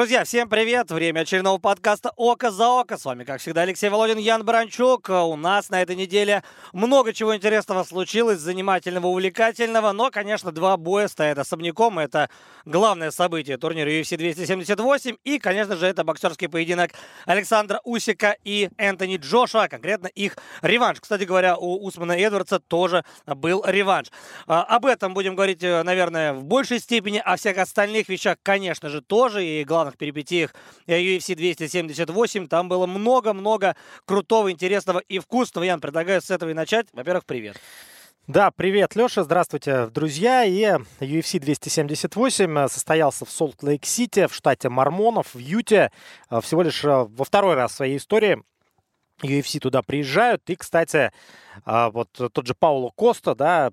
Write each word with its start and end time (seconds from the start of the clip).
Друзья, 0.00 0.24
всем 0.24 0.48
привет! 0.48 0.90
Время 0.90 1.20
очередного 1.20 1.58
подкаста 1.58 2.10
«Око 2.16 2.50
за 2.50 2.70
око». 2.70 2.96
С 2.96 3.04
вами, 3.04 3.24
как 3.24 3.38
всегда, 3.38 3.60
Алексей 3.60 3.90
Володин, 3.90 4.16
Ян 4.16 4.42
Баранчук. 4.46 5.10
У 5.10 5.36
нас 5.36 5.68
на 5.68 5.82
этой 5.82 5.94
неделе 5.94 6.42
много 6.72 7.12
чего 7.12 7.36
интересного 7.36 7.84
случилось, 7.84 8.38
занимательного, 8.38 9.08
увлекательного. 9.08 9.92
Но, 9.92 10.10
конечно, 10.10 10.52
два 10.52 10.78
боя 10.78 11.06
стоят 11.06 11.36
особняком. 11.36 11.98
Это 11.98 12.30
главное 12.64 13.10
событие 13.10 13.58
турнира 13.58 13.90
UFC 13.90 14.16
278. 14.16 15.16
И, 15.22 15.38
конечно 15.38 15.76
же, 15.76 15.86
это 15.86 16.02
боксерский 16.02 16.48
поединок 16.48 16.92
Александра 17.26 17.82
Усика 17.84 18.34
и 18.42 18.70
Энтони 18.78 19.18
Джошуа. 19.18 19.68
Конкретно 19.68 20.06
их 20.06 20.38
реванш. 20.62 21.00
Кстати 21.02 21.24
говоря, 21.24 21.58
у 21.58 21.84
Усмана 21.84 22.12
Эдвардса 22.12 22.58
тоже 22.58 23.04
был 23.26 23.62
реванш. 23.66 24.06
А, 24.46 24.62
об 24.62 24.86
этом 24.86 25.12
будем 25.12 25.34
говорить, 25.34 25.62
э, 25.62 25.82
наверное, 25.82 26.32
в 26.32 26.44
большей 26.44 26.78
степени. 26.78 27.18
О 27.22 27.36
всех 27.36 27.58
остальных 27.58 28.08
вещах, 28.08 28.38
конечно 28.42 28.88
же, 28.88 29.02
тоже. 29.02 29.44
И 29.44 29.62
главное, 29.64 29.89
главных 29.90 29.96
перипетиях 29.96 30.54
UFC 30.86 31.34
278. 31.34 32.48
Там 32.48 32.68
было 32.68 32.86
много-много 32.86 33.76
крутого, 34.04 34.50
интересного 34.50 35.00
и 35.00 35.18
вкусного. 35.18 35.64
Ян, 35.64 35.80
предлагаю 35.80 36.20
с 36.20 36.30
этого 36.30 36.50
и 36.50 36.54
начать. 36.54 36.86
Во-первых, 36.92 37.24
привет. 37.24 37.56
Да, 38.26 38.52
привет, 38.52 38.94
Леша, 38.94 39.24
здравствуйте, 39.24 39.86
друзья. 39.86 40.44
И 40.44 40.60
UFC 41.00 41.40
278 41.40 42.68
состоялся 42.68 43.24
в 43.24 43.30
Солт-Лейк-Сити, 43.30 44.28
в 44.28 44.34
штате 44.34 44.68
Мормонов, 44.68 45.34
в 45.34 45.38
Юте. 45.38 45.90
Всего 46.42 46.62
лишь 46.62 46.84
э, 46.84 47.06
во 47.08 47.24
второй 47.24 47.54
раз 47.54 47.72
в 47.72 47.76
своей 47.76 47.96
истории 47.96 48.42
UFC 49.22 49.58
туда 49.60 49.82
приезжают. 49.82 50.42
И, 50.48 50.56
кстати, 50.56 51.10
а, 51.64 51.90
вот 51.90 52.08
тот 52.12 52.46
же 52.46 52.54
Пауло 52.54 52.90
Коста, 52.94 53.34
да, 53.34 53.70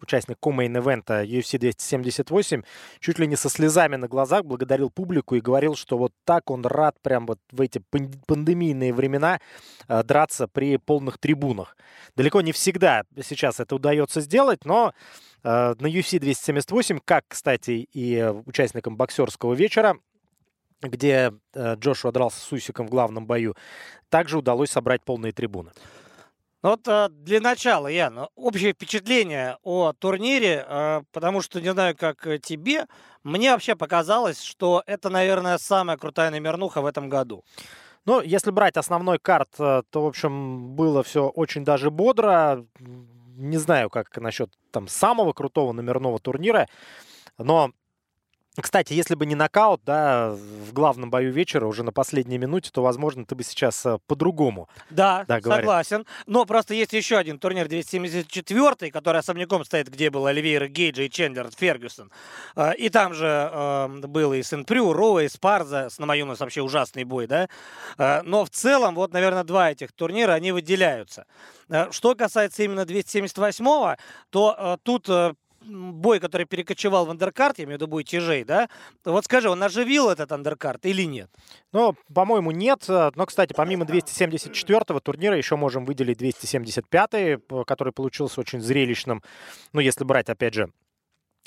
участник 0.00 0.38
co-main 0.40 0.76
event 0.76 1.14
а 1.14 1.22
UFC 1.22 1.58
278, 1.58 2.62
чуть 3.00 3.18
ли 3.18 3.26
не 3.26 3.36
со 3.36 3.48
слезами 3.48 3.96
на 3.96 4.08
глазах 4.08 4.44
благодарил 4.44 4.90
публику 4.90 5.34
и 5.34 5.40
говорил, 5.40 5.76
что 5.76 5.98
вот 5.98 6.12
так 6.24 6.50
он 6.50 6.64
рад 6.64 6.96
прям 7.02 7.26
вот 7.26 7.38
в 7.50 7.60
эти 7.60 7.82
пандемийные 8.26 8.92
времена 8.92 9.40
а, 9.86 10.02
драться 10.02 10.48
при 10.48 10.76
полных 10.78 11.18
трибунах. 11.18 11.76
Далеко 12.16 12.40
не 12.40 12.52
всегда 12.52 13.02
сейчас 13.22 13.60
это 13.60 13.74
удается 13.74 14.20
сделать, 14.20 14.64
но 14.64 14.92
а, 15.42 15.74
на 15.78 15.86
UFC 15.86 16.18
278, 16.18 17.00
как, 17.04 17.24
кстати, 17.28 17.88
и 17.92 18.22
участникам 18.46 18.96
боксерского 18.96 19.54
вечера, 19.54 19.96
где 20.82 21.32
э, 21.54 21.74
Джошуа 21.76 22.12
дрался 22.12 22.40
с 22.40 22.52
Усиком 22.52 22.86
в 22.86 22.90
главном 22.90 23.26
бою, 23.26 23.54
также 24.08 24.38
удалось 24.38 24.70
собрать 24.70 25.02
полные 25.04 25.32
трибуны. 25.32 25.72
Ну 26.62 26.70
вот 26.70 26.86
э, 26.88 27.08
для 27.10 27.40
начала, 27.40 27.88
Ян, 27.88 28.28
общее 28.34 28.72
впечатление 28.72 29.56
о 29.62 29.92
турнире, 29.92 30.64
э, 30.66 31.02
потому 31.12 31.42
что 31.42 31.60
не 31.60 31.72
знаю, 31.72 31.96
как 31.96 32.26
тебе, 32.42 32.86
мне 33.22 33.52
вообще 33.52 33.76
показалось, 33.76 34.42
что 34.42 34.82
это, 34.86 35.10
наверное, 35.10 35.58
самая 35.58 35.96
крутая 35.96 36.30
номернуха 36.30 36.80
в 36.80 36.86
этом 36.86 37.08
году. 37.08 37.44
Ну, 38.06 38.22
если 38.22 38.50
брать 38.50 38.78
основной 38.78 39.18
карт, 39.18 39.50
то, 39.58 39.84
в 39.92 40.06
общем, 40.06 40.74
было 40.74 41.02
все 41.02 41.28
очень 41.28 41.66
даже 41.66 41.90
бодро. 41.90 42.64
Не 43.36 43.58
знаю, 43.58 43.90
как 43.90 44.16
насчет 44.16 44.50
там 44.70 44.88
самого 44.88 45.34
крутого 45.34 45.72
номерного 45.72 46.18
турнира, 46.18 46.66
но 47.36 47.72
кстати, 48.56 48.92
если 48.94 49.14
бы 49.14 49.26
не 49.26 49.36
нокаут, 49.36 49.82
да, 49.84 50.30
в 50.30 50.72
главном 50.72 51.08
бою 51.08 51.32
вечера, 51.32 51.66
уже 51.66 51.84
на 51.84 51.92
последней 51.92 52.36
минуте, 52.36 52.70
то, 52.72 52.82
возможно, 52.82 53.24
ты 53.24 53.36
бы 53.36 53.44
сейчас 53.44 53.86
э, 53.86 53.98
по-другому. 54.08 54.68
Да, 54.90 55.24
да 55.28 55.40
согласен. 55.40 56.04
Но 56.26 56.44
просто 56.46 56.74
есть 56.74 56.92
еще 56.92 57.16
один 57.16 57.38
турнир 57.38 57.68
274, 57.68 58.90
который 58.90 59.18
особняком 59.18 59.64
стоит, 59.64 59.88
где 59.88 60.10
был 60.10 60.26
Оливейра 60.26 60.66
Гейджа 60.66 61.04
и 61.04 61.10
Чендлер 61.10 61.48
Фергюсон. 61.56 62.10
Э, 62.56 62.74
и 62.74 62.88
там 62.88 63.14
же 63.14 63.26
э, 63.52 63.88
был 64.08 64.32
и 64.32 64.42
Сен-Прю, 64.42 64.92
Роу, 64.92 65.20
и 65.20 65.28
Спарза. 65.28 65.88
С 65.88 66.00
Намаюнос 66.00 66.40
вообще 66.40 66.60
ужасный 66.60 67.04
бой, 67.04 67.28
да. 67.28 67.48
Но 68.24 68.44
в 68.44 68.50
целом, 68.50 68.94
вот, 68.94 69.12
наверное, 69.12 69.44
два 69.44 69.70
этих 69.70 69.92
турнира, 69.92 70.32
они 70.32 70.52
выделяются. 70.52 71.26
Что 71.90 72.14
касается 72.14 72.62
именно 72.64 72.80
278-го, 72.80 73.96
то 74.30 74.78
тут 74.82 75.08
бой, 75.62 76.20
который 76.20 76.46
перекочевал 76.46 77.06
в 77.06 77.10
андеркарт, 77.10 77.58
я 77.58 77.64
имею 77.64 77.78
в 77.78 77.80
виду 77.82 77.90
бой 77.90 78.04
тяжей, 78.04 78.44
да? 78.44 78.68
Вот 79.04 79.24
скажи, 79.24 79.50
он 79.50 79.62
оживил 79.62 80.08
этот 80.08 80.32
андеркарт 80.32 80.86
или 80.86 81.02
нет? 81.02 81.30
Ну, 81.72 81.94
по-моему, 82.14 82.50
нет. 82.50 82.84
Но, 82.88 83.26
кстати, 83.26 83.52
помимо 83.52 83.84
274-го 83.84 85.00
турнира 85.00 85.36
еще 85.36 85.56
можем 85.56 85.84
выделить 85.84 86.20
275-й, 86.20 87.64
который 87.64 87.92
получился 87.92 88.40
очень 88.40 88.60
зрелищным. 88.60 89.22
Ну, 89.72 89.80
если 89.80 90.04
брать, 90.04 90.28
опять 90.30 90.54
же, 90.54 90.70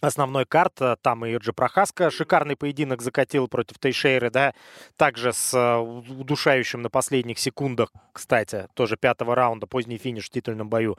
основной 0.02 0.46
карт. 0.46 0.80
Там 1.02 1.26
и 1.26 1.32
Юджи 1.32 1.54
Прохаска 1.54 2.12
шикарный 2.12 2.56
поединок 2.56 3.02
закатил 3.02 3.48
против 3.48 3.80
Тейшейры, 3.80 4.30
да, 4.30 4.54
также 4.98 5.34
с 5.34 5.54
э, 5.54 5.78
удушающим 5.78 6.82
на 6.82 6.90
последних 6.90 7.40
секундах, 7.40 7.90
кстати, 8.12 8.68
тоже 8.74 8.98
пятого 8.98 9.36
раунда, 9.36 9.68
поздний 9.68 9.98
финиш 9.98 10.26
в 10.26 10.30
титульном 10.30 10.70
бою. 10.70 10.98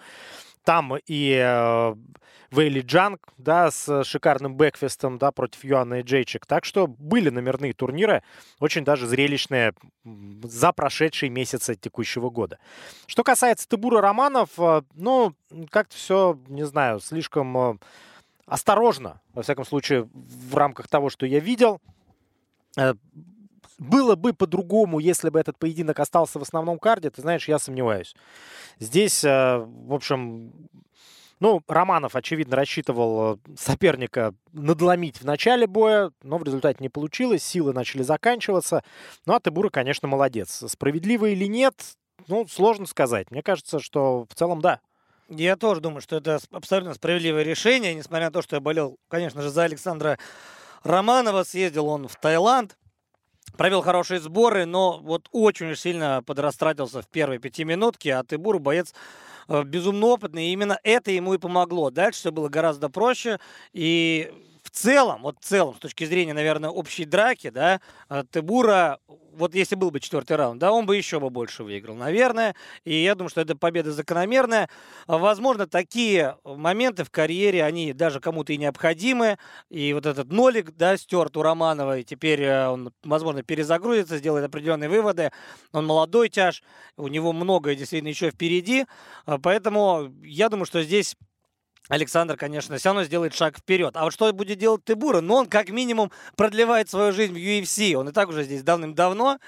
Там 0.65 0.95
и 1.07 1.39
э, 1.39 1.95
Вейли 2.51 2.81
Джанг, 2.81 3.29
да, 3.37 3.71
с 3.71 4.05
шикарным 4.05 4.57
бэкфестом, 4.57 5.19
да, 5.19 5.31
против 5.31 5.63
Юана 5.63 6.01
и 6.01 6.03
Джейчик. 6.03 6.47
Так 6.47 6.65
что 6.65 6.87
были 6.87 7.29
номерные 7.29 7.75
турниры, 7.75 8.23
очень 8.61 8.85
даже 8.85 9.07
зрелищные 9.07 9.75
за 10.43 10.73
прошедшие 10.73 11.29
месяцы 11.29 11.75
текущего 11.75 12.31
года. 12.31 12.59
Что 13.07 13.25
касается 13.25 13.69
Тебура 13.69 14.01
Романов, 14.01 14.51
э, 14.59 14.83
ну, 14.95 15.35
как-то 15.71 15.97
все, 15.97 16.39
не 16.49 16.65
знаю, 16.65 17.01
слишком 17.01 17.59
э, 17.59 17.77
осторожно, 18.47 19.21
во 19.33 19.43
всяком 19.43 19.65
случае, 19.65 20.09
в 20.13 20.55
рамках 20.55 20.89
того, 20.89 21.11
что 21.11 21.27
я 21.27 21.41
видел. 21.41 21.81
Э, 22.77 22.95
было 23.79 24.15
бы 24.15 24.33
по-другому, 24.33 24.99
если 24.99 25.31
бы 25.31 25.41
этот 25.41 25.59
поединок 25.59 25.99
остался 25.99 26.39
в 26.39 26.43
основном 26.43 26.79
карде, 26.79 27.11
ты 27.11 27.23
знаешь, 27.23 27.49
я 27.49 27.59
сомневаюсь. 27.59 28.15
Здесь, 28.79 29.25
э, 29.25 29.59
в 29.59 29.93
общем, 29.93 30.53
ну, 31.41 31.61
Романов, 31.67 32.15
очевидно, 32.17 32.57
рассчитывал 32.57 33.35
э, 33.35 33.37
соперника 33.57 34.35
надломить 34.53 35.21
в 35.21 35.25
начале 35.25 35.67
боя, 35.67 36.13
но 36.23 36.39
в 36.39 36.45
результате 36.45 36.79
не 36.81 36.89
получилось, 36.89 37.43
силы 37.43 37.73
начали 37.73 38.03
заканчиваться. 38.03 38.85
Ну, 39.27 39.35
а 39.35 39.41
Тебура, 39.41 39.69
конечно, 39.69 40.09
молодец. 40.09 40.63
Справедливо 40.67 41.27
или 41.27 41.47
нет, 41.47 41.75
ну, 42.29 42.47
сложно 42.47 42.87
сказать. 42.87 43.31
Мне 43.31 43.43
кажется, 43.43 43.81
что 43.81 44.27
в 44.29 44.35
целом 44.35 44.61
да. 44.61 44.81
Я 45.29 45.57
тоже 45.57 45.81
думаю, 45.81 46.03
что 46.03 46.17
это 46.17 46.39
абсолютно 46.53 46.95
справедливое 46.95 47.43
решение, 47.43 47.95
несмотря 47.95 48.27
на 48.27 48.33
то, 48.33 48.43
что 48.43 48.57
я 48.57 48.61
болел, 48.61 48.99
конечно 49.09 49.41
же, 49.41 49.49
за 49.49 49.65
Александра 49.65 50.19
Романова. 50.83 51.45
Съездил 51.45 51.87
он 51.87 52.09
в 52.09 52.17
Таиланд, 52.17 52.77
провел 53.57 53.81
хорошие 53.81 54.21
сборы, 54.21 54.67
но 54.67 54.99
вот 54.99 55.29
очень 55.33 55.75
сильно 55.77 56.23
подрастратился 56.25 57.01
в 57.01 57.09
первой 57.09 57.39
пятиминутке, 57.39 58.15
а 58.15 58.23
Тыбур 58.23 58.59
боец 58.59 58.93
э, 59.49 59.63
безумно 59.65 60.07
опытный, 60.09 60.49
и 60.49 60.53
именно 60.53 60.79
это 60.83 61.11
ему 61.11 61.35
и 61.35 61.39
помогло. 61.39 61.91
Дальше 61.91 62.21
все 62.21 62.33
было 62.33 62.51
гораздо 62.51 62.91
проще, 62.91 63.39
и 63.73 64.31
целом, 64.75 65.23
вот 65.23 65.37
в 65.41 65.45
целом, 65.45 65.75
с 65.75 65.79
точки 65.79 66.05
зрения, 66.05 66.35
наверное, 66.35 66.71
общей 66.71 67.05
драки, 67.05 67.51
да, 67.51 67.81
э, 68.11 68.25
Тебура, 68.31 68.99
вот 69.33 69.55
если 69.55 69.75
был 69.75 69.91
бы 69.91 70.01
четвертый 70.01 70.37
раунд, 70.37 70.61
да, 70.61 70.73
он 70.73 70.87
бы 70.87 70.97
еще 70.97 71.21
бы 71.21 71.31
больше 71.31 71.65
выиграл, 71.65 71.95
наверное. 71.95 72.55
И 72.85 72.95
я 72.95 73.15
думаю, 73.15 73.31
что 73.31 73.41
эта 73.41 73.57
победа 73.57 73.93
закономерная. 73.93 74.69
Возможно, 75.07 75.67
такие 75.67 76.37
моменты 76.45 77.05
в 77.05 77.11
карьере, 77.11 77.65
они 77.65 77.93
даже 77.93 78.21
кому-то 78.21 78.53
и 78.53 78.59
необходимы. 78.59 79.39
И 79.71 79.93
вот 79.93 80.07
этот 80.07 80.31
нолик, 80.31 80.73
да, 80.77 80.97
стерт 80.97 81.37
у 81.37 81.43
Романова, 81.43 81.99
и 81.99 82.05
теперь 82.05 82.43
э, 82.43 82.69
он, 82.69 82.93
возможно, 83.05 83.43
перезагрузится, 83.43 84.19
сделает 84.19 84.45
определенные 84.45 84.89
выводы. 84.89 85.31
Он 85.73 85.87
молодой 85.87 86.29
тяж, 86.29 86.63
у 86.97 87.09
него 87.09 87.33
многое 87.33 87.75
действительно 87.75 88.09
еще 88.09 88.31
впереди. 88.31 88.87
Э, 89.27 89.39
поэтому 89.43 90.13
я 90.23 90.49
думаю, 90.49 90.67
что 90.67 90.83
здесь 90.83 91.17
Александр, 91.89 92.37
конечно, 92.37 92.77
все 92.79 92.89
равно 92.89 93.05
сделает 93.05 93.35
шаг 93.35 93.59
вперед. 93.59 93.97
А 93.97 94.05
вот 94.05 94.13
что 94.13 94.33
будет 94.33 94.59
делать 94.59 94.85
Тебура? 94.85 95.21
Ну, 95.21 95.35
он 95.35 95.47
как 95.47 95.69
минимум 95.69 96.11
продлевает 96.35 96.89
свою 96.89 97.13
жизнь 97.13 97.35
в 97.35 97.37
UFC. 97.37 97.95
Он 97.95 98.09
и 98.09 98.13
так 98.13 98.29
уже 98.29 98.45
здесь 98.45 98.63
давным-давно 98.63 99.39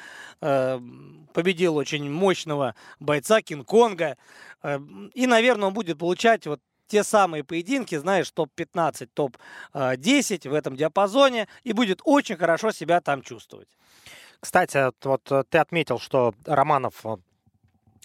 э, 0.43 0.81
победил 1.33 1.77
очень 1.77 2.11
мощного 2.11 2.75
бойца 3.01 3.41
Кинг-Конга. 3.41 4.19
Э, 4.63 4.79
и, 5.15 5.27
наверное, 5.27 5.69
он 5.69 5.75
будет 5.75 5.99
получать 5.99 6.47
вот 6.47 6.61
те 6.89 7.03
самые 7.05 7.43
поединки, 7.43 7.97
знаешь, 7.97 8.31
топ-15, 8.31 9.09
топ-10 9.15 10.49
в 10.49 10.55
этом 10.55 10.77
диапазоне 10.77 11.49
и 11.65 11.73
будет 11.73 12.01
очень 12.05 12.37
хорошо 12.37 12.71
себя 12.71 13.01
там 13.01 13.23
чувствовать. 13.23 13.69
Кстати, 14.41 14.93
вот 15.05 15.33
э, 15.33 15.45
ты 15.49 15.59
отметил, 15.59 15.99
что 15.99 16.35
Романов 16.45 16.95
э, 17.05 17.17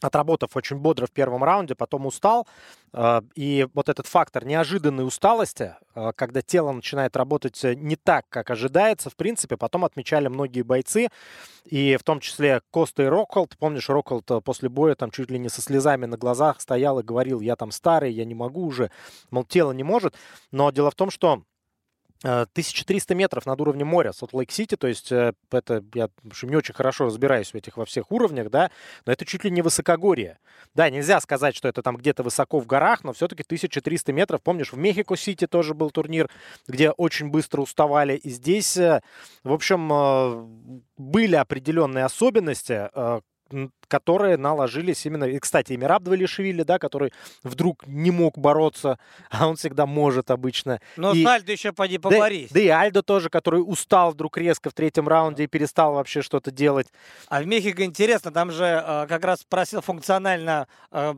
отработав 0.01 0.55
очень 0.55 0.77
бодро 0.77 1.05
в 1.05 1.11
первом 1.11 1.43
раунде, 1.43 1.75
потом 1.75 2.05
устал. 2.05 2.47
А, 2.93 3.23
и 3.35 3.67
вот 3.73 3.89
этот 3.89 4.07
фактор 4.07 4.45
неожиданной 4.45 5.05
усталости, 5.05 5.75
а, 5.95 6.11
когда 6.11 6.41
тело 6.41 6.71
начинает 6.71 7.15
работать 7.15 7.63
э, 7.63 7.75
не 7.75 7.95
так, 7.95 8.25
как 8.29 8.49
ожидается, 8.49 9.09
в 9.09 9.15
принципе, 9.15 9.55
потом 9.55 9.85
отмечали 9.85 10.27
многие 10.27 10.63
бойцы, 10.63 11.07
и 11.65 11.95
в 11.97 12.03
том 12.03 12.19
числе 12.19 12.61
Коста 12.71 13.03
и 13.03 13.05
Рокхолд. 13.05 13.57
Помнишь, 13.57 13.89
Рокхолд 13.89 14.29
э, 14.31 14.41
после 14.41 14.69
боя 14.69 14.95
там 14.95 15.11
чуть 15.11 15.31
ли 15.31 15.39
не 15.39 15.49
со 15.49 15.61
слезами 15.61 16.05
на 16.05 16.17
глазах 16.17 16.59
стоял 16.59 16.99
и 16.99 17.03
говорил, 17.03 17.39
я 17.39 17.55
там 17.55 17.71
старый, 17.71 18.11
я 18.11 18.25
не 18.25 18.35
могу 18.35 18.65
уже, 18.65 18.91
мол, 19.29 19.45
тело 19.45 19.71
не 19.71 19.83
может. 19.83 20.15
Но 20.51 20.71
дело 20.71 20.91
в 20.91 20.95
том, 20.95 21.11
что 21.11 21.43
1300 22.23 23.15
метров 23.15 23.45
над 23.45 23.59
уровнем 23.61 23.87
моря, 23.87 24.11
Солт-Лейк-Сити, 24.11 24.75
то 24.75 24.87
есть 24.87 25.11
это, 25.11 25.83
я 25.93 26.09
не 26.43 26.55
очень 26.55 26.73
хорошо 26.73 27.05
разбираюсь 27.05 27.51
в 27.51 27.55
этих 27.55 27.77
во 27.77 27.85
всех 27.85 28.11
уровнях, 28.11 28.49
да, 28.49 28.69
но 29.05 29.13
это 29.13 29.25
чуть 29.25 29.43
ли 29.43 29.51
не 29.51 29.61
высокогорье. 29.61 30.37
Да, 30.75 30.89
нельзя 30.89 31.19
сказать, 31.19 31.55
что 31.55 31.67
это 31.67 31.81
там 31.81 31.97
где-то 31.97 32.23
высоко 32.23 32.59
в 32.59 32.67
горах, 32.67 33.03
но 33.03 33.13
все-таки 33.13 33.43
1300 33.43 34.13
метров. 34.13 34.41
Помнишь, 34.41 34.71
в 34.71 34.77
Мехико-Сити 34.77 35.47
тоже 35.47 35.73
был 35.73 35.89
турнир, 35.89 36.29
где 36.67 36.91
очень 36.91 37.29
быстро 37.29 37.61
уставали, 37.61 38.15
и 38.15 38.29
здесь, 38.29 38.77
в 38.77 39.01
общем, 39.43 40.81
были 40.97 41.35
определенные 41.35 42.05
особенности, 42.05 42.89
которые 43.87 44.37
наложились 44.37 45.05
именно... 45.05 45.25
И, 45.25 45.37
кстати, 45.39 45.73
и 45.73 45.77
Мираб 45.77 46.03
Двалишвили, 46.03 46.63
да, 46.63 46.79
который 46.79 47.11
вдруг 47.43 47.85
не 47.85 48.09
мог 48.09 48.37
бороться, 48.37 48.97
а 49.29 49.47
он 49.47 49.57
всегда 49.57 49.85
может 49.85 50.31
обычно. 50.31 50.79
Но 50.95 51.13
и... 51.13 51.23
с 51.23 51.27
Альдо 51.27 51.51
еще 51.51 51.73
поди 51.73 51.97
поборись. 51.97 52.49
Да, 52.49 52.55
да 52.55 52.59
и 52.61 52.67
Альдо 52.69 53.03
тоже, 53.03 53.29
который 53.29 53.57
устал 53.57 54.11
вдруг 54.11 54.37
резко 54.37 54.69
в 54.69 54.73
третьем 54.73 55.07
раунде 55.07 55.43
и 55.43 55.47
перестал 55.47 55.93
вообще 55.95 56.21
что-то 56.21 56.51
делать. 56.51 56.87
А 57.27 57.41
в 57.41 57.47
Мехико 57.47 57.83
интересно, 57.83 58.31
там 58.31 58.51
же 58.51 58.63
э, 58.63 59.07
как 59.07 59.25
раз 59.25 59.43
просил 59.43 59.81
функционально 59.81 60.67
э, 60.91 61.13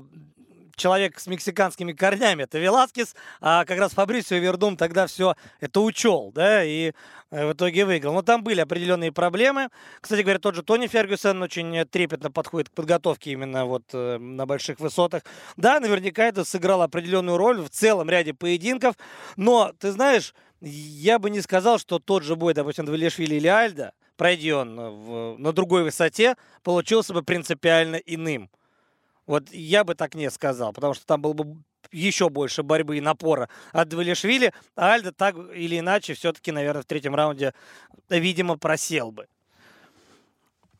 человек 0.75 1.19
с 1.19 1.27
мексиканскими 1.27 1.93
корнями, 1.93 2.43
это 2.43 2.59
Веласкес, 2.59 3.15
а 3.41 3.65
как 3.65 3.79
раз 3.79 3.91
Фабрисио 3.93 4.37
Вердум 4.37 4.77
тогда 4.77 5.07
все 5.07 5.35
это 5.59 5.81
учел, 5.81 6.31
да, 6.33 6.63
и 6.63 6.93
э, 7.31 7.47
в 7.47 7.53
итоге 7.53 7.85
выиграл. 7.85 8.13
Но 8.13 8.21
там 8.21 8.43
были 8.43 8.61
определенные 8.61 9.11
проблемы. 9.11 9.69
Кстати 10.01 10.21
говоря, 10.21 10.39
тот 10.39 10.55
же 10.55 10.63
Тони 10.63 10.87
Фергюсон 10.87 11.41
очень 11.41 11.85
трепетно 11.85 12.31
подходит 12.31 12.69
к 12.69 12.73
подготовке 12.73 13.31
именно 13.31 13.65
вот 13.65 13.83
э, 13.93 14.17
на 14.17 14.45
больших 14.45 14.79
высотах. 14.79 15.23
Да, 15.57 15.79
наверняка 15.79 16.25
это 16.25 16.43
сыграло 16.43 16.85
определенную 16.85 17.37
роль 17.37 17.61
в 17.61 17.69
целом 17.69 18.09
ряде 18.09 18.33
поединков, 18.33 18.95
но, 19.35 19.73
ты 19.79 19.91
знаешь, 19.91 20.33
я 20.61 21.19
бы 21.19 21.29
не 21.29 21.41
сказал, 21.41 21.77
что 21.77 21.99
тот 21.99 22.23
же 22.23 22.35
бой, 22.35 22.53
допустим, 22.53 22.85
Двалишвили 22.85 23.35
или 23.35 23.47
Альда, 23.47 23.93
пройди 24.15 24.53
он 24.53 24.75
в, 24.75 25.37
на 25.37 25.51
другой 25.51 25.83
высоте, 25.83 26.35
получился 26.63 27.13
бы 27.13 27.23
принципиально 27.23 27.97
иным. 27.97 28.49
Вот 29.25 29.51
я 29.51 29.83
бы 29.83 29.95
так 29.95 30.15
не 30.15 30.29
сказал, 30.29 30.73
потому 30.73 30.93
что 30.93 31.05
там 31.05 31.21
было 31.21 31.33
бы 31.33 31.63
еще 31.91 32.29
больше 32.29 32.63
борьбы 32.63 32.97
и 32.97 33.01
напора 33.01 33.49
от 33.71 33.89
Двалишвили, 33.89 34.53
а 34.75 34.93
Альда 34.93 35.11
так 35.11 35.35
или 35.53 35.79
иначе 35.79 36.13
все-таки, 36.13 36.51
наверное, 36.51 36.81
в 36.81 36.85
третьем 36.85 37.15
раунде, 37.15 37.53
видимо, 38.09 38.57
просел 38.57 39.11
бы. 39.11 39.27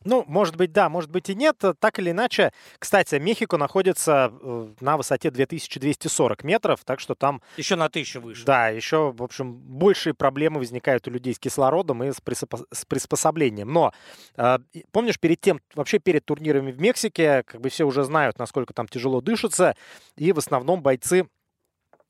Ну, 0.04 0.24
может 0.26 0.56
быть, 0.56 0.72
да, 0.72 0.88
может 0.88 1.10
быть 1.10 1.30
и 1.30 1.34
нет. 1.34 1.56
Так 1.78 1.98
или 1.98 2.10
иначе, 2.10 2.52
кстати, 2.78 3.16
Мехико 3.16 3.56
находится 3.56 4.32
э, 4.32 4.68
на 4.80 4.96
высоте 4.96 5.30
2240 5.30 6.44
метров, 6.44 6.84
так 6.84 7.00
что 7.00 7.14
там... 7.14 7.42
Еще 7.56 7.76
на 7.76 7.88
тысячу 7.88 8.20
выше. 8.20 8.44
Да, 8.44 8.68
еще, 8.68 9.12
в 9.12 9.22
общем, 9.22 9.54
большие 9.54 10.14
проблемы 10.14 10.58
возникают 10.58 11.06
у 11.08 11.10
людей 11.10 11.34
с 11.34 11.38
кислородом 11.38 12.04
и 12.04 12.12
с, 12.12 12.20
приспос... 12.20 12.64
с 12.70 12.84
приспособлением. 12.84 13.72
Но, 13.72 13.92
э, 14.36 14.58
помнишь, 14.92 15.18
перед 15.18 15.40
тем, 15.40 15.60
вообще 15.74 15.98
перед 15.98 16.24
турнирами 16.24 16.70
в 16.70 16.80
Мексике, 16.80 17.42
как 17.44 17.60
бы 17.60 17.68
все 17.70 17.84
уже 17.84 18.04
знают, 18.04 18.38
насколько 18.38 18.74
там 18.74 18.86
тяжело 18.88 19.20
дышится, 19.20 19.74
и 20.16 20.32
в 20.32 20.38
основном 20.38 20.82
бойцы 20.82 21.26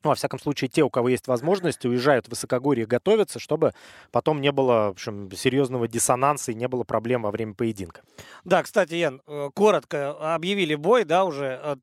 ну, 0.05 0.09
во 0.09 0.15
всяком 0.15 0.39
случае, 0.39 0.69
те, 0.69 0.83
у 0.83 0.89
кого 0.91 1.09
есть 1.09 1.27
возможность, 1.27 1.83
уезжают 1.83 2.27
в 2.27 2.29
высокогорье, 2.29 2.85
готовятся, 2.85 3.39
чтобы 3.39 3.73
потом 4.11 4.39
не 4.39 4.51
было, 4.51 4.89
в 4.89 4.91
общем, 4.91 5.31
серьезного 5.31 5.87
диссонанса 5.87 6.51
и 6.51 6.55
не 6.55 6.67
было 6.67 6.83
проблем 6.83 7.23
во 7.23 7.31
время 7.31 7.55
поединка. 7.55 8.01
Да, 8.43 8.61
кстати, 8.61 8.93
Ян, 8.93 9.21
э, 9.25 9.49
коротко 9.55 10.35
объявили 10.35 10.75
бой, 10.75 11.05
да, 11.05 11.25
уже 11.25 11.59
э, 11.61 11.75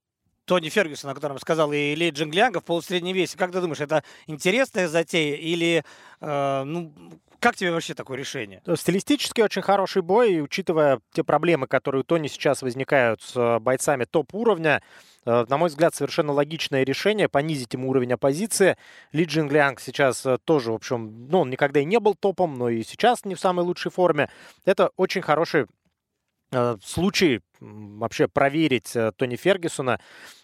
Тони 0.45 0.69
Фергюсон, 0.69 1.11
о 1.11 1.15
котором 1.15 1.39
сказал 1.41 1.73
и 1.73 1.97
Ли 1.97 2.11
Джинглянга 2.11 2.61
в 2.61 2.65
полусреднем 2.65 3.15
весе. 3.15 3.37
Как 3.37 3.51
ты 3.51 3.61
думаешь, 3.61 3.81
это 3.81 4.05
интересная 4.29 4.87
затея 4.87 5.35
или, 5.35 5.83
э, 6.21 6.63
ну, 6.65 6.95
как 7.41 7.57
тебе 7.57 7.73
вообще 7.73 7.95
такое 7.95 8.17
решение? 8.17 8.63
Стилистически 8.77 9.41
очень 9.41 9.63
хороший 9.63 10.03
бой, 10.03 10.35
и 10.35 10.41
учитывая 10.41 11.01
те 11.13 11.25
проблемы, 11.25 11.67
которые 11.67 12.03
у 12.03 12.05
Тони 12.05 12.29
сейчас 12.29 12.63
возникают 12.63 13.21
с 13.21 13.35
э, 13.35 13.59
бойцами 13.59 14.05
топ-уровня, 14.05 14.81
Э, 14.81 15.12
на 15.25 15.57
мой 15.57 15.69
взгляд, 15.69 15.95
совершенно 15.95 16.33
логичное 16.33 16.85
решение 16.85 17.29
понизить 17.29 17.73
ему 17.75 17.91
уровень 17.91 18.13
оппозиции. 18.13 18.77
Ли 19.13 19.25
Джинглянг 19.25 19.81
сейчас 19.81 20.27
э, 20.27 20.39
тоже, 20.45 20.73
в 20.73 20.75
общем, 20.75 21.29
ну, 21.29 21.41
он 21.41 21.51
никогда 21.51 21.81
и 21.81 21.85
не 21.85 22.01
был 22.01 22.15
топом, 22.15 22.59
но 22.59 22.69
и 22.69 22.83
сейчас 22.83 23.25
не 23.25 23.35
в 23.35 23.41
самой 23.41 23.65
лучшей 23.65 23.93
форме. 23.93 24.29
Это 24.65 24.91
очень 24.97 25.23
хороший 25.23 25.67
э, 26.51 26.77
случай 26.83 27.41
вообще 27.61 28.27
проверить 28.27 28.95
Тони 29.17 29.37
Фергюсона. 29.37 30.01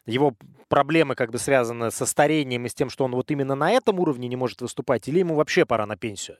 Его 0.06 0.34
проблемы 0.68 1.14
как 1.14 1.30
бы 1.30 1.38
связаны 1.38 1.90
со 1.90 2.06
старением 2.06 2.66
и 2.66 2.68
с 2.68 2.74
тем, 2.74 2.90
что 2.90 3.04
он 3.04 3.12
вот 3.12 3.30
именно 3.30 3.54
на 3.54 3.72
этом 3.72 3.98
уровне 3.98 4.28
не 4.28 4.36
может 4.36 4.60
выступать, 4.60 5.08
или 5.08 5.18
ему 5.18 5.34
вообще 5.34 5.66
пора 5.66 5.86
на 5.86 5.96
пенсию? 5.96 6.38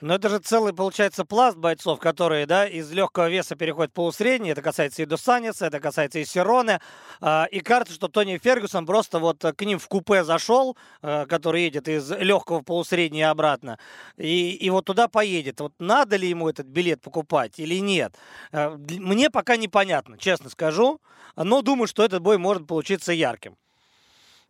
Но 0.00 0.14
это 0.14 0.28
же 0.28 0.38
целый, 0.38 0.74
получается, 0.74 1.24
пласт 1.24 1.56
бойцов, 1.56 1.98
которые, 1.98 2.46
да, 2.46 2.66
из 2.66 2.90
легкого 2.92 3.28
веса 3.28 3.56
переходят 3.56 3.92
в 3.92 3.94
полусредний. 3.94 4.50
Это 4.50 4.60
касается 4.60 5.02
и 5.02 5.06
Дусаниса, 5.06 5.66
это 5.66 5.80
касается 5.80 6.18
и 6.18 6.24
Сироны. 6.24 6.80
А, 7.20 7.46
и 7.50 7.60
кажется, 7.60 7.94
что 7.94 8.08
Тони 8.08 8.38
Фергюсон 8.38 8.86
просто 8.86 9.18
вот 9.18 9.40
к 9.40 9.62
ним 9.64 9.78
в 9.78 9.88
купе 9.88 10.24
зашел, 10.24 10.76
а, 11.00 11.26
который 11.26 11.62
едет 11.62 11.88
из 11.88 12.10
легкого 12.10 12.60
в 12.60 12.64
полусредний 12.64 13.22
обратно, 13.22 13.78
и, 14.16 14.50
и 14.52 14.70
вот 14.70 14.84
туда 14.84 15.08
поедет. 15.08 15.60
Вот 15.60 15.72
надо 15.78 16.16
ли 16.16 16.28
ему 16.28 16.48
этот 16.48 16.66
билет 16.66 17.00
покупать 17.00 17.58
или 17.58 17.80
нет? 17.80 18.14
А, 18.52 18.76
мне 18.76 19.30
пока 19.30 19.56
непонятно, 19.56 20.18
честно 20.18 20.50
скажу. 20.50 21.00
Но 21.36 21.62
думаю, 21.62 21.88
что 21.88 22.04
этот 22.04 22.22
бой 22.22 22.38
может 22.38 22.66
получиться 22.66 23.12
ярким. 23.12 23.56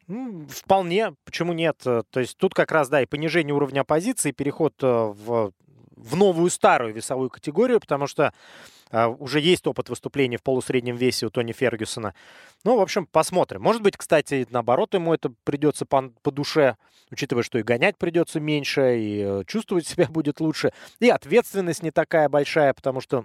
Ну, 0.06 0.46
вполне, 0.48 1.14
почему 1.24 1.52
нет? 1.52 1.76
Э, 1.86 2.02
то 2.10 2.20
есть 2.20 2.36
тут 2.36 2.54
как 2.54 2.72
раз, 2.72 2.88
да, 2.88 3.02
и 3.02 3.06
понижение 3.06 3.54
уровня 3.54 3.80
оппозиции, 3.80 4.32
переход 4.32 4.74
э, 4.82 4.86
в, 4.86 5.52
в 5.96 6.16
новую 6.16 6.50
старую 6.50 6.92
весовую 6.92 7.30
категорию, 7.30 7.80
потому 7.80 8.06
что 8.06 8.32
Uh, 8.90 9.16
уже 9.18 9.40
есть 9.40 9.66
опыт 9.66 9.88
выступления 9.88 10.36
в 10.36 10.42
полусреднем 10.44 10.94
весе 10.94 11.26
у 11.26 11.30
Тони 11.30 11.50
Фергюсона. 11.50 12.14
Ну, 12.62 12.76
в 12.76 12.80
общем, 12.80 13.06
посмотрим. 13.06 13.60
Может 13.60 13.82
быть, 13.82 13.96
кстати, 13.96 14.46
наоборот, 14.50 14.94
ему 14.94 15.12
это 15.12 15.32
придется 15.42 15.84
по, 15.84 16.12
по 16.22 16.30
душе, 16.30 16.76
учитывая, 17.10 17.42
что 17.42 17.58
и 17.58 17.64
гонять 17.64 17.98
придется 17.98 18.38
меньше, 18.38 18.96
и 18.98 19.44
чувствовать 19.46 19.88
себя 19.88 20.06
будет 20.10 20.38
лучше. 20.38 20.72
И 21.00 21.08
ответственность 21.08 21.82
не 21.82 21.90
такая 21.90 22.28
большая, 22.28 22.72
потому 22.72 23.00
что 23.00 23.24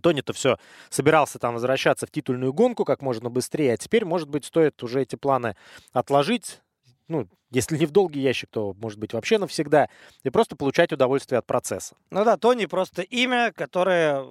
Тони-то 0.00 0.32
все 0.32 0.58
собирался 0.88 1.38
там 1.38 1.54
возвращаться 1.54 2.06
в 2.06 2.10
титульную 2.10 2.52
гонку 2.52 2.84
как 2.84 3.02
можно 3.02 3.28
быстрее, 3.28 3.74
а 3.74 3.76
теперь, 3.76 4.04
может 4.04 4.28
быть, 4.28 4.44
стоит 4.44 4.82
уже 4.82 5.02
эти 5.02 5.16
планы 5.16 5.56
отложить, 5.92 6.60
ну, 7.08 7.28
если 7.50 7.76
не 7.76 7.86
в 7.86 7.90
долгий 7.90 8.20
ящик, 8.20 8.48
то, 8.50 8.74
может 8.78 8.98
быть, 8.98 9.12
вообще 9.12 9.38
навсегда, 9.38 9.88
и 10.22 10.30
просто 10.30 10.56
получать 10.56 10.92
удовольствие 10.92 11.38
от 11.38 11.46
процесса. 11.46 11.94
Ну 12.10 12.24
да, 12.24 12.36
Тони 12.36 12.66
просто 12.66 13.02
имя, 13.02 13.52
которое 13.52 14.24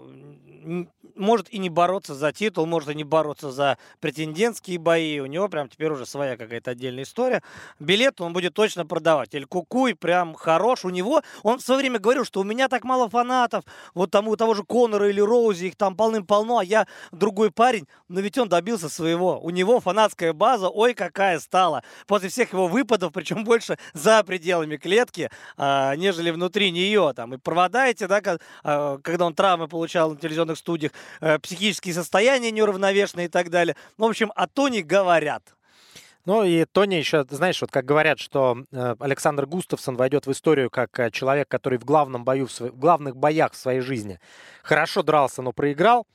может 1.16 1.52
и 1.54 1.58
не 1.58 1.70
бороться 1.70 2.16
за 2.16 2.32
титул, 2.32 2.66
может 2.66 2.90
и 2.90 2.96
не 2.96 3.04
бороться 3.04 3.52
за 3.52 3.78
претендентские 4.00 4.80
бои. 4.80 5.20
У 5.20 5.26
него 5.26 5.50
прям 5.50 5.70
теперь 5.70 5.92
уже 5.92 6.06
своя 6.06 6.38
какая-то 6.38 6.72
отдельная 6.72 7.04
история. 7.04 7.44
Билет 7.80 8.22
он 8.22 8.34
будет 8.34 8.54
точно 8.54 8.86
продавать. 8.86 9.36
Эль 9.36 9.46
Кукуй 9.46 9.96
прям 9.96 10.34
хорош. 10.34 10.86
У 10.86 10.90
него, 10.90 11.22
он 11.44 11.60
в 11.60 11.62
свое 11.62 11.80
время 11.80 12.00
говорил, 12.00 12.26
что 12.26 12.40
у 12.40 12.44
меня 12.44 12.68
так 12.68 12.84
мало 12.84 13.10
фанатов. 13.10 13.66
Вот 13.94 14.12
тому 14.12 14.32
у 14.32 14.36
того 14.38 14.54
же 14.54 14.64
Конора 14.64 15.10
или 15.10 15.20
Роузи, 15.20 15.66
их 15.66 15.76
там 15.76 15.96
полным-полно, 15.96 16.60
а 16.60 16.64
я 16.64 16.88
другой 17.12 17.52
парень. 17.52 17.88
Но 18.08 18.22
ведь 18.22 18.38
он 18.38 18.48
добился 18.48 18.90
своего. 18.90 19.40
У 19.40 19.50
него 19.50 19.80
фанатская 19.80 20.34
база, 20.34 20.70
ой, 20.70 20.94
какая 20.94 21.40
стала. 21.40 21.84
После 22.08 22.30
всех 22.30 22.54
его 22.54 22.68
выпадов, 22.68 23.09
причем 23.12 23.44
больше 23.44 23.78
за 23.94 24.24
пределами 24.24 24.78
клетки, 24.78 25.30
а, 25.58 25.96
нежели 25.96 26.32
внутри 26.32 26.72
нее. 26.72 27.14
Там 27.16 27.34
и 27.34 27.38
провода 27.38 27.88
эти, 27.88 28.06
да, 28.06 28.22
а, 28.64 28.98
когда 29.00 29.26
он 29.26 29.34
травмы 29.34 29.68
получал 29.68 30.12
на 30.12 30.18
телевизионных 30.18 30.58
студиях, 30.58 30.92
э, 31.22 31.40
психические 31.40 31.94
состояния 31.94 32.52
неуравновешенные 32.52 33.28
и 33.28 33.30
так 33.30 33.50
далее. 33.50 33.76
В 33.98 34.04
общем, 34.04 34.32
о 34.36 34.48
Тони 34.48 34.82
говорят. 34.82 35.44
Ну 36.26 36.44
и 36.44 36.66
Тони 36.66 36.96
еще, 36.96 37.26
знаешь, 37.30 37.62
вот 37.62 37.72
как 37.72 37.86
говорят, 37.86 38.20
что 38.20 38.64
э, 38.72 38.96
Александр 39.00 39.46
Густавсон 39.46 39.96
войдет 39.96 40.28
в 40.28 40.32
историю 40.32 40.70
как 40.70 41.00
э, 41.00 41.12
человек, 41.12 41.48
который 41.48 41.80
в 41.80 41.86
главном 41.86 42.24
бою, 42.24 42.48
в, 42.48 42.60
в 42.60 42.78
главных 42.78 43.16
боях 43.16 43.54
в 43.54 43.58
своей 43.58 43.80
жизни 43.80 44.20
хорошо 44.62 45.02
дрался, 45.02 45.42
но 45.42 45.54
проиграл. 45.54 46.06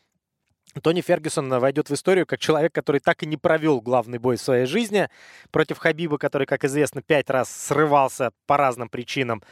Тони 0.83 1.00
Фергюсон 1.00 1.49
войдет 1.49 1.88
в 1.88 1.95
историю 1.95 2.26
как 2.26 2.40
человек, 2.40 2.75
который 2.75 3.00
так 3.00 3.23
и 3.23 3.26
не 3.26 3.37
провел 3.37 3.81
главный 3.81 4.19
бой 4.19 4.37
в 4.37 4.40
своей 4.40 4.66
жизни 4.66 5.09
против 5.50 5.78
Хабиба, 5.78 6.19
который, 6.19 6.47
как 6.47 6.64
известно, 6.64 7.02
пять 7.02 7.31
раз 7.31 7.50
срывался 7.50 8.33
по 8.47 8.57
разным 8.57 8.88
причинам. 8.88 9.43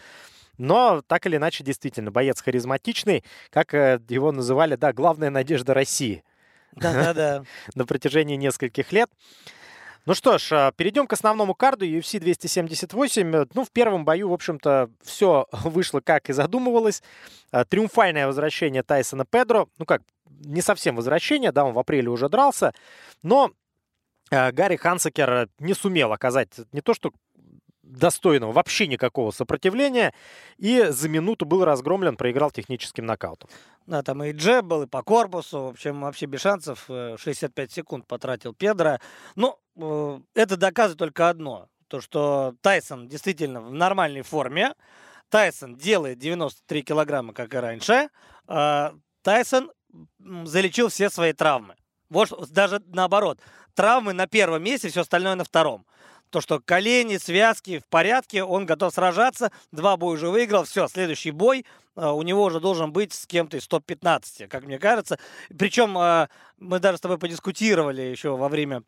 Но 0.58 1.02
так 1.06 1.26
или 1.26 1.36
иначе, 1.36 1.64
действительно, 1.64 2.10
боец 2.10 2.40
харизматичный, 2.42 3.24
как 3.50 3.72
э, 3.74 4.00
его 4.08 4.32
называли, 4.32 4.76
да, 4.76 4.92
главная 4.92 5.30
надежда 5.30 5.74
России. 5.74 6.22
Да-да-да. 6.72 7.44
На 7.74 7.86
протяжении 7.86 8.36
нескольких 8.36 8.92
лет. 8.92 9.10
Ну 10.04 10.14
что 10.14 10.38
ж, 10.38 10.48
а, 10.52 10.72
перейдем 10.72 11.06
к 11.06 11.12
основному 11.12 11.54
карду 11.54 11.86
UFC 11.86 12.18
278. 12.18 13.46
Ну, 13.54 13.64
в 13.64 13.70
первом 13.70 14.04
бою, 14.04 14.30
в 14.30 14.32
общем-то, 14.32 14.90
все 15.02 15.46
вышло 15.52 16.00
как 16.00 16.28
и 16.28 16.32
задумывалось. 16.32 17.02
Триумфальное 17.68 18.26
возвращение 18.26 18.82
Тайсона 18.82 19.24
Педро. 19.24 19.68
Ну 19.78 19.84
как, 19.84 20.02
не 20.40 20.62
совсем 20.62 20.96
возвращение, 20.96 21.52
да, 21.52 21.64
он 21.64 21.72
в 21.72 21.78
апреле 21.78 22.08
уже 22.08 22.28
дрался. 22.28 22.72
Но 23.22 23.52
а, 24.30 24.52
Гарри 24.52 24.76
Хансекер 24.76 25.48
не 25.58 25.74
сумел 25.74 26.12
оказать 26.12 26.50
не 26.72 26.80
то, 26.80 26.94
что 26.94 27.12
достойного 27.82 28.52
вообще 28.52 28.86
никакого 28.86 29.30
сопротивления. 29.30 30.14
И 30.56 30.86
за 30.88 31.08
минуту 31.08 31.44
был 31.44 31.64
разгромлен, 31.64 32.16
проиграл 32.16 32.50
техническим 32.50 33.06
нокаутом. 33.06 33.50
Да, 33.86 34.02
там 34.02 34.22
и 34.24 34.32
джеб 34.32 34.64
был, 34.64 34.82
и 34.82 34.86
по 34.86 35.02
корпусу. 35.02 35.64
В 35.64 35.68
общем, 35.68 36.00
вообще 36.00 36.26
без 36.26 36.40
шансов. 36.40 36.86
65 36.86 37.70
э, 37.70 37.72
секунд 37.72 38.06
потратил 38.06 38.54
Педро. 38.54 38.98
Но 39.34 39.58
э, 39.76 40.20
это 40.34 40.56
доказывает 40.56 40.98
только 40.98 41.28
одно. 41.28 41.68
То, 41.88 42.00
что 42.00 42.54
Тайсон 42.62 43.08
действительно 43.08 43.60
в 43.60 43.72
нормальной 43.72 44.22
форме. 44.22 44.74
Тайсон 45.28 45.76
делает 45.76 46.18
93 46.18 46.82
килограмма, 46.82 47.34
как 47.34 47.54
и 47.54 47.58
раньше. 47.58 48.08
А 48.46 48.94
Тайсон 49.22 49.70
залечил 50.44 50.88
все 50.88 51.10
свои 51.10 51.32
травмы. 51.32 51.74
Вот 52.08 52.50
даже 52.50 52.82
наоборот. 52.86 53.40
Травмы 53.74 54.12
на 54.12 54.26
первом 54.26 54.62
месте, 54.62 54.88
все 54.88 55.00
остальное 55.00 55.34
на 55.34 55.44
втором. 55.44 55.86
То, 56.30 56.40
что 56.40 56.60
колени, 56.60 57.18
связки 57.18 57.78
в 57.78 57.88
порядке, 57.88 58.42
он 58.42 58.64
готов 58.64 58.94
сражаться. 58.94 59.52
Два 59.70 59.96
боя 59.96 60.14
уже 60.14 60.28
выиграл. 60.28 60.64
Все, 60.64 60.88
следующий 60.88 61.30
бой 61.30 61.66
а, 61.94 62.12
у 62.12 62.22
него 62.22 62.44
уже 62.44 62.58
должен 62.60 62.92
быть 62.92 63.12
с 63.12 63.26
кем-то 63.26 63.58
из 63.58 63.68
топ-15, 63.68 64.48
как 64.48 64.64
мне 64.64 64.78
кажется. 64.78 65.18
Причем 65.58 65.96
а, 65.98 66.28
мы 66.58 66.78
даже 66.78 66.98
с 66.98 67.00
тобой 67.00 67.18
подискутировали 67.18 68.00
еще 68.00 68.36
во 68.36 68.48
время 68.48 68.82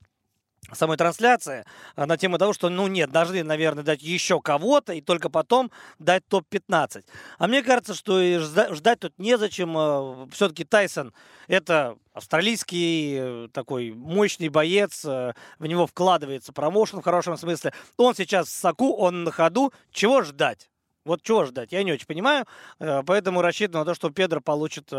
самой 0.72 0.96
трансляции 0.96 1.64
а, 1.96 2.06
на 2.06 2.16
тему 2.16 2.38
того, 2.38 2.52
что, 2.52 2.68
ну 2.68 2.86
нет, 2.86 3.10
должны, 3.10 3.42
наверное, 3.42 3.84
дать 3.84 4.02
еще 4.02 4.40
кого-то 4.40 4.92
и 4.92 5.00
только 5.00 5.28
потом 5.28 5.70
дать 5.98 6.26
топ-15. 6.28 7.04
А 7.38 7.46
мне 7.46 7.62
кажется, 7.62 7.94
что 7.94 8.20
и 8.20 8.38
ждать 8.38 9.00
тут 9.00 9.12
незачем. 9.18 9.74
А, 9.76 10.26
Все-таки 10.32 10.64
Тайсон 10.64 11.12
это 11.48 11.96
австралийский 12.12 13.16
э, 13.18 13.48
такой 13.52 13.92
мощный 13.92 14.48
боец, 14.48 15.04
э, 15.04 15.34
в 15.58 15.66
него 15.66 15.86
вкладывается 15.86 16.52
промоушен 16.52 17.00
в 17.00 17.04
хорошем 17.04 17.36
смысле. 17.36 17.72
Он 17.96 18.14
сейчас 18.14 18.48
в 18.48 18.52
соку, 18.52 18.94
он 18.94 19.24
на 19.24 19.30
ходу. 19.30 19.72
Чего 19.90 20.22
ждать? 20.22 20.70
Вот 21.04 21.22
чего 21.22 21.44
ждать, 21.44 21.72
я 21.72 21.82
не 21.82 21.92
очень 21.92 22.06
понимаю. 22.06 22.46
Э, 22.78 23.02
поэтому 23.04 23.42
рассчитываю 23.42 23.84
на 23.84 23.90
то, 23.90 23.94
что 23.94 24.10
Педро 24.10 24.40
получит 24.40 24.90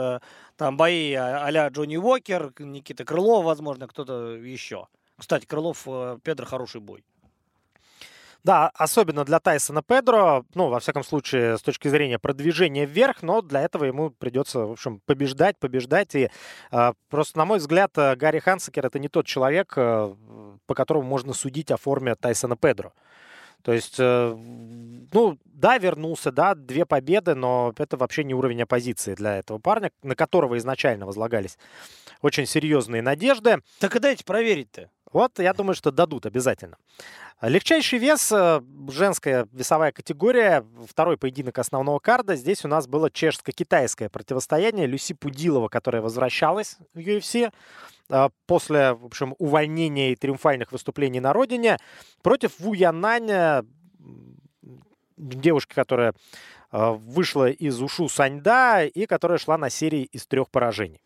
там 0.55 0.77
бои 0.77 1.13
а-ля 1.13 1.67
Джонни 1.69 1.97
Уокер, 1.97 2.53
Никита 2.59 3.05
Крылов, 3.05 3.45
возможно, 3.45 3.87
кто-то 3.87 4.35
еще. 4.35 4.87
Кстати, 5.17 5.45
Крылов, 5.45 5.83
э, 5.87 6.19
Педро 6.23 6.45
хороший 6.45 6.81
бой. 6.81 7.03
Да, 8.45 8.69
особенно 8.75 9.25
для 9.25 9.39
Тайсона 9.39 9.81
Педро, 9.81 10.45
ну, 10.53 10.69
во 10.69 10.79
всяком 10.79 11.03
случае, 11.03 11.57
с 11.57 11.63
точки 11.63 11.87
зрения 11.87 12.19
продвижения 12.19 12.85
вверх, 12.85 13.23
но 13.23 13.41
для 13.41 13.61
этого 13.61 13.85
ему 13.85 14.11
придется, 14.11 14.59
в 14.67 14.73
общем, 14.73 15.01
побеждать, 15.07 15.57
побеждать. 15.57 16.13
И 16.13 16.29
э, 16.71 16.93
просто, 17.09 17.39
на 17.39 17.45
мой 17.45 17.57
взгляд, 17.57 17.97
э, 17.97 18.15
Гарри 18.15 18.37
Хансекер 18.37 18.85
это 18.85 18.99
не 18.99 19.07
тот 19.07 19.25
человек, 19.25 19.73
э, 19.77 20.13
по 20.67 20.75
которому 20.75 21.07
можно 21.07 21.33
судить 21.33 21.71
о 21.71 21.77
форме 21.77 22.13
Тайсона 22.13 22.55
Педро. 22.55 22.93
То 23.63 23.73
есть, 23.73 23.95
э, 23.97 24.35
ну, 24.35 25.39
да, 25.43 25.79
вернулся, 25.79 26.31
да, 26.31 26.53
две 26.53 26.85
победы, 26.85 27.33
но 27.33 27.73
это 27.75 27.97
вообще 27.97 28.23
не 28.23 28.35
уровень 28.35 28.61
оппозиции 28.61 29.15
для 29.15 29.37
этого 29.39 29.57
парня, 29.57 29.91
на 30.03 30.13
которого 30.15 30.55
изначально 30.59 31.07
возлагались 31.07 31.57
очень 32.21 32.45
серьезные 32.45 33.01
надежды. 33.01 33.57
Так 33.79 33.95
и 33.95 33.99
дайте 33.99 34.23
проверить-то. 34.23 34.91
Вот, 35.15 35.39
я 35.39 35.53
думаю, 35.53 35.75
что 35.75 35.91
дадут 35.91 36.25
обязательно. 36.25 36.75
Легчайший 37.41 37.99
вес, 37.99 38.33
э, 38.33 38.61
женская 38.89 39.47
весовая 39.53 39.93
категория, 39.93 40.65
второй 40.89 41.15
поединок 41.15 41.57
основного 41.57 41.99
карда. 41.99 42.35
Здесь 42.35 42.65
у 42.65 42.67
нас 42.67 42.85
было 42.85 43.09
чешско-китайское 43.09 44.09
противостояние. 44.09 44.87
Люси 44.87 45.13
Пудилова, 45.13 45.69
которая 45.69 46.01
возвращалась 46.01 46.75
в 46.93 46.99
UFC 46.99 47.49
э, 48.09 48.29
после, 48.45 48.91
в 48.91 49.05
общем, 49.05 49.35
увольнения 49.37 50.11
и 50.11 50.17
триумфальных 50.17 50.73
выступлений 50.73 51.21
на 51.21 51.31
родине, 51.31 51.77
против 52.21 52.59
Ву 52.59 52.73
Янаня, 52.73 53.65
девушки, 55.15 55.73
которая 55.73 56.13
э, 56.73 56.89
вышла 56.91 57.49
из 57.49 57.81
Ушу 57.81 58.09
Саньда 58.09 58.83
и 58.83 59.05
которая 59.05 59.37
шла 59.37 59.57
на 59.57 59.69
серии 59.69 60.03
из 60.11 60.27
трех 60.27 60.49
поражений. 60.49 60.99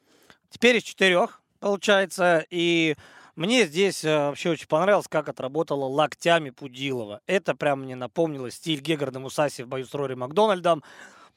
Теперь 0.49 0.77
из 0.77 0.81
четырех, 0.81 1.43
получается, 1.59 2.43
и 2.49 2.95
мне 3.39 3.65
здесь 3.67 4.03
э, 4.03 4.17
вообще 4.17 4.49
очень 4.49 4.67
понравилось, 4.67 5.07
как 5.07 5.29
отработала 5.29 5.85
локтями 5.85 6.49
Пудилова. 6.49 7.21
Это 7.25 7.55
прям 7.55 7.83
мне 7.83 7.95
напомнило 7.95 8.51
стиль 8.51 8.81
Гегарда 8.81 9.21
Мусаси 9.21 9.63
в 9.63 9.67
бою 9.69 9.85
с 9.85 9.93
Рори 9.93 10.15
Макдональдом. 10.15 10.83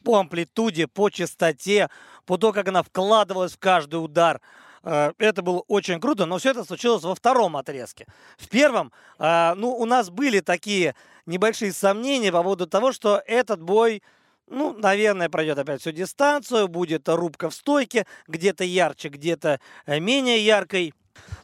По 0.02 0.18
амплитуде, 0.18 0.88
по 0.88 1.11
частоте, 1.11 1.90
по 2.26 2.38
то, 2.38 2.52
как 2.52 2.66
она 2.66 2.82
вкладывалась 2.82 3.52
в 3.52 3.61
каждый 3.61 4.04
удар. 4.04 4.40
Э, 4.82 5.12
это 5.18 5.42
было 5.42 5.61
очень 5.68 6.00
круто, 6.00 6.26
но 6.26 6.38
все 6.38 6.50
это 6.50 6.64
случилось 6.64 7.04
во 7.04 7.14
втором 7.14 7.56
отрезке. 7.56 8.09
В 8.37 8.49
первом, 8.49 8.90
э, 9.21 9.54
ну, 9.54 9.71
у 9.71 9.85
нас 9.85 10.11
были 10.11 10.40
такие 10.40 10.97
небольшие 11.26 11.73
сомнения 11.73 12.32
по 12.32 12.42
поводу 12.42 12.66
того, 12.66 12.90
что 12.90 13.23
этот 13.28 13.62
бой 13.62 14.02
ну, 14.49 14.76
наверное, 14.76 15.28
пройдет 15.28 15.56
опять 15.56 15.80
всю 15.80 15.92
дистанцию, 15.92 16.66
будет 16.66 17.09
рубка 17.09 17.49
в 17.49 17.54
стойке, 17.54 18.09
где-то 18.26 18.64
ярче, 18.64 19.09
где-то 19.09 19.61
менее 19.87 20.44
яркой. 20.44 20.92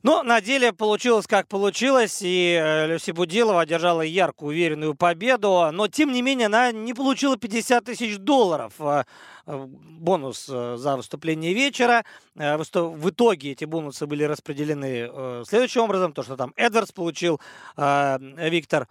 Но 0.03 0.23
на 0.23 0.41
деле 0.41 0.73
получилось 0.73 1.27
как 1.27 1.49
получилось, 1.49 2.21
и 2.23 2.59
э, 2.61 2.87
Люси 2.87 3.11
Будилова 3.11 3.63
одержала 3.63 4.03
яркую, 4.03 4.51
уверенную 4.51 4.95
победу, 4.95 5.71
но 5.73 5.89
тем 5.89 6.13
не 6.13 6.23
менее 6.23 6.47
она 6.47 6.73
не 6.73 6.95
получила 6.95 7.37
50 7.37 7.85
тысяч 7.85 8.19
долларов 8.19 8.75
а, 8.79 9.05
э, 9.47 9.67
бонус 9.67 10.47
э, 10.49 10.77
за 10.77 10.97
выступление 10.97 11.53
вечера. 11.53 12.05
В 12.35 13.11
итоге 13.11 13.53
эти 13.53 13.65
бонусы 13.65 14.07
были 14.07 14.23
распределены 14.23 15.45
следующим 15.45 15.83
образом, 15.83 16.13
то, 16.13 16.23
что 16.23 16.37
там 16.37 16.53
Эдвардс 16.57 16.93
получил, 16.93 17.41
Виктор 17.77 18.87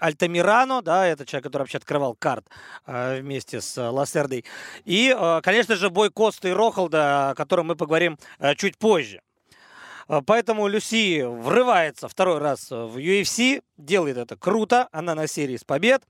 Альтамирано, 0.00 0.82
да, 0.82 1.06
это 1.06 1.26
человек, 1.26 1.44
который 1.44 1.62
вообще 1.62 1.78
открывал 1.78 2.14
карт 2.14 2.46
э, 2.86 3.20
вместе 3.20 3.60
с 3.60 3.76
э, 3.76 3.88
Лассердой. 3.88 4.44
И, 4.84 5.14
э, 5.16 5.40
конечно 5.42 5.76
же, 5.76 5.90
бой 5.90 6.10
Коста 6.10 6.48
и 6.48 6.52
Рохалда, 6.52 7.30
о 7.30 7.34
котором 7.34 7.66
мы 7.66 7.76
поговорим 7.76 8.18
э, 8.38 8.54
чуть 8.54 8.78
позже. 8.78 9.20
А, 10.08 10.22
поэтому 10.22 10.68
Люси 10.68 11.22
врывается 11.22 12.08
второй 12.08 12.38
раз 12.38 12.70
в 12.70 12.96
UFC, 12.98 13.62
делает 13.76 14.16
это 14.16 14.36
круто, 14.36 14.88
она 14.92 15.14
на 15.14 15.26
серии 15.26 15.56
с 15.56 15.64
побед. 15.64 16.02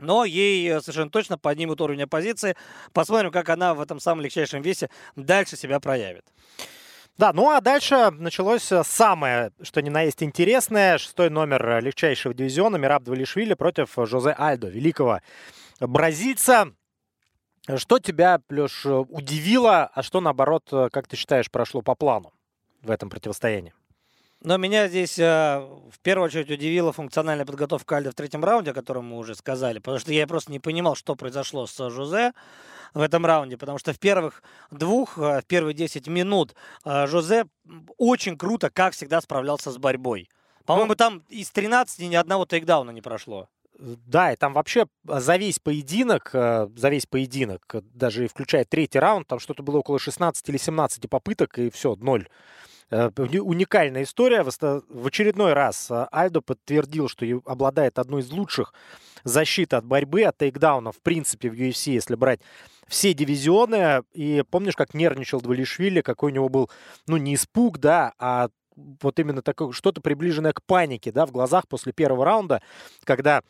Но 0.00 0.24
ей 0.24 0.68
э, 0.68 0.80
совершенно 0.80 1.10
точно 1.10 1.38
поднимут 1.38 1.80
уровень 1.80 2.02
оппозиции. 2.02 2.56
Посмотрим, 2.92 3.30
как 3.30 3.48
она 3.48 3.74
в 3.74 3.80
этом 3.80 4.00
самом 4.00 4.22
легчайшем 4.22 4.62
весе 4.62 4.90
дальше 5.16 5.56
себя 5.56 5.80
проявит. 5.80 6.24
Да, 7.18 7.32
ну 7.32 7.50
а 7.50 7.60
дальше 7.60 8.10
началось 8.10 8.72
э, 8.72 8.82
самое, 8.84 9.52
что 9.62 9.80
ни 9.82 9.90
на 9.90 10.02
есть 10.02 10.22
интересное. 10.22 10.98
Шестой 10.98 11.30
номер 11.30 11.80
легчайшего 11.82 12.34
дивизиона 12.34 12.76
Мираб 12.76 13.04
Двалишвили 13.04 13.54
против 13.54 13.90
Жозе 13.96 14.34
Альдо, 14.36 14.68
великого 14.68 15.20
бразильца. 15.78 16.72
Что 17.76 18.00
тебя, 18.00 18.40
Леш, 18.50 18.84
удивило, 18.86 19.84
а 19.94 20.02
что, 20.02 20.20
наоборот, 20.20 20.64
э, 20.72 20.88
как 20.90 21.06
ты 21.06 21.16
считаешь, 21.16 21.50
прошло 21.50 21.80
по 21.80 21.94
плану? 21.94 22.32
В 22.82 22.90
этом 22.90 23.10
противостоянии. 23.10 23.72
Но 24.44 24.56
меня 24.56 24.88
здесь 24.88 25.20
э, 25.20 25.60
в 25.90 26.00
первую 26.02 26.26
очередь 26.26 26.50
удивила 26.50 26.92
функциональная 26.92 27.46
подготовка 27.46 27.98
Альда 27.98 28.10
в 28.10 28.14
третьем 28.14 28.44
раунде, 28.44 28.72
о 28.72 28.74
котором 28.74 29.06
мы 29.06 29.18
уже 29.18 29.36
сказали, 29.36 29.78
потому 29.78 30.00
что 30.00 30.12
я 30.12 30.26
просто 30.26 30.50
не 30.50 30.58
понимал, 30.58 30.96
что 30.96 31.14
произошло 31.14 31.66
с 31.66 31.90
Жозе 31.90 32.32
в 32.92 33.00
этом 33.00 33.24
раунде, 33.24 33.56
потому 33.56 33.78
что 33.78 33.92
в 33.92 34.00
первых 34.00 34.42
двух, 34.72 35.16
э, 35.16 35.42
в 35.42 35.46
первые 35.46 35.74
10 35.74 36.08
минут 36.08 36.56
э, 36.84 37.06
Жозе 37.06 37.44
очень 37.98 38.36
круто, 38.36 38.68
как 38.68 38.94
всегда, 38.94 39.20
справлялся 39.20 39.70
с 39.70 39.78
борьбой. 39.78 40.28
По-моему, 40.66 40.90
ну, 40.90 40.96
там 40.96 41.22
из 41.28 41.50
13 41.52 42.00
ни 42.10 42.16
одного 42.16 42.44
тейкдауна 42.44 42.90
не 42.90 43.00
прошло. 43.00 43.48
Да, 43.78 44.32
и 44.32 44.36
там 44.36 44.54
вообще 44.54 44.86
за 45.04 45.36
весь 45.36 45.60
поединок, 45.60 46.30
за 46.32 46.88
весь 46.88 47.06
поединок, 47.06 47.76
даже 47.94 48.28
включая 48.28 48.64
третий 48.64 48.98
раунд, 48.98 49.26
там 49.26 49.38
что-то 49.38 49.62
было 49.62 49.78
около 49.78 49.98
16 49.98 50.48
или 50.48 50.56
17 50.56 51.08
попыток, 51.08 51.58
и 51.58 51.70
все, 51.70 51.96
ноль 51.96 52.28
Э, 52.28 52.71
уникальная 52.92 54.02
история. 54.02 54.42
В 54.42 55.06
очередной 55.06 55.54
раз 55.54 55.90
э, 55.90 56.06
Альдо 56.12 56.42
подтвердил, 56.42 57.08
что 57.08 57.26
обладает 57.46 57.98
одной 57.98 58.20
из 58.20 58.30
лучших 58.30 58.74
защит 59.24 59.72
от 59.72 59.84
борьбы, 59.84 60.24
от 60.24 60.36
тейкдауна, 60.36 60.92
в 60.92 61.00
принципе, 61.00 61.48
в 61.48 61.54
UFC, 61.54 61.92
если 61.92 62.14
брать 62.14 62.40
все 62.86 63.14
дивизионы. 63.14 64.02
И 64.12 64.44
помнишь, 64.50 64.76
как 64.76 64.94
нервничал 64.94 65.40
Двалишвили, 65.40 66.02
какой 66.02 66.32
у 66.32 66.34
него 66.34 66.48
был, 66.48 66.70
ну, 67.06 67.16
не 67.16 67.34
испуг, 67.34 67.78
да, 67.78 68.12
а 68.18 68.48
вот 68.76 69.18
именно 69.18 69.42
такое, 69.42 69.72
что-то 69.72 70.00
приближенное 70.00 70.52
к 70.52 70.62
панике, 70.62 71.12
да, 71.12 71.26
в 71.26 71.32
глазах 71.32 71.68
после 71.68 71.92
первого 71.92 72.24
раунда, 72.24 72.62
когда 73.04 73.42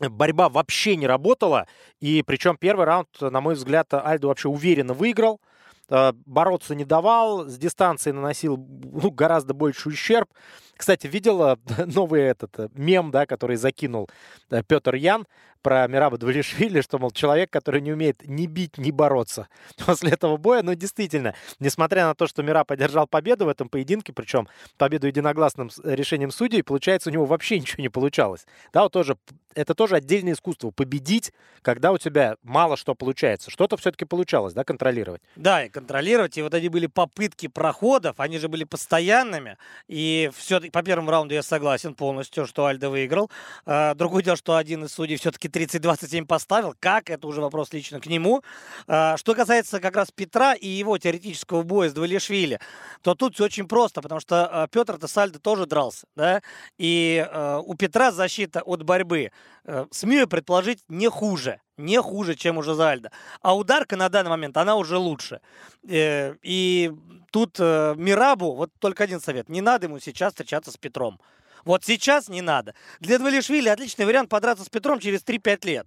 борьба 0.00 0.48
вообще 0.48 0.96
не 0.96 1.06
работала, 1.06 1.66
и 2.00 2.22
причем 2.26 2.56
первый 2.56 2.86
раунд, 2.86 3.08
на 3.20 3.40
мой 3.40 3.54
взгляд, 3.54 3.92
Альдо 3.94 4.28
вообще 4.28 4.48
уверенно 4.48 4.94
выиграл, 4.94 5.40
Э, 5.40 5.53
бороться 5.88 6.74
не 6.74 6.84
давал, 6.84 7.46
с 7.46 7.58
дистанции 7.58 8.10
наносил 8.10 8.56
ну, 8.56 9.10
гораздо 9.10 9.54
больше 9.54 9.88
ущерб. 9.88 10.28
Кстати, 10.76 11.06
видела 11.06 11.58
новый 11.86 12.22
этот 12.22 12.58
э, 12.58 12.68
мем, 12.74 13.10
да, 13.10 13.26
который 13.26 13.56
закинул 13.56 14.08
э, 14.50 14.62
Петр 14.66 14.94
Ян 14.94 15.26
про 15.64 15.88
Мираба 15.88 16.18
Двалишвили, 16.18 16.82
что, 16.82 16.98
мол, 16.98 17.10
человек, 17.10 17.50
который 17.50 17.80
не 17.80 17.90
умеет 17.90 18.20
ни 18.28 18.46
бить, 18.46 18.76
ни 18.76 18.90
бороться 18.90 19.48
после 19.86 20.10
этого 20.10 20.36
боя. 20.36 20.62
Но 20.62 20.74
действительно, 20.74 21.34
несмотря 21.58 22.04
на 22.06 22.14
то, 22.14 22.26
что 22.26 22.42
Мираб 22.42 22.70
одержал 22.70 23.06
победу 23.06 23.46
в 23.46 23.48
этом 23.48 23.70
поединке, 23.70 24.12
причем 24.12 24.46
победу 24.76 25.06
единогласным 25.06 25.70
решением 25.82 26.30
судей, 26.30 26.62
получается, 26.62 27.08
у 27.08 27.12
него 27.12 27.24
вообще 27.24 27.58
ничего 27.58 27.80
не 27.82 27.88
получалось. 27.88 28.46
Да, 28.74 28.82
вот 28.82 28.92
тоже, 28.92 29.16
это 29.54 29.74
тоже 29.74 29.96
отдельное 29.96 30.34
искусство. 30.34 30.70
Победить, 30.70 31.32
когда 31.62 31.92
у 31.92 31.98
тебя 31.98 32.36
мало 32.42 32.76
что 32.76 32.94
получается. 32.94 33.50
Что-то 33.50 33.78
все-таки 33.78 34.04
получалось, 34.04 34.52
да, 34.52 34.64
контролировать. 34.64 35.22
Да, 35.34 35.64
и 35.64 35.70
контролировать. 35.70 36.36
И 36.36 36.42
вот 36.42 36.52
эти 36.52 36.68
были 36.68 36.88
попытки 36.88 37.46
проходов, 37.46 38.20
они 38.20 38.38
же 38.38 38.48
были 38.48 38.64
постоянными. 38.64 39.56
И 39.88 40.30
все-таки 40.36 40.63
по 40.70 40.82
первому 40.82 41.10
раунду 41.10 41.34
я 41.34 41.42
согласен 41.42 41.94
полностью, 41.94 42.46
что 42.46 42.66
Альдо 42.66 42.90
выиграл. 42.90 43.30
А, 43.66 43.94
другое 43.94 44.22
дело, 44.22 44.36
что 44.36 44.56
один 44.56 44.84
из 44.84 44.92
судей 44.92 45.16
все-таки 45.16 45.48
30-27 45.48 46.26
поставил. 46.26 46.74
Как? 46.78 47.10
Это 47.10 47.26
уже 47.26 47.40
вопрос 47.40 47.72
лично 47.72 48.00
к 48.00 48.06
нему. 48.06 48.42
А, 48.86 49.16
что 49.16 49.34
касается 49.34 49.80
как 49.80 49.96
раз 49.96 50.10
Петра 50.10 50.54
и 50.54 50.68
его 50.68 50.98
теоретического 50.98 51.62
боя 51.62 51.88
с 51.88 51.92
Двалишвили, 51.92 52.60
то 53.02 53.14
тут 53.14 53.34
все 53.34 53.44
очень 53.44 53.68
просто, 53.68 54.02
потому 54.02 54.20
что 54.20 54.46
а, 54.46 54.66
Петр-то 54.68 55.08
с 55.08 55.16
Альдо 55.16 55.38
тоже 55.38 55.66
дрался. 55.66 56.06
Да? 56.16 56.42
И 56.78 57.26
у 57.64 57.74
Петра 57.74 58.12
защита 58.12 58.62
от 58.62 58.82
борьбы, 58.82 59.30
э, 59.64 59.86
смею 59.90 60.28
предположить, 60.28 60.80
не 60.88 61.08
хуже 61.08 61.60
не 61.76 62.00
хуже, 62.00 62.34
чем 62.34 62.58
у 62.58 62.62
Жизальда. 62.62 63.10
А 63.42 63.56
ударка 63.56 63.96
на 63.96 64.08
данный 64.08 64.30
момент, 64.30 64.56
она 64.56 64.76
уже 64.76 64.96
лучше. 64.96 65.40
Э, 65.88 66.34
и 66.42 66.92
тут 67.30 67.56
э, 67.58 67.94
Мирабу, 67.96 68.54
вот 68.54 68.70
только 68.78 69.04
один 69.04 69.20
совет. 69.20 69.48
Не 69.48 69.60
надо 69.60 69.86
ему 69.86 69.98
сейчас 69.98 70.32
встречаться 70.32 70.70
с 70.70 70.76
Петром. 70.76 71.20
Вот 71.64 71.84
сейчас 71.84 72.28
не 72.28 72.42
надо. 72.42 72.74
Для 73.00 73.18
Двалишвили 73.18 73.68
отличный 73.68 74.04
вариант 74.04 74.28
подраться 74.28 74.64
с 74.64 74.68
Петром 74.68 75.00
через 75.00 75.22
3-5 75.22 75.66
лет 75.66 75.86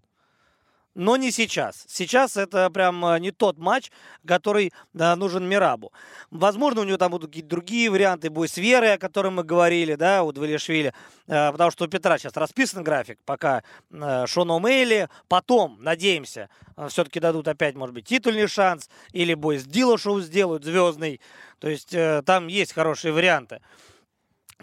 но 0.97 1.15
не 1.15 1.31
сейчас. 1.31 1.85
Сейчас 1.87 2.37
это 2.37 2.69
прям 2.71 3.05
э, 3.05 3.19
не 3.19 3.31
тот 3.31 3.59
матч, 3.59 3.91
который 4.25 4.73
да, 4.93 5.15
нужен 5.15 5.47
Мирабу. 5.47 5.93
Возможно, 6.31 6.81
у 6.81 6.83
него 6.83 6.97
там 6.97 7.11
будут 7.11 7.29
какие-то 7.29 7.49
другие 7.49 7.91
варианты, 7.91 8.31
бой 8.31 8.49
с 8.49 8.57
Верой, 8.57 8.95
о 8.95 8.97
котором 8.97 9.35
мы 9.35 9.43
говорили, 9.43 9.93
да, 9.93 10.23
у 10.23 10.31
Двалишвили, 10.31 10.93
э, 11.27 11.51
потому 11.51 11.69
что 11.69 11.85
у 11.85 11.87
Петра 11.87 12.17
сейчас 12.17 12.35
расписан 12.35 12.83
график, 12.83 13.19
пока 13.25 13.61
э, 13.91 14.25
Шон 14.25 14.49
О'Мейли, 14.49 15.07
потом, 15.27 15.77
надеемся, 15.79 16.49
все-таки 16.89 17.19
дадут 17.19 17.47
опять, 17.47 17.75
может 17.75 17.93
быть, 17.93 18.07
титульный 18.07 18.47
шанс, 18.47 18.89
или 19.11 19.35
бой 19.35 19.59
с 19.59 19.65
Дилошоу 19.65 20.19
сделают 20.19 20.65
звездный, 20.65 21.21
то 21.59 21.69
есть 21.69 21.95
там 22.25 22.47
есть 22.47 22.73
хорошие 22.73 23.11
варианты. 23.11 23.61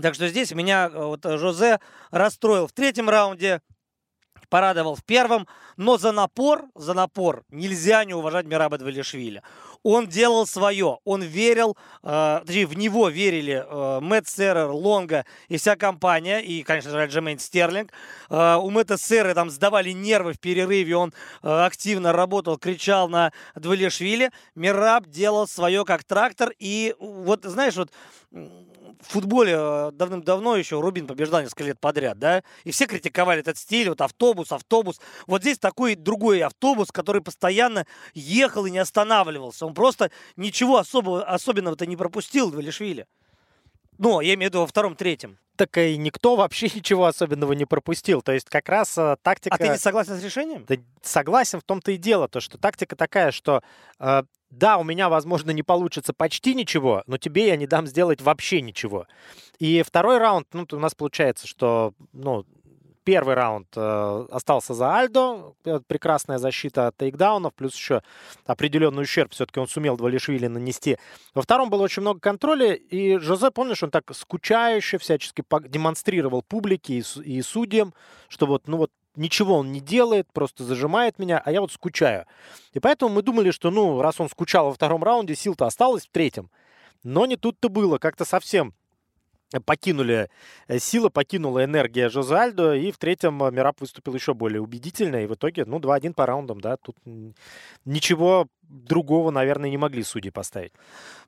Так 0.03 0.14
что 0.14 0.26
здесь 0.26 0.50
меня 0.53 0.88
вот 0.88 1.25
Жозе 1.25 1.79
расстроил 2.11 2.67
в 2.67 2.73
третьем 2.73 3.09
раунде, 3.09 3.61
порадовал 4.54 4.94
в 4.94 5.02
первом, 5.02 5.49
но 5.76 5.99
за 5.99 6.12
напор, 6.12 6.66
за 6.76 6.94
напор 6.94 7.42
нельзя 7.50 8.04
не 8.04 8.14
уважать 8.14 8.46
Мираба 8.46 8.78
Двалишвили. 8.78 9.42
Он 9.82 10.06
делал 10.06 10.46
свое, 10.46 10.99
он 11.04 11.23
верил, 11.23 11.76
э, 12.04 12.40
в 12.44 12.76
него 12.76 13.08
верили 13.08 13.64
э, 13.66 13.99
Мэтт 14.00 14.28
Серрер, 14.28 14.70
Лонга 14.70 15.26
и 15.49 15.56
вся 15.56 15.75
компания, 15.75 16.38
и, 16.38 16.62
конечно 16.62 16.92
же, 16.92 17.04
Джемейн 17.04 17.40
Стерлинг. 17.40 17.90
Э, 18.30 18.54
у 18.54 18.70
Мэтта 18.70 18.96
Серрера 18.96 19.34
там 19.34 19.50
сдавали 19.50 19.90
нервы 19.90 20.34
в 20.34 20.38
перерыве, 20.38 20.96
он 20.99 21.12
э, 21.42 21.49
активно 21.49 22.12
работал, 22.12 22.56
кричал 22.56 23.08
на 23.08 23.32
Двалишвили. 23.56 24.30
Мираб 24.54 25.08
делал 25.08 25.49
свое 25.49 25.84
как 25.84 26.04
трактор, 26.04 26.52
и 26.61 26.94
вот, 27.00 27.42
знаешь, 27.42 27.75
вот 27.75 27.90
в 29.00 29.12
футболе 29.12 29.54
э, 29.56 29.90
давным-давно 29.92 30.56
еще 30.56 30.80
Рубин 30.80 31.06
побеждал 31.06 31.42
несколько 31.42 31.64
лет 31.64 31.80
подряд, 31.80 32.18
да, 32.18 32.42
и 32.64 32.70
все 32.70 32.86
критиковали 32.86 33.40
этот 33.40 33.58
стиль, 33.58 33.88
вот 33.88 34.00
автобус, 34.00 34.52
автобус. 34.52 35.00
Вот 35.26 35.42
здесь 35.42 35.58
такой 35.58 35.94
другой 35.94 36.40
автобус, 36.42 36.90
который 36.90 37.22
постоянно 37.22 37.86
ехал 38.14 38.66
и 38.66 38.70
не 38.70 38.78
останавливался. 38.78 39.66
Он 39.66 39.74
просто 39.74 40.10
ничего 40.36 40.78
особого, 40.78 41.24
особенного-то 41.24 41.86
не 41.86 41.96
пропустил 41.96 42.50
Двалишвили. 42.50 43.06
Ну, 43.98 44.20
я 44.20 44.34
имею 44.34 44.50
в 44.50 44.52
виду 44.52 44.60
во 44.60 44.66
втором-третьем. 44.66 45.38
Так 45.57 45.79
и 45.79 45.97
никто 45.97 46.37
вообще 46.37 46.67
ничего 46.75 47.07
особенного 47.07 47.53
не 47.53 47.64
пропустил. 47.64 48.23
То 48.23 48.33
есть 48.33 48.49
как 48.49 48.69
раз 48.69 48.97
э, 48.99 49.17
тактика... 49.23 49.55
А 49.55 49.59
ты 49.59 49.69
не 49.69 49.79
согласен 49.79 50.19
с 50.19 50.23
решением? 50.23 50.64
Да, 50.69 50.77
согласен, 51.03 51.61
в 51.61 51.64
том-то 51.64 51.93
и 51.93 51.97
дело, 51.97 52.29
то, 52.29 52.40
что 52.40 52.59
тактика 52.59 52.97
такая, 52.97 53.31
что 53.31 53.62
э, 53.99 54.23
да, 54.51 54.79
у 54.79 54.85
меня, 54.85 55.09
возможно, 55.09 55.51
не 55.51 55.62
получится 55.62 56.12
почти 56.12 56.55
ничего, 56.55 57.03
но 57.07 57.19
тебе 57.19 57.49
я 57.49 57.57
не 57.57 57.67
дам 57.67 57.87
сделать 57.87 58.23
вообще 58.23 58.61
ничего. 58.61 59.07
И 59.59 59.83
второй 59.83 60.19
раунд, 60.19 60.47
ну, 60.53 60.67
у 60.71 60.79
нас 60.79 60.95
получается, 60.95 61.47
что, 61.47 61.93
ну, 62.12 62.45
первый 63.05 63.35
раунд 63.35 63.69
э, 63.77 64.27
остался 64.31 64.75
за 64.75 64.97
Альдо, 64.97 65.55
прекрасная 65.87 66.38
защита 66.38 66.88
от 66.88 66.97
тейкдаунов, 66.97 67.55
плюс 67.55 67.75
еще 67.75 68.03
определенный 68.47 69.03
ущерб 69.03 69.33
все-таки 69.33 69.61
он 69.61 69.69
сумел 69.69 69.97
Двалишвили 69.97 70.47
нанести. 70.47 70.99
Во 71.35 71.43
втором 71.43 71.71
было 71.71 71.83
очень 71.83 72.03
много 72.03 72.21
контроля, 72.21 72.73
и 72.73 73.19
Жозе, 73.19 73.51
помнишь, 73.51 73.83
он 73.83 73.90
так 73.90 74.05
скучающе 74.14 74.99
всячески 74.99 75.45
демонстрировал 75.69 76.43
публике 76.43 76.95
и, 76.95 77.05
и 77.23 77.43
судьям, 77.43 77.95
что 78.29 78.47
вот, 78.47 78.67
ну 78.67 78.79
вот 78.79 78.90
ничего 79.17 79.59
он 79.59 79.71
не 79.71 79.81
делает, 79.81 80.27
просто 80.33 80.64
зажимает 80.64 81.19
меня, 81.19 81.40
а 81.45 81.53
я 81.53 81.61
вот 81.61 81.73
скучаю. 81.73 82.27
И 82.73 82.81
поэтому 82.81 83.14
мы 83.14 83.23
думали, 83.23 83.51
что, 83.51 83.71
ну, 83.71 84.01
раз 84.01 84.21
он 84.21 84.29
скучал 84.29 84.67
во 84.67 84.75
втором 84.75 85.05
раунде, 85.05 85.35
сил-то 85.35 85.67
осталось 85.67 86.07
в 86.07 86.11
третьем. 86.11 86.51
Но 87.03 87.27
не 87.27 87.37
тут-то 87.37 87.69
было, 87.69 87.99
как-то 87.99 88.25
совсем 88.25 88.75
покинули, 89.61 90.29
э, 90.69 90.79
сила 90.79 91.09
покинула 91.09 91.64
энергия 91.64 92.09
Жозе 92.09 92.35
и 92.81 92.90
в 92.90 92.99
третьем 92.99 93.43
э, 93.43 93.51
Мираб 93.51 93.81
выступил 93.81 94.14
еще 94.14 94.35
более 94.35 94.61
убедительно, 94.61 95.23
и 95.23 95.27
в 95.27 95.35
итоге, 95.35 95.64
ну, 95.64 95.79
2-1 95.79 96.14
по 96.14 96.27
раундам, 96.27 96.61
да, 96.61 96.77
тут 96.77 96.97
ничего 97.85 98.47
другого, 98.62 99.31
наверное, 99.31 99.71
не 99.71 99.77
могли 99.77 100.03
судьи 100.03 100.31
поставить. 100.31 100.73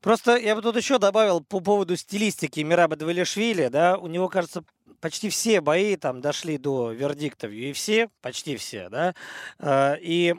Просто 0.00 0.36
я 0.36 0.54
бы 0.54 0.62
тут 0.62 0.76
еще 0.76 0.98
добавил 0.98 1.42
по 1.42 1.60
поводу 1.60 1.96
стилистики 1.96 2.60
Мираба 2.60 2.96
Двалишвили, 2.96 3.68
да, 3.68 3.96
у 3.98 4.06
него, 4.06 4.28
кажется, 4.28 4.64
почти 5.00 5.28
все 5.28 5.60
бои 5.60 5.96
там 5.96 6.20
дошли 6.20 6.58
до 6.58 6.92
вердикта 6.92 7.48
в 7.48 7.52
UFC, 7.52 8.10
почти 8.22 8.56
все, 8.56 8.88
да, 8.88 9.14
э, 9.58 9.96
и 10.00 10.34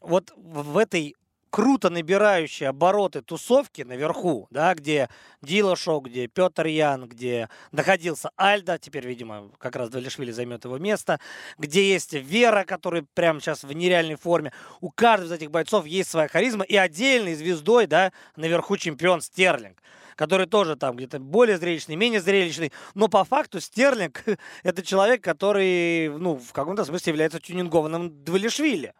вот 0.00 0.32
в 0.36 0.78
этой 0.78 1.16
круто 1.52 1.90
набирающие 1.90 2.70
обороты 2.70 3.20
тусовки 3.20 3.82
наверху, 3.82 4.48
да, 4.50 4.74
где 4.74 5.10
Дила 5.42 5.76
шоу, 5.76 6.00
где 6.00 6.26
Петр 6.26 6.66
Ян, 6.66 7.06
где 7.06 7.50
находился 7.72 8.30
Альда, 8.36 8.78
теперь, 8.78 9.06
видимо, 9.06 9.50
как 9.58 9.76
раз 9.76 9.90
Далишвили 9.90 10.30
займет 10.30 10.64
его 10.64 10.78
место, 10.78 11.20
где 11.58 11.86
есть 11.92 12.14
Вера, 12.14 12.64
который 12.64 13.02
прямо 13.02 13.38
сейчас 13.40 13.64
в 13.64 13.72
нереальной 13.72 14.16
форме. 14.16 14.52
У 14.80 14.90
каждого 14.90 15.28
из 15.28 15.32
этих 15.32 15.50
бойцов 15.50 15.84
есть 15.84 16.10
своя 16.10 16.26
харизма, 16.26 16.64
и 16.64 16.74
отдельной 16.74 17.34
звездой, 17.34 17.86
да, 17.86 18.12
наверху 18.34 18.76
чемпион 18.78 19.20
Стерлинг 19.20 19.78
который 20.14 20.46
тоже 20.46 20.76
там 20.76 20.94
где-то 20.96 21.18
более 21.18 21.56
зрелищный, 21.56 21.96
менее 21.96 22.20
зрелищный. 22.20 22.70
Но 22.94 23.08
по 23.08 23.24
факту 23.24 23.60
Стерлинг— 23.60 24.22
это 24.62 24.82
человек, 24.82 25.24
который, 25.24 26.10
ну, 26.10 26.36
в 26.36 26.52
каком-то 26.52 26.84
смысле 26.84 27.12
является 27.12 27.40
тюнингованным 27.40 28.22
Двалишвили. 28.22 28.94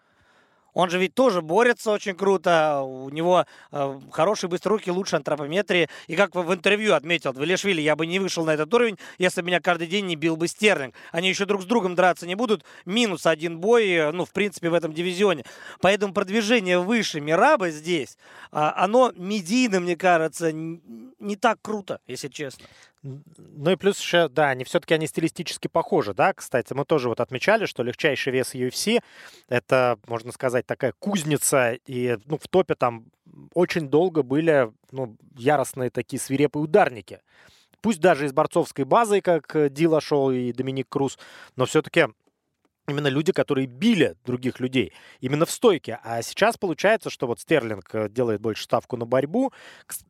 Он 0.75 0.91
же 0.91 0.99
ведь 0.99 1.15
тоже 1.15 1.43
борется 1.43 1.91
очень 1.91 2.15
круто, 2.15 2.81
у 2.81 3.11
него 3.11 3.45
э, 3.71 4.01
хорошие 4.11 4.49
быстрые 4.49 4.79
руки, 4.79 4.91
лучше 4.91 5.17
антропометрии. 5.17 5.89
И 6.07 6.17
как 6.17 6.35
в 6.35 6.53
интервью 6.53 6.95
отметил 6.95 7.33
Двелешвили, 7.33 7.81
я 7.81 7.97
бы 7.97 8.07
не 8.07 8.19
вышел 8.19 8.45
на 8.45 8.55
этот 8.55 8.73
уровень, 8.73 8.99
если 9.19 9.43
меня 9.43 9.61
каждый 9.61 9.87
день 9.87 10.07
не 10.07 10.17
бил 10.17 10.37
бы 10.37 10.49
Стерлинг. 10.49 10.95
Они 11.11 11.29
еще 11.29 11.45
друг 11.45 11.63
с 11.63 11.65
другом 11.67 11.95
драться 11.95 12.27
не 12.27 12.35
будут. 12.35 12.65
Минус 12.87 13.27
один 13.27 13.59
бой, 13.59 13.89
э, 13.91 14.13
ну, 14.13 14.25
в 14.25 14.33
принципе, 14.33 14.71
в 14.71 14.75
этом 14.75 14.93
дивизионе. 14.93 15.45
Поэтому 15.81 16.15
продвижение 16.15 16.79
выше 16.79 17.21
Мираба 17.21 17.71
здесь, 17.71 18.17
э, 18.53 18.57
оно 18.59 19.13
медийно, 19.15 19.81
мне 19.81 19.97
кажется, 19.97 20.53
не 20.53 21.37
так 21.37 21.59
круто, 21.61 22.01
если 22.07 22.29
честно. 22.29 22.65
Ну 23.03 23.71
и 23.71 23.77
плюс 23.77 23.99
еще, 24.01 24.29
да, 24.29 24.51
они 24.51 24.65
все-таки 24.65 24.95
они 24.95 25.07
стилистически 25.09 25.67
похожи, 25.67 26.15
да, 26.15 26.33
кстати, 26.33 26.73
мы 26.73 26.85
тоже 26.85 27.09
вот 27.09 27.21
отмечали, 27.21 27.67
что 27.67 27.83
легчайший 27.83 28.33
вес 28.33 28.55
UFC 28.55 29.03
это, 29.49 29.99
можно 30.07 30.31
сказать, 30.31 30.67
такая 30.67 30.93
кузница, 30.99 31.73
и 31.87 32.17
ну, 32.27 32.38
в 32.38 32.47
топе 32.49 32.77
там 32.77 33.07
очень 33.55 33.88
долго 33.88 34.23
были 34.23 34.73
ну, 34.93 35.17
яростные 35.37 35.91
такие 35.91 36.21
свирепые 36.21 36.62
ударники. 36.62 37.21
Пусть 37.81 38.01
даже 38.01 38.27
из 38.27 38.33
борцовской 38.33 38.85
базы, 38.85 39.21
как 39.21 39.73
Дила 39.73 40.01
Шоу 40.01 40.31
и 40.31 40.53
Доминик 40.53 40.88
Круз, 40.88 41.19
но 41.57 41.67
все-таки 41.67 42.07
именно 42.88 43.07
люди, 43.09 43.33
которые 43.33 43.66
били 43.66 44.16
других 44.25 44.61
людей 44.61 44.92
именно 45.21 45.47
в 45.47 45.51
стойке. 45.51 46.01
А 46.03 46.23
сейчас 46.23 46.57
получается, 46.57 47.11
что 47.11 47.27
вот 47.27 47.40
Стерлинг 47.40 47.95
э, 47.95 48.09
делает 48.09 48.40
больше 48.40 48.64
ставку 48.64 48.97
на 48.97 49.07
борьбу, 49.07 49.53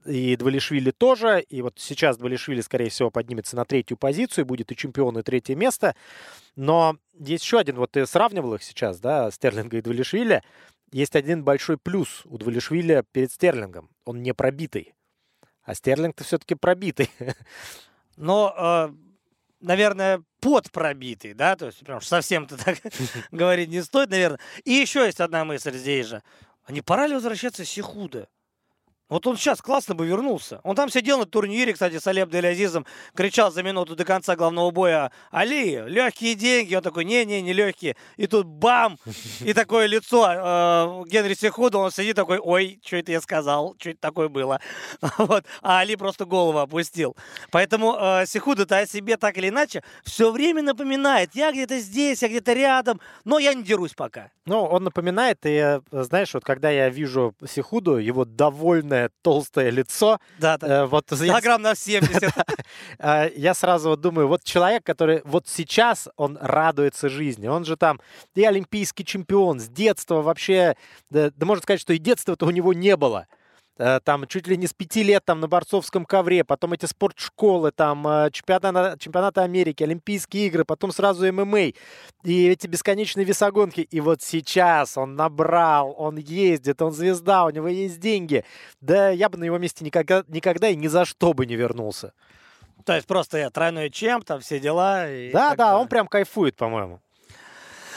и 0.07 0.37
Двалишвили 0.37 0.91
тоже, 0.91 1.41
и 1.41 1.61
вот 1.63 1.75
сейчас 1.79 2.17
Двалишвили, 2.17 2.61
скорее 2.63 2.89
всего, 2.89 3.11
поднимется 3.11 3.57
на 3.57 3.65
третью 3.65 3.97
позицию, 3.97 4.47
будет 4.47 4.73
и 4.73 4.77
чемпион, 4.77 5.19
и 5.19 5.23
третье 5.23 5.55
место. 5.55 5.95
Но 6.57 6.97
есть 7.19 7.45
еще 7.45 7.59
один, 7.59 7.77
вот 7.77 7.93
ты 7.93 8.07
сравнивал 8.07 8.55
их 8.55 8.63
сейчас, 8.63 9.01
да, 9.01 9.31
Стерлинга 9.31 9.79
и 9.79 9.83
Двалишвили, 9.83 10.43
есть 10.93 11.17
один 11.17 11.45
большой 11.45 11.79
плюс 11.79 12.23
у 12.25 12.39
Двалишвили 12.39 13.05
перед 13.13 13.33
Стерлингом. 13.33 13.91
Он 14.05 14.23
не 14.23 14.35
пробитый. 14.35 14.95
А 15.63 15.75
Стерлинг-то 15.75 16.25
все-таки 16.25 16.55
пробитый. 16.55 17.11
Но, 18.17 18.55
э, 18.57 18.95
наверное, 19.61 20.23
под 20.43 20.73
пробитый, 20.73 21.35
да, 21.35 21.55
то 21.55 21.67
есть 21.67 21.79
прям 21.87 22.01
совсем-то 22.03 22.57
так 22.63 22.79
говорить 23.31 23.71
не 23.71 23.81
стоит, 23.81 24.11
наверное. 24.11 24.41
И 24.65 24.73
еще 24.73 25.07
есть 25.07 25.21
одна 25.21 25.45
мысль 25.45 25.73
здесь 25.73 26.09
же. 26.09 26.23
А 26.65 26.73
не 26.73 26.83
пора 26.83 27.07
ли 27.07 27.15
возвращаться 27.15 27.65
Сихуда? 27.65 28.29
Вот 29.13 29.27
он 29.27 29.37
сейчас 29.37 29.61
классно 29.61 29.95
бы 29.95 30.07
вернулся. 30.07 30.61
Он 30.65 30.75
там 30.75 30.89
сидел 30.89 31.19
на 31.19 31.27
турнире, 31.27 31.75
кстати, 31.75 31.99
с 31.99 32.07
Алеп 32.07 32.31
Делязизом, 32.31 32.87
кричал 33.15 33.53
за 33.53 33.63
минуту 33.63 33.95
до 33.95 34.07
конца 34.07 34.37
главного 34.37 34.71
боя 34.71 35.13
«Али, 35.31 35.85
легкие 35.87 36.35
деньги!» 36.35 36.75
Он 36.75 36.83
такой 36.83 37.05
«Не-не, 37.05 37.43
не 37.43 37.53
легкие». 37.53 37.95
И 38.17 38.27
тут 38.27 38.47
бам! 38.47 38.97
И 39.41 39.53
такое 39.53 39.85
лицо 39.85 40.27
э, 40.27 41.11
Генри 41.11 41.35
Сихуда, 41.35 41.77
он 41.77 41.91
сидит 41.91 42.17
такой 42.17 42.39
«Ой, 42.39 42.81
что 42.83 42.97
это 42.97 43.13
я 43.13 43.21
сказал? 43.21 43.77
Что 43.79 43.91
это 43.91 44.01
такое 44.01 44.31
было?» 44.31 44.61
вот. 45.19 45.45
А 45.61 45.81
Али 45.81 45.95
просто 45.97 46.25
голову 46.25 46.61
опустил. 46.61 47.15
Поэтому 47.51 47.95
э, 48.01 48.25
Сихуда-то 48.25 48.79
о 48.79 48.87
себе 48.87 49.19
так 49.19 49.37
или 49.37 49.51
иначе 49.51 49.83
все 50.05 50.33
время 50.33 50.63
напоминает 50.63 51.35
«Я 51.35 51.53
где-то 51.53 51.81
здесь, 51.81 52.23
я 52.23 52.29
где-то 52.29 52.55
рядом, 52.55 52.99
но 53.27 53.39
я 53.39 53.53
не 53.53 53.63
дерусь 53.63 53.93
пока». 53.93 54.31
Ну, 54.47 54.65
он 54.65 54.85
напоминает, 54.85 55.39
и 55.45 55.81
знаешь, 55.93 56.33
вот 56.35 56.45
когда 56.45 56.71
я 56.71 56.89
вижу 56.89 57.35
Сихуду, 57.47 57.99
его 57.99 58.25
довольное 58.25 59.02
толстое 59.23 59.71
лицо. 59.71 60.19
Да, 60.39 60.59
да. 60.59 60.85
Э, 60.85 60.87
вот, 60.87 61.07
Килограмм 61.09 61.63
на 61.63 61.75
70. 61.75 62.33
Э, 62.99 63.31
я 63.37 63.55
сразу 63.55 63.97
думаю, 63.97 64.29
вот 64.29 64.45
человек, 64.45 64.85
который 64.85 65.23
вот 65.25 65.49
сейчас, 65.49 66.09
он 66.17 66.39
радуется 66.41 67.09
жизни. 67.09 67.47
Он 67.47 67.65
же 67.65 67.77
там 67.77 68.01
и 68.35 68.45
олимпийский 68.45 69.05
чемпион, 69.05 69.61
с 69.61 69.69
детства 69.69 70.23
вообще, 70.23 70.77
да, 71.11 71.31
да 71.35 71.47
можно 71.47 71.63
сказать, 71.63 71.81
что 71.81 71.93
и 71.93 71.99
детства-то 71.99 72.47
у 72.47 72.51
него 72.51 72.73
не 72.73 72.97
было. 72.97 73.27
Э, 73.79 74.01
там 74.05 74.27
чуть 74.27 74.47
ли 74.47 74.57
не 74.57 74.67
с 74.67 74.75
пяти 74.75 75.03
лет 75.03 75.25
там 75.25 75.41
на 75.41 75.49
борцовском 75.49 76.05
ковре, 76.05 76.45
потом 76.45 76.75
эти 76.75 76.85
спортшколы, 76.85 77.73
там 77.73 78.07
э, 78.07 78.31
чемпионаты, 78.31 78.99
чемпионаты 78.99 79.41
Америки, 79.41 79.83
Олимпийские 79.83 80.49
игры, 80.49 80.65
потом 80.65 80.93
сразу 80.93 81.31
ММА 81.33 81.73
и 82.23 82.49
эти 82.49 82.67
бесконечные 82.67 83.25
весогонки. 83.25 83.81
И 83.81 84.01
вот 84.01 84.21
сейчас 84.23 84.99
он 84.99 85.17
набрал, 85.17 85.95
он 85.97 86.17
ездит, 86.17 86.83
он 86.83 86.93
звезда, 86.93 87.47
у 87.47 87.51
него 87.51 87.69
есть 87.69 87.99
деньги. 87.99 88.45
Да 88.81 89.11
я 89.11 89.29
бы 89.29 89.39
на 89.39 89.45
его 89.45 89.59
месте 89.59 89.85
никогда, 89.85 90.23
никогда 90.29 90.69
и 90.69 90.77
ни 90.77 90.89
за 90.89 91.05
что 91.07 91.33
бы 91.33 91.47
не 91.47 91.57
вернулся. 91.57 92.13
То 92.85 92.95
есть 92.95 93.07
просто 93.07 93.39
я 93.39 93.51
тройной 93.51 93.91
чемп, 93.91 94.25
там 94.25 94.41
все 94.41 94.61
дела. 94.61 95.07
да, 95.33 95.55
да, 95.55 95.79
он 95.79 95.89
прям 95.89 96.09
кайфует, 96.09 96.57
по-моему. 96.57 97.01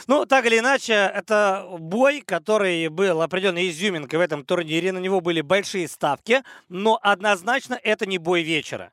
Ну, 0.07 0.25
так 0.25 0.45
или 0.45 0.59
иначе, 0.59 0.93
это 0.93 1.65
бой, 1.79 2.21
который 2.21 2.87
был 2.89 3.21
определенной 3.21 3.69
изюминкой 3.69 4.19
в 4.19 4.21
этом 4.21 4.45
турнире. 4.45 4.91
На 4.91 4.99
него 4.99 5.19
были 5.19 5.41
большие 5.41 5.87
ставки, 5.87 6.43
но 6.69 6.99
однозначно 7.01 7.79
это 7.81 8.05
не 8.05 8.19
бой 8.19 8.43
вечера. 8.43 8.91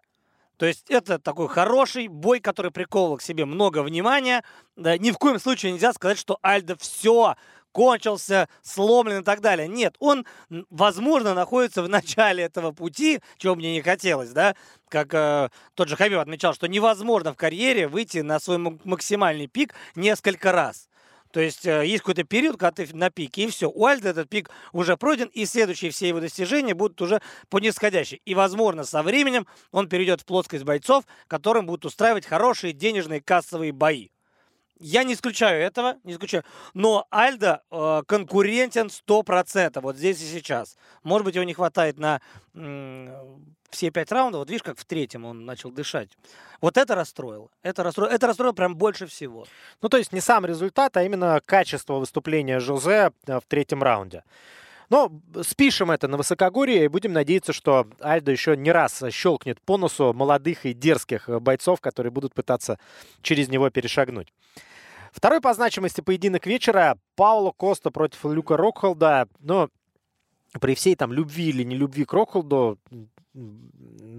То 0.57 0.67
есть 0.67 0.85
это 0.89 1.19
такой 1.19 1.49
хороший 1.49 2.09
бой, 2.09 2.41
который 2.41 2.71
приковывал 2.71 3.19
к 3.19 3.23
себе 3.23 3.45
много 3.45 3.83
внимания. 3.83 4.43
Да, 4.77 4.97
ни 4.97 5.11
в 5.11 5.19
коем 5.19 5.39
случае 5.39 5.73
нельзя 5.73 5.93
сказать, 5.93 6.19
что 6.19 6.39
Альдо 6.41 6.77
все 6.77 7.35
кончился, 7.73 8.49
сломлен 8.63 9.21
и 9.21 9.25
так 9.25 9.41
далее. 9.41 9.67
Нет, 9.67 9.97
он, 9.99 10.25
возможно, 10.71 11.35
находится 11.35 11.83
в 11.83 11.89
начале 11.91 12.45
этого 12.45 12.73
пути, 12.73 13.21
чего 13.39 13.55
мне 13.55 13.73
не 13.73 13.83
хотелось, 13.83 14.31
да, 14.31 14.55
как 14.89 15.13
э, 15.15 15.49
тот 15.75 15.89
же 15.89 15.97
Хабиб 15.97 16.19
отмечал, 16.19 16.55
что 16.55 16.69
невозможно 16.69 17.33
в 17.33 17.37
карьере 17.37 17.89
выйти 17.89 18.19
на 18.19 18.39
свой 18.39 18.59
максимальный 18.59 19.47
пик 19.47 19.75
несколько 19.97 20.53
раз. 20.53 20.89
То 21.33 21.41
есть 21.41 21.67
э, 21.67 21.87
есть 21.87 22.03
какой-то 22.03 22.25
период, 22.25 22.59
когда 22.59 22.71
ты 22.71 22.89
на 22.95 23.11
пике, 23.11 23.45
и 23.45 23.47
все. 23.49 23.69
У 23.69 23.87
Альда 23.87 24.11
этот 24.11 24.29
пик 24.29 24.51
уже 24.73 24.97
пройден, 24.99 25.29
и 25.29 25.47
следующие 25.47 25.91
все 25.91 26.09
его 26.09 26.21
достижения 26.21 26.75
будут 26.75 27.01
уже 27.01 27.21
по 27.49 27.59
нисходящей. 27.59 28.21
И, 28.27 28.35
возможно, 28.35 28.85
со 28.85 29.03
временем 29.03 29.47
он 29.71 29.89
перейдет 29.89 30.21
в 30.21 30.27
плоскость 30.27 30.65
бойцов, 30.65 31.05
которым 31.29 31.67
будут 31.67 31.87
устраивать 31.87 32.27
хорошие 32.27 32.75
денежные 32.75 33.23
кассовые 33.23 33.73
бои. 33.73 34.11
Я 34.79 35.05
не 35.05 35.15
исключаю 35.15 35.63
этого, 35.63 35.97
не 36.05 36.13
исключаю. 36.13 36.45
Но 36.75 37.07
Альда 37.11 37.63
э, 37.71 38.03
конкурентен 38.07 38.89
100%, 38.89 39.81
вот 39.81 39.97
здесь 39.97 40.21
и 40.21 40.27
сейчас. 40.27 40.77
Может 41.03 41.25
быть, 41.25 41.35
его 41.35 41.45
не 41.45 41.55
хватает 41.55 41.99
на 41.99 42.21
все 43.73 43.91
пять 43.91 44.13
раундов, 44.13 44.41
вот 44.41 44.51
видишь, 44.51 44.63
как 44.63 44.79
в 44.79 44.85
третьем 44.85 45.25
он 45.25 45.45
начал 45.45 45.71
дышать. 45.71 46.11
Вот 46.61 46.77
это 46.77 46.95
расстроило. 46.95 47.49
Это 47.63 47.83
расстроило, 47.83 48.13
это 48.13 48.27
расстроило 48.27 48.53
прям 48.53 48.77
больше 48.77 49.07
всего. 49.07 49.47
Ну, 49.81 49.89
то 49.89 49.97
есть 49.97 50.13
не 50.13 50.21
сам 50.21 50.47
результат, 50.47 50.97
а 50.97 51.03
именно 51.03 51.41
качество 51.45 51.95
выступления 51.95 52.61
Жозе 52.61 53.13
э, 53.27 53.41
в 53.41 53.43
третьем 53.49 53.83
раунде. 53.83 54.25
Но 54.91 55.11
спишем 55.43 55.91
это 55.91 56.07
на 56.07 56.19
высокогорье 56.19 56.85
и 56.85 56.89
будем 56.89 57.15
надеяться, 57.15 57.55
что 57.55 57.89
Альдо 58.01 58.31
еще 58.31 58.57
не 58.57 58.71
раз 58.71 59.03
щелкнет 59.11 59.59
по 59.63 59.79
носу 59.79 60.13
молодых 60.13 60.67
и 60.67 60.75
дерзких 60.75 61.29
э, 61.29 61.41
бойцов, 61.41 61.81
которые 61.81 62.13
будут 62.13 62.35
пытаться 62.35 62.79
через 63.23 63.49
него 63.49 63.71
перешагнуть. 63.71 64.33
Второй 65.13 65.41
по 65.41 65.53
значимости 65.53 66.01
поединок 66.01 66.47
вечера 66.47 66.99
Пауло 67.17 67.53
Коста 67.53 67.91
против 67.91 68.25
Люка 68.25 68.57
Рокхолда. 68.57 69.29
Но 69.41 69.69
при 70.61 70.75
всей 70.75 70.97
там 70.97 71.13
любви 71.13 71.49
или 71.49 71.63
не 71.63 71.77
любви 71.77 72.05
к 72.05 72.13
Рокхолду, 72.13 72.79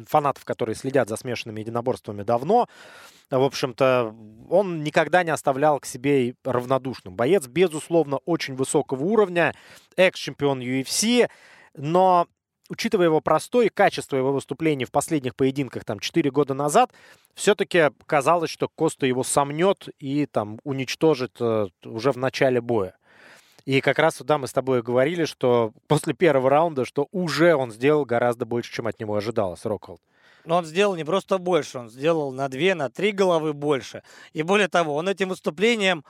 фанатов, 0.08 0.46
которые 0.46 0.76
следят 0.76 1.10
за 1.10 1.16
смешанными 1.16 1.60
единоборствами 1.60 2.24
давно, 2.24 2.68
в 3.30 3.44
общем-то, 3.44 4.16
он 4.50 4.84
никогда 4.84 5.24
не 5.24 5.32
оставлял 5.32 5.80
к 5.80 5.86
себе 5.86 6.36
равнодушным. 6.44 7.16
Боец, 7.16 7.48
безусловно, 7.48 8.18
очень 8.26 8.56
высокого 8.56 9.04
уровня, 9.04 9.54
экс-чемпион 9.96 10.62
UFC, 10.62 11.30
но 11.76 12.28
учитывая 12.70 13.08
его 13.08 13.22
простое 13.22 13.70
качество 13.70 14.18
его 14.18 14.32
выступлений 14.32 14.86
в 14.86 14.92
последних 14.92 15.36
поединках 15.36 15.86
там 15.86 16.00
4 16.00 16.32
года 16.32 16.54
назад, 16.54 16.92
все-таки 17.34 17.92
казалось, 18.06 18.50
что 18.50 18.68
Коста 18.68 19.06
его 19.06 19.24
сомнет 19.24 19.90
и 20.00 20.26
там 20.26 20.60
уничтожит 20.64 21.38
э, 21.40 21.68
уже 21.86 22.12
в 22.12 22.18
начале 22.18 22.62
боя. 22.62 22.96
И 23.66 23.80
как 23.80 23.98
раз 24.00 24.16
туда 24.16 24.38
мы 24.38 24.48
с 24.48 24.54
тобой 24.54 24.82
говорили, 24.82 25.26
что 25.26 25.72
после 25.88 26.14
первого 26.14 26.50
раунда, 26.50 26.86
что 26.86 27.08
уже 27.12 27.56
он 27.56 27.72
сделал 27.72 28.06
гораздо 28.06 28.46
больше, 28.46 28.74
чем 28.74 28.88
от 28.88 29.00
него 29.00 29.16
ожидалось, 29.16 29.66
Рокхолд. 29.66 30.02
Но 30.46 30.58
он 30.58 30.66
сделал 30.66 30.96
не 30.96 31.06
просто 31.06 31.38
больше, 31.38 31.80
он 31.80 31.90
сделал 31.90 32.34
на 32.34 32.50
две, 32.50 32.76
на 32.76 32.90
три 32.90 33.12
головы 33.12 33.54
больше. 33.54 34.04
И 34.34 34.44
более 34.44 34.68
того, 34.68 34.96
он 34.96 35.08
этим 35.08 35.30
выступлением 35.30 36.04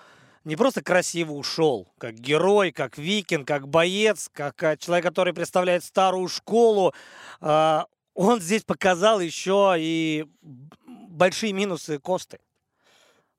не 0.43 0.55
просто 0.55 0.81
красиво 0.81 1.33
ушел, 1.33 1.87
как 1.99 2.15
герой, 2.15 2.71
как 2.71 2.97
викинг, 2.97 3.47
как 3.47 3.67
боец, 3.67 4.29
как 4.33 4.61
э, 4.63 4.77
человек, 4.77 5.05
который 5.05 5.33
представляет 5.33 5.83
старую 5.83 6.27
школу. 6.27 6.93
А, 7.39 7.85
он 8.13 8.41
здесь 8.41 8.63
показал 8.63 9.19
еще 9.19 9.75
и 9.77 10.25
большие 10.41 11.53
минусы 11.53 11.99
Косты. 11.99 12.39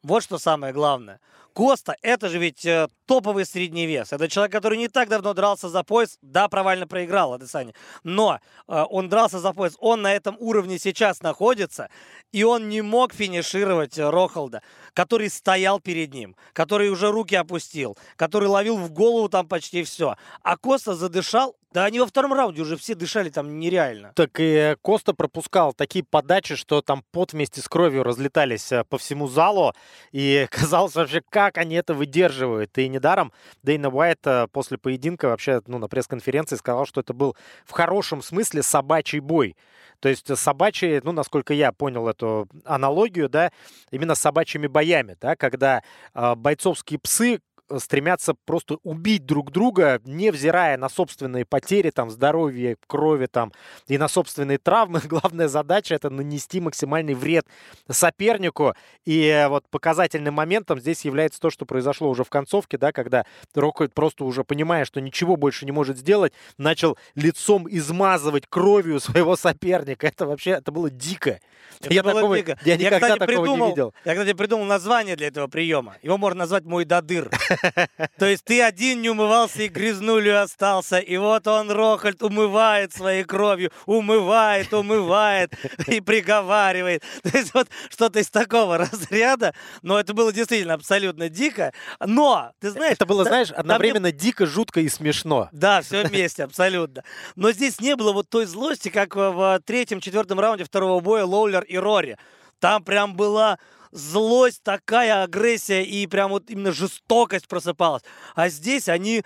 Вот 0.03 0.23
что 0.23 0.39
самое 0.39 0.73
главное. 0.73 1.21
Коста, 1.55 1.95
это 2.03 2.29
же 2.29 2.39
ведь 2.39 2.67
э, 2.67 2.89
топовый 3.07 3.47
средний 3.47 3.87
вес. 3.87 4.13
Это 4.13 4.29
человек, 4.29 4.53
который 4.53 4.77
не 4.77 4.89
так 4.89 5.09
давно 5.09 5.35
дрался 5.35 5.69
за 5.69 5.85
пояс. 5.85 6.19
Да, 6.21 6.49
провально 6.49 6.89
проиграл 6.89 7.33
Адесани. 7.33 7.75
Но 8.03 8.41
э, 8.67 8.85
он 8.91 9.09
дрался 9.09 9.39
за 9.39 9.53
пояс. 9.53 9.77
Он 9.79 10.03
на 10.03 10.13
этом 10.13 10.37
уровне 10.41 10.81
сейчас 10.81 11.23
находится. 11.23 11.91
И 12.33 12.43
он 12.43 12.69
не 12.69 12.83
мог 12.83 13.15
финишировать 13.15 13.97
э, 13.99 14.11
Рохолда, 14.11 14.63
который 14.95 15.31
стоял 15.31 15.79
перед 15.79 16.13
ним, 16.13 16.35
который 16.53 16.89
уже 16.91 17.13
руки 17.13 17.37
опустил, 17.37 17.97
который 18.17 18.49
ловил 18.49 18.77
в 18.77 18.91
голову 18.91 19.29
там 19.29 19.47
почти 19.47 19.85
все. 19.85 20.17
А 20.43 20.57
Коста 20.57 20.95
задышал 20.95 21.57
да 21.75 21.87
они 21.87 21.99
во 21.99 22.07
втором 22.07 22.33
раунде 22.33 22.63
уже 22.63 22.77
все 22.77 22.95
дышали 22.95 23.31
там 23.31 23.59
нереально. 23.59 24.13
Так 24.15 24.39
и 24.39 24.77
Коста 24.81 25.13
пропускал 25.13 25.73
такие 25.75 26.05
подачи, 26.05 26.55
что 26.55 26.83
там 26.83 27.03
пот 27.11 27.33
вместе 27.33 27.61
с 27.61 27.69
кровью 27.69 28.05
разлетались 28.05 28.71
э, 28.71 28.85
по 28.85 28.97
всему 28.97 29.27
залу. 29.27 29.75
И 30.13 30.47
казалось 30.53 30.95
вообще, 30.95 31.21
как 31.29 31.44
они 31.53 31.75
это 31.77 31.95
выдерживают. 31.95 32.77
И 32.79 32.89
недаром 32.89 33.33
Дейна 33.63 33.91
Уайт 33.91 34.27
э, 34.27 34.49
после 34.53 34.79
поединка 34.79 35.27
вообще 35.27 35.61
ну, 35.67 35.79
на 35.79 35.89
пресс-конференции 35.89 36.57
сказал, 36.57 36.87
что 36.87 37.01
это 37.01 37.13
был 37.13 37.37
в 37.65 37.73
хорошем 37.73 38.23
смысле 38.23 38.63
собачий 38.63 39.21
бой. 39.21 39.57
То 40.01 40.09
есть 40.09 40.37
собачьи, 40.37 41.01
ну, 41.03 41.13
насколько 41.13 41.55
я 41.55 41.73
понял 41.73 42.09
эту 42.09 42.49
аналогию, 42.65 43.29
да, 43.29 43.53
именно 43.91 44.15
собачьими 44.15 44.67
боями, 44.67 45.17
да, 45.21 45.37
когда 45.37 45.83
э, 46.15 46.35
бойцовские 46.35 46.99
псы 46.99 47.41
Э, 47.54 47.54
стремятся 47.81 48.35
просто 48.45 48.79
убить 48.83 49.27
друг 49.27 49.51
друга, 49.51 50.01
невзирая 50.05 50.77
на 50.77 50.89
собственные 50.89 51.45
потери, 51.45 51.91
там, 51.91 52.11
здоровье, 52.11 52.77
крови, 52.87 53.27
там, 53.27 53.53
и 53.87 53.99
на 53.99 54.09
собственные 54.09 54.59
травмы. 54.59 55.01
Главная 55.05 55.49
задача— 55.49 55.95
это 55.97 56.11
нанести 56.11 56.61
максимальный 56.61 57.15
вред 57.15 57.47
сопернику. 57.89 58.75
И 59.05 59.27
э, 59.27 59.49
вот 59.49 59.69
показательным 59.71 60.35
моментом 60.35 60.81
здесь 60.81 61.05
является 61.05 61.41
то, 61.41 61.51
что 61.51 61.67
произошло 61.67 62.09
уже 62.09 62.25
в 62.25 62.31
концовке, 62.31 62.79
да, 62.79 62.93
когда 62.93 63.25
Рокхольд 63.55 63.93
просто 63.95 64.25
уже 64.25 64.45
понимая, 64.45 64.85
что 64.85 65.01
ничего 65.01 65.37
больше 65.37 65.65
не 65.65 65.73
может 65.73 65.99
сделать, 65.99 66.33
начал 66.59 66.97
лицом 67.15 67.67
измазывать 67.69 68.47
кровью 68.49 69.01
своего 69.01 69.37
соперника. 69.37 70.07
Это 70.07 70.27
вообще, 70.27 70.53
это 70.53 70.73
было 70.73 70.91
дико. 70.91 71.41
Это 71.81 71.93
я 71.93 72.03
было 72.03 72.15
такого, 72.15 72.37
дико. 72.37 72.59
Я, 72.65 72.75
я 72.75 72.79
никогда 72.79 72.99
кстати, 72.99 73.19
такого 73.19 73.27
придумал, 73.27 73.67
не 73.67 73.73
видел. 73.73 73.95
Я, 74.05 74.13
кстати, 74.13 74.33
придумал 74.33 74.65
название 74.65 75.17
для 75.17 75.29
этого 75.29 75.47
приема. 75.49 75.97
Его 76.03 76.17
можно 76.19 76.41
назвать 76.41 76.65
«Мой 76.65 76.85
дадыр». 76.85 77.31
То 78.19 78.27
есть 78.27 78.45
ты 78.45 78.63
один 78.63 79.03
не 79.03 79.11
умывался 79.11 79.63
и 79.63 79.69
грязнулю 79.69 80.41
остался, 80.43 80.99
и 80.99 81.17
вот 81.17 81.47
он, 81.47 81.71
Рохальд, 81.71 82.23
умывает 82.23 82.93
своей 82.93 83.25
кровью, 83.25 83.71
умывает, 83.87 84.73
умывает 84.73 85.53
и 85.87 86.01
приговаривает. 86.01 87.03
То 87.23 87.37
есть 87.37 87.55
вот 87.55 87.69
что-то 87.91 88.21
из 88.21 88.31
такого 88.31 88.79
разряда, 88.79 89.55
но 89.83 89.99
это 89.99 90.15
было 90.15 90.33
действительно 90.33 90.75
абсолютно 90.75 91.29
дико. 91.29 91.73
Но, 92.05 92.53
ты 92.61 92.71
знаешь... 92.71 92.95
Это 92.95 93.07
было, 93.07 93.25
знаешь, 93.25 93.51
одновременно 93.51 94.13
дико, 94.13 94.47
жутко 94.47 94.81
и 94.81 94.89
смешно. 94.89 95.49
да, 95.53 95.83
все 95.83 96.05
вместе, 96.05 96.45
абсолютно. 96.45 97.05
Но 97.37 97.53
здесь 97.53 97.81
не 97.81 97.97
было 97.97 98.13
вот 98.13 98.29
той 98.29 98.47
злости, 98.47 98.89
как 98.89 99.17
в 99.17 99.61
третьем-четвертом 99.65 100.41
раунде 100.41 100.65
второго 100.65 101.01
боя 101.01 101.25
Лоулер 101.25 101.63
и 101.63 101.77
Рори. 101.77 102.17
Там 102.61 102.83
прям 102.83 103.15
была 103.15 103.59
злость, 103.95 104.63
такая 104.63 105.23
агрессия 105.23 105.83
и 105.83 106.07
прям 106.07 106.31
вот 106.33 106.51
именно 106.51 106.73
жестокость 106.73 107.49
просыпалась. 107.49 108.03
А 108.35 108.49
здесь 108.49 108.89
они 108.89 109.25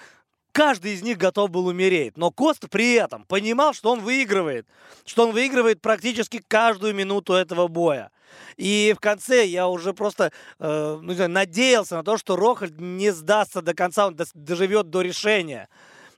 каждый 0.52 0.94
из 0.94 1.02
них 1.02 1.18
готов 1.18 1.50
был 1.50 1.66
умереть. 1.66 2.16
Но 2.16 2.30
Кост 2.30 2.68
при 2.70 2.94
этом 2.94 3.24
понимал, 3.24 3.72
что 3.72 3.90
он 3.90 4.00
выигрывает. 4.00 4.66
Что 5.04 5.26
он 5.26 5.32
выигрывает 5.32 5.80
практически 5.80 6.42
каждую 6.46 6.94
минуту 6.94 7.32
этого 7.32 7.66
боя. 7.66 8.10
И 8.56 8.94
в 8.96 9.00
конце 9.00 9.46
я 9.46 9.68
уже 9.68 9.94
просто 9.94 10.32
э, 10.58 10.98
ну, 11.00 11.14
знаю, 11.14 11.30
надеялся 11.30 11.96
на 11.96 12.04
то, 12.04 12.18
что 12.18 12.36
Рохальд 12.36 12.78
не 12.78 13.10
сдастся 13.10 13.62
до 13.62 13.74
конца, 13.74 14.06
он 14.06 14.18
доживет 14.34 14.90
до 14.90 15.00
решения. 15.00 15.68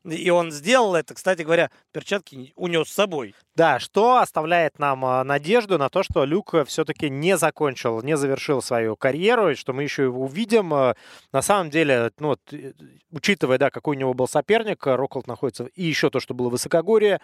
И 0.05 0.31
он 0.31 0.51
сделал 0.51 0.95
это. 0.95 1.15
Кстати 1.15 1.43
говоря, 1.43 1.71
перчатки 1.93 2.53
унес 2.57 2.89
с 2.89 2.93
собой. 2.93 3.35
Да, 3.55 3.79
что 3.79 4.17
оставляет 4.17 4.79
нам 4.79 5.05
а, 5.05 5.23
надежду 5.25 5.77
на 5.77 5.91
то, 5.91 6.03
что 6.03 6.25
Люк 6.25 6.55
все-таки 6.67 7.11
не 7.11 7.37
закончил, 7.37 8.01
не 8.03 8.17
завершил 8.17 8.63
свою 8.63 8.97
карьеру, 8.97 9.51
и 9.51 9.55
что 9.55 9.75
мы 9.75 9.83
еще 9.83 10.05
его 10.05 10.23
увидим. 10.25 10.73
А, 10.73 10.97
На 11.33 11.43
самом 11.43 11.69
деле, 11.69 12.11
ну, 12.19 12.29
вот, 12.29 12.41
э, 12.53 12.73
учитывая, 13.11 13.59
да, 13.59 13.71
какой 13.71 13.97
у 13.97 13.99
него 13.99 14.15
был 14.15 14.27
соперник, 14.27 14.87
а, 14.87 14.97
Роколд 14.97 15.27
находится, 15.27 15.65
и 15.75 15.85
еще 15.85 16.09
то, 16.09 16.21
что 16.21 16.33
было 16.33 16.49
высокогорье, 16.49 17.21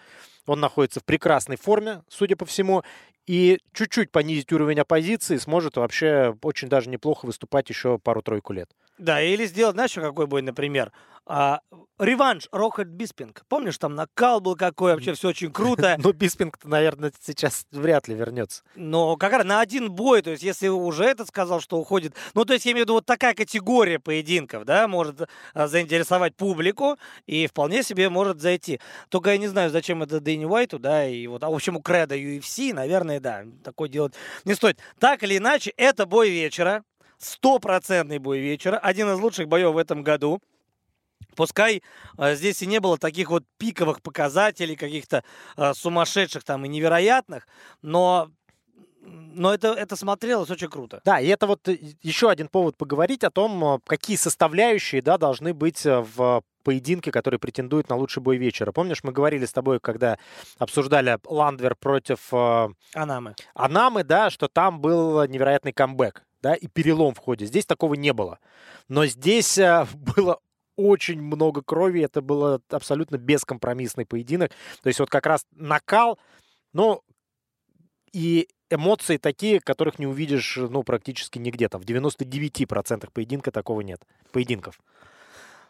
он 0.46 0.60
находится 0.60 1.00
в 1.00 1.04
прекрасной 1.04 1.56
форме, 1.56 2.02
судя 2.08 2.36
по 2.36 2.44
всему, 2.44 2.82
и 3.26 3.58
чуть-чуть 3.72 4.12
понизить 4.12 4.52
уровень 4.52 4.80
оппозиции 4.80 5.36
сможет 5.38 5.76
вообще 5.76 6.36
очень 6.42 6.68
даже 6.68 6.90
неплохо 6.90 7.26
выступать 7.26 7.68
еще 7.70 7.98
пару-тройку 7.98 8.52
лет. 8.52 8.70
Да, 8.98 9.20
или 9.20 9.46
сделать, 9.46 9.74
знаешь, 9.74 9.90
еще 9.90 10.00
какой 10.00 10.26
бой, 10.26 10.42
например? 10.42 10.92
А, 11.28 11.60
реванш 11.98 12.48
Рохальд 12.52 12.88
Биспинг. 12.88 13.42
Помнишь, 13.48 13.78
там 13.78 13.96
накал 13.96 14.40
был 14.40 14.54
какой, 14.54 14.92
вообще 14.92 15.12
все 15.14 15.28
очень 15.28 15.52
круто. 15.52 15.96
Но 16.02 16.12
Биспинг, 16.12 16.56
наверное, 16.64 17.12
сейчас 17.20 17.66
вряд 17.72 18.06
ли 18.06 18.14
вернется. 18.14 18.62
Но 18.76 19.16
как 19.16 19.32
раз 19.32 19.44
на 19.44 19.60
один 19.60 19.90
бой, 19.90 20.22
то 20.22 20.30
есть 20.30 20.44
если 20.44 20.68
уже 20.68 21.04
этот 21.04 21.28
сказал, 21.28 21.60
что 21.60 21.78
уходит, 21.78 22.14
ну 22.34 22.44
то 22.44 22.52
есть 22.52 22.64
я 22.64 22.72
имею 22.72 22.84
в 22.84 22.86
виду 22.86 22.94
вот 22.94 23.06
такая 23.06 23.34
категория 23.34 23.98
поединков, 23.98 24.64
да, 24.64 24.86
может 24.86 25.28
а, 25.52 25.66
заинтересовать 25.66 26.36
публику 26.36 26.96
и 27.26 27.48
вполне 27.48 27.82
себе 27.82 28.08
может 28.08 28.40
зайти. 28.40 28.80
Только 29.08 29.30
я 29.30 29.38
не 29.38 29.48
знаю, 29.48 29.70
зачем 29.70 30.04
это 30.04 30.20
Дэнни 30.20 30.44
Уайту, 30.44 30.78
да, 30.78 31.08
и 31.08 31.26
вот, 31.26 31.42
а 31.42 31.50
в 31.50 31.54
общем 31.54 31.76
у 31.76 31.82
Креда 31.82 32.16
UFC, 32.16 32.72
наверное, 32.72 33.18
да, 33.18 33.44
такое 33.64 33.88
делать 33.88 34.14
не 34.44 34.54
стоит. 34.54 34.78
Так 35.00 35.24
или 35.24 35.38
иначе, 35.38 35.72
это 35.76 36.06
бой 36.06 36.30
вечера, 36.30 36.84
стопроцентный 37.18 38.18
бой 38.18 38.40
вечера, 38.40 38.78
один 38.78 39.08
из 39.10 39.18
лучших 39.18 39.48
боев 39.48 39.74
в 39.74 39.78
этом 39.78 40.02
году. 40.02 40.40
Пускай 41.34 41.82
э, 42.18 42.34
здесь 42.34 42.62
и 42.62 42.66
не 42.66 42.80
было 42.80 42.98
таких 42.98 43.30
вот 43.30 43.44
пиковых 43.58 44.02
показателей, 44.02 44.76
каких-то 44.76 45.22
э, 45.56 45.74
сумасшедших 45.74 46.44
там 46.44 46.64
и 46.64 46.68
невероятных, 46.68 47.46
но, 47.82 48.30
но 49.02 49.52
это, 49.52 49.68
это 49.68 49.96
смотрелось 49.96 50.50
очень 50.50 50.68
круто. 50.68 51.00
Да, 51.04 51.20
и 51.20 51.26
это 51.26 51.46
вот 51.46 51.68
э, 51.68 51.78
еще 52.02 52.30
один 52.30 52.48
повод 52.48 52.76
поговорить 52.76 53.24
о 53.24 53.30
том, 53.30 53.64
э, 53.64 53.78
какие 53.86 54.16
составляющие 54.16 55.02
да, 55.02 55.18
должны 55.18 55.52
быть 55.52 55.84
э, 55.84 56.00
в 56.00 56.42
поединке, 56.64 57.12
который 57.12 57.38
претендует 57.38 57.88
на 57.88 57.96
лучший 57.96 58.22
бой 58.22 58.38
вечера. 58.38 58.72
Помнишь, 58.72 59.04
мы 59.04 59.12
говорили 59.12 59.46
с 59.46 59.52
тобой, 59.52 59.78
когда 59.78 60.18
обсуждали 60.58 61.18
Ландвер 61.24 61.76
против 61.76 62.32
Анамы. 62.92 63.36
Анамы, 63.54 64.04
да, 64.04 64.30
что 64.30 64.48
там 64.48 64.80
был 64.80 65.24
невероятный 65.26 65.72
камбэк, 65.72 66.25
да, 66.46 66.54
и 66.54 66.68
перелом 66.68 67.12
в 67.12 67.18
ходе. 67.18 67.44
Здесь 67.46 67.66
такого 67.66 67.94
не 67.94 68.12
было. 68.12 68.38
Но 68.88 69.04
здесь 69.06 69.58
э, 69.58 69.84
было 70.16 70.38
очень 70.76 71.20
много 71.20 71.60
крови, 71.60 72.02
это 72.02 72.20
был 72.20 72.60
абсолютно 72.70 73.16
бескомпромиссный 73.16 74.06
поединок. 74.06 74.52
То 74.80 74.88
есть 74.88 75.00
вот 75.00 75.10
как 75.10 75.26
раз 75.26 75.44
накал, 75.50 76.20
ну, 76.72 77.02
и 78.12 78.46
эмоции 78.70 79.16
такие, 79.16 79.58
которых 79.58 79.98
не 79.98 80.06
увидишь, 80.06 80.56
ну, 80.56 80.84
практически 80.84 81.40
нигде. 81.40 81.68
Там 81.68 81.80
в 81.80 81.84
99% 81.84 83.10
поединка 83.12 83.50
такого 83.50 83.80
нет. 83.80 84.00
Поединков. 84.30 84.78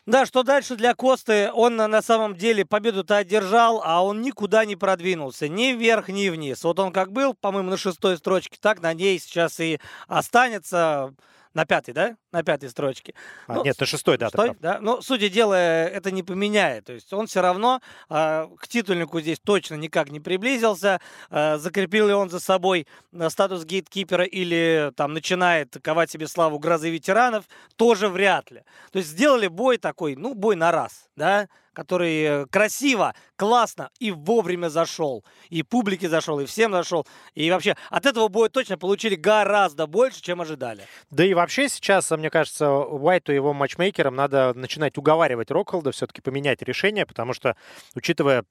Да, 0.06 0.24
что 0.24 0.44
дальше 0.44 0.76
для 0.76 0.94
Косты? 0.94 1.50
Он 1.52 1.74
на 1.74 2.00
самом 2.00 2.36
деле 2.36 2.64
победу-то 2.64 3.16
одержал, 3.16 3.82
а 3.84 4.04
он 4.04 4.22
никуда 4.22 4.64
не 4.64 4.76
продвинулся. 4.76 5.48
Ни 5.48 5.72
вверх, 5.72 6.08
ни 6.08 6.28
вниз. 6.28 6.62
Вот 6.62 6.78
он 6.78 6.92
как 6.92 7.10
был, 7.10 7.34
по-моему, 7.34 7.70
на 7.70 7.76
шестой 7.76 8.16
строчке, 8.16 8.56
так 8.60 8.80
на 8.80 8.94
ней 8.94 9.18
сейчас 9.18 9.58
и 9.58 9.80
останется. 10.06 11.12
На 11.56 11.64
пятой, 11.64 11.94
да? 11.94 12.16
На 12.32 12.42
пятой 12.42 12.68
строчке. 12.68 13.14
А, 13.46 13.54
Ну, 13.54 13.64
нет, 13.64 13.80
на 13.80 13.86
шестой, 13.86 14.18
да, 14.18 14.26
ты 14.26 14.32
Стой, 14.32 14.46
прав. 14.48 14.58
да? 14.60 14.78
Но, 14.78 15.00
сути 15.00 15.30
дела, 15.30 15.54
это 15.54 16.10
не 16.10 16.22
поменяет. 16.22 16.84
То 16.84 16.92
есть 16.92 17.10
он 17.14 17.28
все 17.28 17.40
равно 17.40 17.80
а, 18.10 18.50
к 18.60 18.68
титульнику 18.68 19.22
здесь 19.22 19.38
точно 19.42 19.76
никак 19.76 20.10
не 20.10 20.20
приблизился. 20.20 21.00
А, 21.30 21.56
закрепил 21.56 22.08
ли 22.08 22.12
он 22.12 22.28
за 22.28 22.40
собой 22.40 22.86
а, 23.18 23.30
статус 23.30 23.64
гейткипера 23.64 24.24
или 24.24 24.92
там 24.96 25.14
начинает 25.14 25.74
ковать 25.82 26.10
себе 26.10 26.28
славу 26.28 26.58
грозы 26.58 26.90
ветеранов, 26.90 27.46
тоже 27.76 28.10
вряд 28.10 28.50
ли. 28.50 28.62
То 28.92 28.98
есть 28.98 29.08
сделали 29.08 29.46
бой 29.48 29.78
такой, 29.78 30.14
ну, 30.14 30.34
бой 30.34 30.56
на 30.56 30.70
раз, 30.72 31.08
да? 31.16 31.48
Который 31.76 32.22
э, 32.22 32.46
красиво, 32.46 33.14
классно 33.36 33.90
и 33.98 34.10
вовремя 34.10 34.68
зашел. 34.68 35.24
И 35.50 35.62
публике 35.62 36.08
зашел, 36.08 36.40
и 36.40 36.46
всем 36.46 36.72
зашел. 36.72 37.06
И 37.34 37.50
вообще 37.50 37.76
от 37.90 38.06
этого 38.06 38.28
боя 38.28 38.48
точно 38.48 38.78
получили 38.78 39.14
гораздо 39.14 39.86
больше, 39.86 40.22
чем 40.22 40.40
ожидали. 40.40 40.84
Да 41.10 41.22
и 41.22 41.34
вообще 41.34 41.68
сейчас, 41.68 42.10
мне 42.10 42.30
кажется, 42.30 42.70
Уайту 42.70 43.32
и 43.32 43.34
его 43.34 43.52
матчмейкерам 43.52 44.14
надо 44.16 44.54
начинать 44.54 44.96
уговаривать 44.96 45.50
Рокхолда 45.50 45.92
все-таки 45.92 46.22
поменять 46.22 46.62
решение, 46.62 47.04
потому 47.04 47.34
что, 47.34 47.56
учитывая 47.94 48.44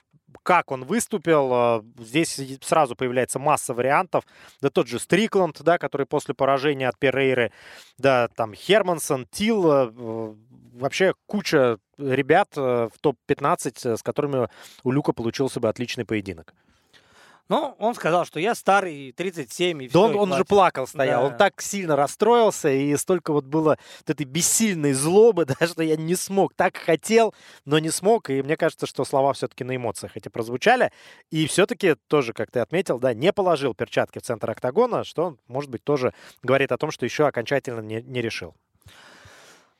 как 0.43 0.71
он 0.71 0.83
выступил, 0.83 1.51
э, 1.51 1.83
здесь 2.03 2.39
сразу 2.61 2.95
появляется 2.95 3.39
масса 3.39 3.73
вариантов. 3.73 4.23
Да 4.61 4.69
тот 4.69 4.87
же 4.87 4.99
Стрикланд, 4.99 5.63
да, 5.63 5.79
который 5.79 6.05
после 6.05 6.35
поражения 6.35 6.89
от 6.89 6.99
Перейры, 6.99 7.51
да, 7.97 8.27
там 8.27 8.53
Хермансон, 8.53 9.25
Тил, 9.31 9.65
э, 9.67 10.35
вообще 10.75 11.13
куча 11.25 11.77
ребят 11.97 12.49
э, 12.55 12.89
в 12.93 12.99
топ-15, 12.99 13.93
э, 13.93 13.97
с 13.97 14.03
которыми 14.03 14.47
у 14.83 14.91
Люка 14.91 15.13
получился 15.13 15.59
бы 15.59 15.69
отличный 15.69 16.05
поединок. 16.05 16.53
Ну, 17.47 17.75
он 17.77 17.93
сказал, 17.93 18.25
что 18.25 18.39
я 18.39 18.55
старый, 18.55 19.11
37, 19.11 19.83
и 19.83 19.87
Да 19.87 19.91
всё, 19.91 20.01
он, 20.01 20.15
он 20.31 20.37
же 20.37 20.43
плакал, 20.43 20.87
стоял. 20.87 21.21
Да. 21.21 21.27
Он 21.27 21.37
так 21.37 21.61
сильно 21.61 21.95
расстроился, 21.95 22.69
и 22.69 22.95
столько 22.97 23.33
вот 23.33 23.45
было 23.45 23.77
вот 23.99 24.09
этой 24.09 24.25
бессильной 24.25 24.93
злобы, 24.93 25.45
да, 25.59 25.67
что 25.67 25.83
я 25.83 25.95
не 25.95 26.15
смог. 26.15 26.55
Так 26.55 26.77
хотел, 26.77 27.35
но 27.63 27.77
не 27.77 27.91
смог. 27.91 28.31
И 28.31 28.41
мне 28.41 28.57
кажется, 28.57 28.87
что 28.87 29.05
слова 29.05 29.33
все-таки 29.33 29.63
на 29.63 29.75
эмоциях 29.75 30.17
эти 30.17 30.27
прозвучали. 30.29 30.91
И 31.29 31.45
все-таки 31.45 31.95
тоже, 32.07 32.33
как 32.33 32.49
ты 32.49 32.61
отметил, 32.61 32.97
да, 32.97 33.13
не 33.13 33.31
положил 33.31 33.75
перчатки 33.75 34.17
в 34.17 34.23
центр 34.23 34.49
октагона, 34.49 35.03
что, 35.03 35.37
может 35.47 35.69
быть, 35.69 35.83
тоже 35.83 36.13
говорит 36.41 36.71
о 36.71 36.77
том, 36.77 36.89
что 36.89 37.05
еще 37.05 37.27
окончательно 37.27 37.81
не, 37.81 38.01
не 38.01 38.21
решил. 38.21 38.55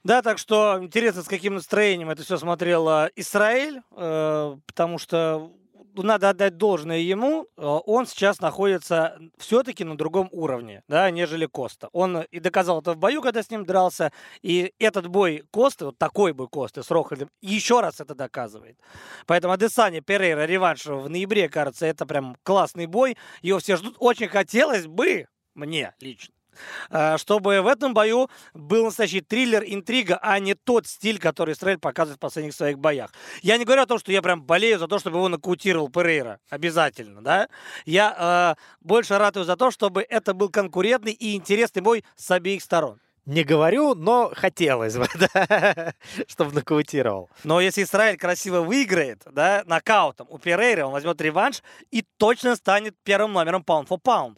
Да, 0.06 0.22
так 0.22 0.38
что 0.38 0.78
интересно, 0.84 1.24
с 1.24 1.28
каким 1.28 1.56
настроением 1.56 2.12
это 2.12 2.22
все 2.22 2.38
смотрел 2.38 2.88
Израиль, 3.16 3.82
э, 3.98 4.58
потому 4.68 5.00
что 5.00 5.52
надо 5.96 6.30
отдать 6.30 6.58
должное 6.58 7.00
ему, 7.00 7.48
э, 7.58 7.66
он 7.66 8.06
сейчас 8.06 8.40
находится 8.40 9.18
все-таки 9.40 9.84
на 9.84 9.98
другом 9.98 10.30
уровне, 10.32 10.84
да, 10.88 11.10
нежели 11.10 11.48
Коста. 11.48 11.90
Он 11.92 12.22
и 12.22 12.40
доказал 12.40 12.82
это 12.82 12.94
в 12.94 12.98
бою, 12.98 13.24
когда 13.24 13.42
с 13.42 13.50
ним 13.50 13.66
дрался, 13.66 14.12
и 14.44 14.76
этот 14.78 15.08
бой 15.08 15.44
Косты, 15.50 15.86
вот 15.86 15.98
такой 15.98 16.34
бой 16.34 16.50
Косты 16.50 16.84
с 16.84 16.92
Рохальдом, 16.92 17.32
еще 17.42 17.82
раз 17.82 18.00
это 18.00 18.14
доказывает. 18.14 18.78
Поэтому 19.26 19.54
Адесане 19.54 20.02
Перейра 20.02 20.46
реванш 20.46 20.86
в 20.86 21.10
ноябре, 21.10 21.50
кажется, 21.50 21.88
это 21.88 22.06
прям 22.06 22.38
классный 22.44 22.86
бой, 22.86 23.18
его 23.42 23.58
все 23.58 23.76
ждут. 23.76 23.96
Очень 23.98 24.28
хотелось 24.28 24.86
бы, 24.86 25.26
мне 25.56 25.96
лично, 26.00 26.35
чтобы 27.18 27.62
в 27.62 27.68
этом 27.68 27.94
бою 27.94 28.30
был 28.54 28.86
настоящий 28.86 29.22
триллер, 29.22 29.64
интрига, 29.66 30.20
а 30.22 30.40
не 30.40 30.54
тот 30.54 30.88
стиль, 30.88 31.20
который 31.20 31.54
Израиль 31.54 31.78
показывает 31.78 32.18
в 32.18 32.22
последних 32.22 32.54
своих 32.54 32.80
боях. 32.80 33.12
Я 33.42 33.58
не 33.58 33.66
говорю 33.66 33.84
о 33.84 33.86
том, 33.86 34.00
что 34.00 34.12
я 34.12 34.22
прям 34.22 34.44
болею 34.44 34.80
за 34.80 34.88
то, 34.88 35.00
чтобы 35.00 35.18
его 35.18 35.30
нокаутировал 35.30 35.90
Перейра. 35.90 36.40
Обязательно, 36.50 37.22
да? 37.22 37.50
Я 37.86 38.56
э, 38.58 38.62
больше 38.82 39.18
ратую 39.18 39.46
за 39.46 39.56
то, 39.56 39.72
чтобы 39.72 40.06
это 40.08 40.34
был 40.34 40.50
конкурентный 40.50 41.14
и 41.14 41.36
интересный 41.36 41.82
бой 41.82 42.04
с 42.16 42.32
обеих 42.32 42.62
сторон. 42.62 43.00
Не 43.26 43.44
говорю, 43.44 43.96
но 43.96 44.32
хотелось 44.36 44.96
бы, 44.98 45.08
да, 45.16 45.94
чтобы 46.28 46.54
нокаутировал. 46.54 47.30
Но 47.44 47.60
если 47.60 47.82
Израиль 47.82 48.18
красиво 48.18 48.62
выиграет, 48.62 49.24
да, 49.32 49.64
нокаутом 49.66 50.28
у 50.30 50.38
Перейра, 50.38 50.86
он 50.86 50.94
возьмет 50.94 51.20
реванш 51.22 51.64
и 51.90 52.04
точно 52.18 52.56
станет 52.56 52.96
первым 53.04 53.34
номером 53.34 53.64
pound 53.64 53.88
for 53.88 54.00
pound. 54.00 54.36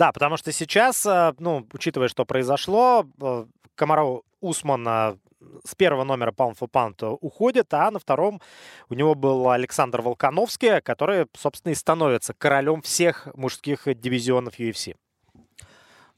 Да, 0.00 0.12
потому 0.12 0.38
что 0.38 0.50
сейчас, 0.50 1.04
э, 1.04 1.34
ну, 1.40 1.68
учитывая, 1.74 2.08
что 2.08 2.24
произошло, 2.24 3.06
э, 3.20 3.44
Комаров 3.74 4.22
Усман 4.40 4.88
э, 4.88 5.16
с 5.62 5.74
первого 5.74 6.04
номера 6.04 6.30
Pound 6.30 6.58
for 6.58 6.70
Pound 6.70 7.18
уходит, 7.20 7.74
а 7.74 7.90
на 7.90 7.98
втором 7.98 8.40
у 8.88 8.94
него 8.94 9.14
был 9.14 9.50
Александр 9.50 10.00
Волконовский, 10.00 10.80
который, 10.80 11.26
собственно, 11.36 11.72
и 11.72 11.74
становится 11.74 12.32
королем 12.32 12.80
всех 12.80 13.28
мужских 13.34 13.82
дивизионов 14.00 14.58
UFC. 14.58 14.96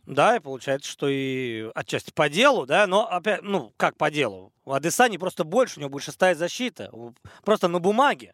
Да, 0.07 0.37
и 0.37 0.39
получается, 0.39 0.89
что 0.89 1.09
и 1.09 1.69
отчасти 1.75 2.13
по 2.13 2.29
делу, 2.29 2.67
да, 2.67 2.87
но 2.87 3.11
опять, 3.11 3.43
ну, 3.43 3.73
как 3.77 3.97
по 3.97 4.13
делу? 4.13 4.53
У 4.65 4.75
Адесани 4.75 5.17
просто 5.17 5.43
больше, 5.43 5.79
у 5.79 5.81
него 5.81 5.91
будет 5.91 6.05
шестая 6.05 6.37
защита, 6.37 6.93
просто 7.45 7.67
на 7.67 7.81
бумаге. 7.81 8.33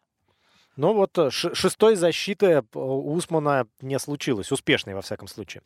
Но 0.75 0.93
вот 0.93 1.17
э, 1.17 1.29
шестой 1.29 1.95
защиты 1.95 2.45
э, 2.45 2.63
у 2.73 3.13
Усмана 3.13 3.67
не 3.81 3.99
случилось, 3.99 4.51
успешной 4.51 4.95
во 4.95 5.01
всяком 5.01 5.27
случае. 5.27 5.61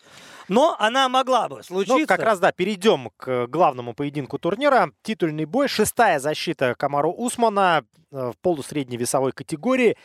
Но 0.48 0.76
она 0.80 1.08
могла 1.08 1.50
бы 1.50 1.62
случиться. 1.62 2.00
Ну, 2.00 2.08
как 2.08 2.22
раз, 2.22 2.40
да, 2.40 2.52
перейдем 2.52 3.12
к 3.18 3.48
главному 3.48 3.94
поединку 3.94 4.40
турнира. 4.40 4.92
Титульный 5.04 5.46
бой, 5.46 5.68
шестая 5.68 6.20
защита 6.20 6.74
Камару 6.76 7.12
Усмана 7.12 7.86
э, 8.12 8.32
в 8.32 8.38
полусредней 8.42 8.98
весовой 8.98 9.34
категории. 9.34 9.98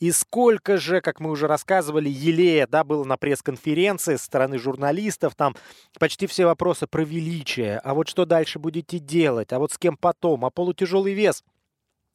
И 0.00 0.10
сколько 0.10 0.78
же, 0.78 1.00
как 1.00 1.20
мы 1.20 1.30
уже 1.30 1.46
рассказывали, 1.46 2.08
елея, 2.08 2.66
да, 2.66 2.82
было 2.82 3.04
на 3.04 3.16
пресс-конференции 3.16 4.16
со 4.16 4.24
стороны 4.24 4.58
журналистов, 4.58 5.36
там 5.36 5.54
почти 6.00 6.26
все 6.26 6.44
вопросы 6.44 6.88
про 6.88 7.02
величие, 7.02 7.78
а 7.78 7.94
вот 7.94 8.08
что 8.08 8.24
дальше 8.24 8.58
будете 8.58 8.98
делать, 8.98 9.52
а 9.52 9.58
вот 9.58 9.70
с 9.72 9.78
кем 9.78 9.96
потом, 9.96 10.44
а 10.44 10.50
полутяжелый 10.50 11.14
вес– 11.14 11.44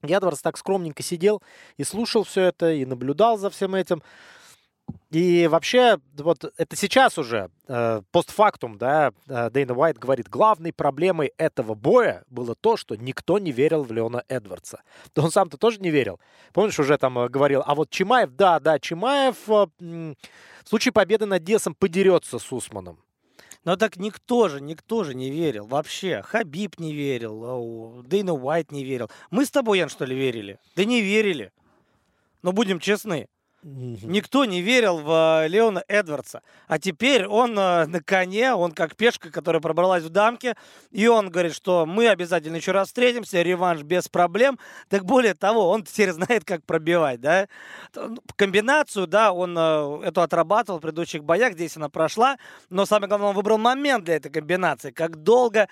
Эдвардс 0.02 0.42
так 0.42 0.58
скромненько 0.58 1.04
сидел 1.04 1.42
и 1.78 1.84
слушал 1.84 2.24
все 2.24 2.42
это, 2.44 2.72
и 2.72 2.86
наблюдал 2.86 3.38
за 3.38 3.50
всем 3.50 3.76
этим. 3.76 4.02
И 5.10 5.48
вообще, 5.48 6.00
вот 6.18 6.54
это 6.58 6.76
сейчас 6.76 7.18
уже, 7.18 7.50
э, 7.68 8.02
постфактум, 8.12 8.78
да, 8.78 9.12
э, 9.28 9.50
Дэйна 9.50 9.74
Уайт 9.74 9.98
говорит, 9.98 10.30
главной 10.30 10.74
проблемой 10.74 11.34
этого 11.38 11.76
боя 11.76 12.24
было 12.30 12.56
то, 12.56 12.78
что 12.78 12.96
никто 12.96 13.38
не 13.38 13.52
верил 13.52 13.84
в 13.84 13.92
Леона 13.92 14.24
Эдвардса. 14.28 14.82
Да 15.14 15.24
он 15.24 15.32
сам-то 15.32 15.58
тоже 15.58 15.80
не 15.80 15.92
верил. 15.92 16.20
Помнишь, 16.54 16.80
уже 16.80 16.98
там 16.98 17.20
э, 17.20 17.30
говорил, 17.30 17.62
а 17.66 17.76
вот 17.76 17.90
Чимаев, 17.90 18.32
да, 18.32 18.60
да, 18.60 18.80
Чимаев 18.80 19.38
э, 19.50 19.68
в 19.80 20.70
случае 20.70 20.92
победы 20.94 21.26
над 21.26 21.44
Десом 21.44 21.76
подерется 21.76 22.40
с 22.40 22.52
Усманом. 22.52 23.00
Но 23.64 23.76
так 23.76 23.98
никто 23.98 24.50
же, 24.50 24.60
никто 24.60 25.04
же 25.04 25.14
не 25.14 25.30
верил 25.30 25.68
вообще. 25.68 26.22
Хабиб 26.24 26.80
не 26.80 26.94
верил, 26.94 28.04
Дейна 28.04 28.34
Уайт 28.34 28.72
не 28.72 28.84
верил. 28.84 29.10
Мы 29.30 29.46
с 29.46 29.52
тобой, 29.52 29.78
Ян, 29.80 29.90
что 29.90 30.06
ли, 30.06 30.16
верили? 30.16 30.60
Да 30.76 30.84
не 30.84 31.02
верили. 31.02 31.52
Но 32.42 32.54
будем 32.54 32.80
честны. 32.80 33.28
Никто 33.64 34.46
не 34.46 34.62
верил 34.62 34.98
в 34.98 35.44
э, 35.44 35.48
Леона 35.48 35.84
Эдвардса. 35.88 36.42
А 36.68 36.80
теперь 36.80 37.28
он 37.28 37.52
э, 37.60 37.86
на 37.86 38.02
коне, 38.02 38.56
он 38.56 38.72
как 38.72 38.96
пешка, 38.96 39.30
которая 39.30 39.62
пробралась 39.62 40.04
в 40.04 40.10
дамке, 40.10 40.56
и 40.90 41.08
он 41.08 41.30
говорит, 41.30 41.54
что 41.54 41.86
мы 41.86 42.08
обязательно 42.08 42.56
еще 42.56 42.72
раз 42.72 42.88
встретимся, 42.88 43.44
реванш 43.44 43.84
без 43.84 44.08
проблем. 44.10 44.58
Так 44.90 45.06
более 45.06 45.36
того, 45.36 45.70
он 45.70 45.84
теперь 45.84 46.12
знает, 46.12 46.44
как 46.44 46.66
пробивать, 46.66 47.22
да. 47.22 47.48
Ну, 47.96 48.18
комбинацию, 48.36 49.06
да, 49.06 49.32
он 49.32 49.56
э, 49.56 50.02
эту 50.06 50.22
отрабатывал 50.22 50.80
в 50.80 50.82
предыдущих 50.82 51.24
боях, 51.24 51.54
здесь 51.54 51.78
она 51.78 51.90
прошла, 51.90 52.38
но 52.72 52.88
самое 52.88 53.10
главное, 53.10 53.30
он 53.30 53.36
выбрал 53.36 53.60
момент 53.60 54.06
для 54.06 54.16
этой 54.16 54.32
комбинации, 54.32 54.90
как 54.90 55.18
долго 55.18 55.68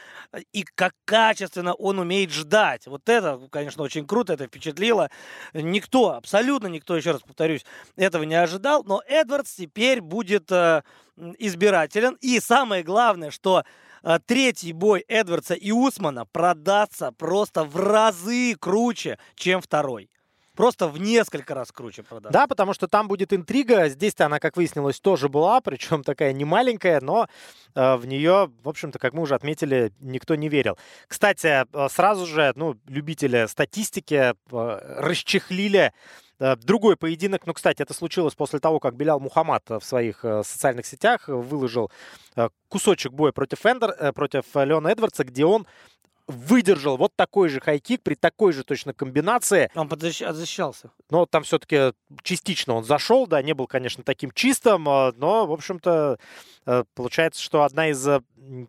и 0.54 0.64
как 0.76 0.94
качественно 1.06 1.74
он 1.74 1.98
умеет 1.98 2.30
ждать. 2.30 2.86
Вот 2.86 3.10
это, 3.10 3.40
конечно, 3.52 3.82
очень 3.82 4.06
круто, 4.06 4.34
это 4.34 4.46
впечатлило. 4.46 5.10
Никто, 5.54 6.14
абсолютно 6.14 6.68
никто, 6.68 6.96
еще 6.96 7.12
раз 7.12 7.22
повторюсь, 7.22 7.66
этого 7.96 8.24
не 8.24 8.36
ожидал, 8.36 8.84
но 8.84 9.02
Эдвардс 9.08 9.56
теперь 9.56 10.02
будет 10.02 10.52
э, 10.52 10.84
избирателен. 11.38 12.18
И 12.22 12.40
самое 12.40 12.84
главное, 12.84 13.32
что 13.32 13.64
э, 14.04 14.20
третий 14.26 14.74
бой 14.74 15.04
Эдвардса 15.08 15.54
и 15.54 15.72
Усмана 15.72 16.26
продастся 16.26 17.12
просто 17.12 17.64
в 17.64 17.76
разы 17.76 18.56
круче, 18.56 19.18
чем 19.36 19.62
второй. 19.62 20.10
Просто 20.60 20.90
в 20.90 21.00
несколько 21.00 21.56
раз 21.56 21.72
круче 21.72 22.04
продастся. 22.04 22.34
Да, 22.38 22.46
потому 22.46 22.74
что 22.74 22.90
там 22.90 23.08
будет 23.08 23.32
интрига. 23.32 23.88
Здесь-то 23.88 24.26
она, 24.26 24.40
как 24.40 24.58
выяснилось, 24.58 25.00
тоже 25.00 25.30
была, 25.30 25.62
причем 25.64 26.04
такая 26.04 26.34
не 26.34 26.44
маленькая, 26.44 27.00
но 27.00 27.30
э, 27.76 27.96
в 27.96 28.06
нее, 28.06 28.52
в 28.62 28.68
общем-то, 28.68 29.00
как 29.00 29.14
мы 29.14 29.22
уже 29.22 29.36
отметили, 29.36 29.94
никто 30.02 30.36
не 30.36 30.50
верил. 30.50 30.78
Кстати, 31.08 31.64
э, 31.64 31.90
сразу 31.90 32.26
же, 32.26 32.52
ну, 32.58 32.76
любители 32.88 33.46
статистики 33.48 34.34
э, 34.34 34.34
расчехлили 34.52 35.94
другой 36.40 36.96
поединок, 36.98 37.46
ну, 37.46 37.54
кстати, 37.54 37.82
это 37.82 37.94
случилось 37.94 38.36
после 38.36 38.60
того, 38.60 38.80
как 38.80 38.96
Белял 38.96 39.20
Мухаммад 39.20 39.70
в 39.70 39.82
своих 39.82 40.24
э, 40.24 40.44
социальных 40.44 40.86
сетях 40.86 41.28
выложил 41.28 41.92
э, 42.36 42.50
кусочек 42.70 43.12
боя 43.12 43.32
против, 43.32 43.66
Эндер, 43.66 44.14
против 44.14 44.46
Леона 44.56 44.90
Эдвардса, 44.90 45.24
где 45.24 45.46
он 45.46 45.68
выдержал 46.28 46.96
вот 46.96 47.12
такой 47.16 47.50
же 47.50 47.60
хайкик 47.60 48.04
при 48.04 48.14
такой 48.14 48.54
же 48.54 48.64
точно 48.64 48.94
комбинации. 48.94 49.72
Он 49.74 49.90
защищался. 50.00 50.92
Но 51.10 51.26
там 51.26 51.44
все-таки 51.44 51.94
частично 52.22 52.76
он 52.76 52.84
зашел, 52.84 53.26
да, 53.26 53.42
не 53.42 53.54
был, 53.54 53.66
конечно, 53.66 54.04
таким 54.04 54.32
чистым, 54.32 54.84
но, 54.84 55.48
в 55.48 55.52
общем-то, 55.52 56.20
получается, 56.94 57.42
что 57.42 57.64
одна 57.64 57.90
из 57.90 58.08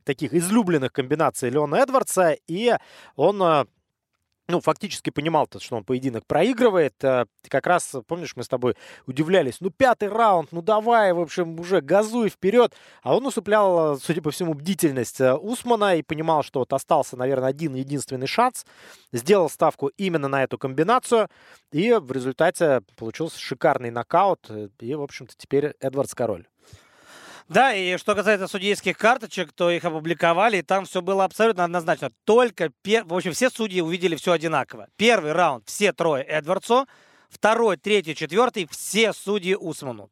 таких 0.04 0.32
излюбленных 0.32 0.90
комбинаций 0.90 1.50
Леона 1.50 1.76
Эдвардса, 1.76 2.34
и 2.46 2.76
он 3.16 3.68
ну, 4.50 4.60
фактически 4.60 5.10
понимал, 5.10 5.44
-то, 5.44 5.60
что 5.60 5.76
он 5.76 5.84
поединок 5.84 6.26
проигрывает. 6.26 6.94
Э, 7.02 7.26
как 7.48 7.66
раз, 7.66 7.94
помнишь, 8.06 8.36
мы 8.36 8.42
с 8.42 8.48
тобой 8.48 8.74
удивлялись, 9.06 9.60
ну, 9.60 9.70
пятый 9.70 10.08
раунд, 10.08 10.52
ну, 10.52 10.62
давай, 10.62 11.12
в 11.12 11.20
общем, 11.20 11.58
уже 11.60 11.80
газуй 11.80 12.28
вперед. 12.28 12.74
А 13.02 13.16
он 13.16 13.26
усыплял, 13.26 13.98
судя 13.98 14.22
по 14.22 14.30
всему, 14.30 14.54
бдительность 14.54 15.20
э, 15.20 15.34
Усмана 15.34 15.96
и 15.96 16.02
понимал, 16.02 16.42
что 16.42 16.60
вот 16.60 16.72
остался, 16.72 17.16
наверное, 17.16 17.48
один 17.48 17.74
единственный 17.74 18.26
шанс. 18.26 18.66
Сделал 19.12 19.48
ставку 19.48 19.88
именно 19.96 20.28
на 20.28 20.42
эту 20.42 20.58
комбинацию. 20.58 21.28
И 21.72 21.92
в 21.92 22.10
результате 22.12 22.82
получился 22.96 23.38
шикарный 23.38 23.90
нокаут. 23.90 24.50
И, 24.80 24.94
в 24.94 25.02
общем-то, 25.02 25.34
теперь 25.36 25.74
Эдвардс 25.80 26.14
король. 26.14 26.46
Да, 27.50 27.74
и 27.74 27.96
что 27.96 28.14
касается 28.14 28.46
судейских 28.46 28.96
карточек, 28.96 29.52
то 29.52 29.72
их 29.72 29.84
опубликовали, 29.84 30.58
и 30.58 30.62
там 30.62 30.84
все 30.84 31.02
было 31.02 31.24
абсолютно 31.24 31.64
однозначно. 31.64 32.10
Только, 32.24 32.70
пер... 32.82 33.02
в 33.02 33.12
общем, 33.12 33.32
все 33.32 33.50
судьи 33.50 33.80
увидели 33.80 34.14
все 34.14 34.30
одинаково. 34.30 34.86
Первый 34.96 35.32
раунд 35.32 35.66
все 35.66 35.92
трое 35.92 36.22
Эдвардсу, 36.22 36.86
второй, 37.28 37.76
третий, 37.76 38.14
четвертый 38.14 38.68
все 38.70 39.12
судьи 39.12 39.56
Усману. 39.56 40.10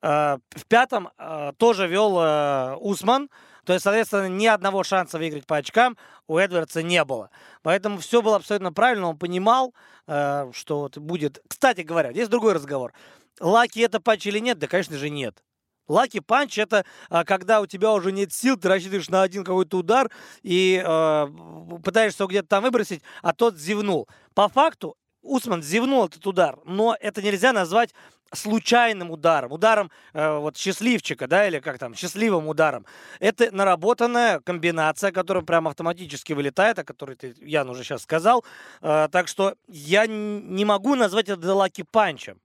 Э, 0.00 0.38
в 0.50 0.64
пятом 0.68 1.10
э, 1.18 1.54
тоже 1.58 1.88
вел 1.88 2.20
э, 2.20 2.76
Усман, 2.76 3.30
то 3.64 3.72
есть, 3.72 3.82
соответственно, 3.82 4.28
ни 4.28 4.46
одного 4.46 4.84
шанса 4.84 5.18
выиграть 5.18 5.44
по 5.44 5.56
очкам 5.56 5.96
у 6.28 6.38
Эдвардса 6.38 6.84
не 6.84 7.04
было. 7.04 7.30
Поэтому 7.62 7.98
все 7.98 8.22
было 8.22 8.36
абсолютно 8.36 8.72
правильно, 8.72 9.08
он 9.08 9.18
понимал, 9.18 9.74
что 10.52 10.88
будет... 10.94 11.42
Кстати 11.48 11.80
говоря, 11.80 12.12
здесь 12.12 12.28
другой 12.28 12.52
разговор. 12.52 12.92
Lucky 13.40 13.80
это 13.80 13.98
punch 13.98 14.24
или 14.26 14.38
нет? 14.38 14.60
Да, 14.60 14.68
конечно 14.68 14.96
же, 14.96 15.10
нет. 15.10 15.42
Lucky 15.88 16.20
punch 16.20 16.58
это 16.58 16.84
а, 17.08 17.24
когда 17.24 17.60
у 17.60 17.66
тебя 17.66 17.92
уже 17.92 18.12
нет 18.12 18.32
сил, 18.32 18.56
ты 18.56 18.68
рассчитываешь 18.68 19.08
на 19.08 19.22
один 19.22 19.44
какой-то 19.44 19.78
удар 19.78 20.10
и 20.42 20.82
э, 20.84 21.26
пытаешься 21.84 22.26
где-то 22.26 22.48
там 22.48 22.62
выбросить, 22.62 23.02
а 23.22 23.32
тот 23.32 23.56
зевнул. 23.56 24.08
По 24.34 24.48
факту 24.48 24.96
Усман 25.22 25.62
зевнул 25.62 26.06
этот 26.06 26.26
удар, 26.26 26.58
но 26.64 26.96
это 27.00 27.20
нельзя 27.20 27.52
назвать 27.52 27.92
случайным 28.32 29.10
ударом, 29.10 29.52
ударом 29.52 29.90
э, 30.12 30.38
вот 30.38 30.56
счастливчика, 30.56 31.26
да, 31.26 31.46
или 31.46 31.60
как 31.60 31.78
там, 31.78 31.94
счастливым 31.94 32.48
ударом. 32.48 32.84
Это 33.20 33.54
наработанная 33.54 34.40
комбинация, 34.40 35.12
которая 35.12 35.44
прям 35.44 35.68
автоматически 35.68 36.32
вылетает, 36.32 36.78
о 36.78 36.84
которой 36.84 37.16
ты, 37.16 37.34
Ян, 37.40 37.68
уже 37.70 37.84
сейчас 37.84 38.02
сказал. 38.02 38.44
Э, 38.82 39.08
так 39.10 39.28
что 39.28 39.54
я 39.68 40.06
не 40.06 40.64
могу 40.64 40.94
назвать 40.94 41.28
это 41.28 41.54
лаки 41.54 41.82
панчем. 41.82 42.40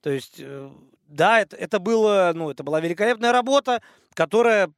То 0.00 0.10
есть 0.10 0.36
э, 0.38 0.70
да, 1.08 1.40
это, 1.40 1.56
это, 1.56 1.78
было, 1.78 2.32
ну, 2.34 2.50
это 2.50 2.62
была 2.62 2.80
великолепная 2.80 3.32
работа, 3.32 3.82
которая 4.14 4.70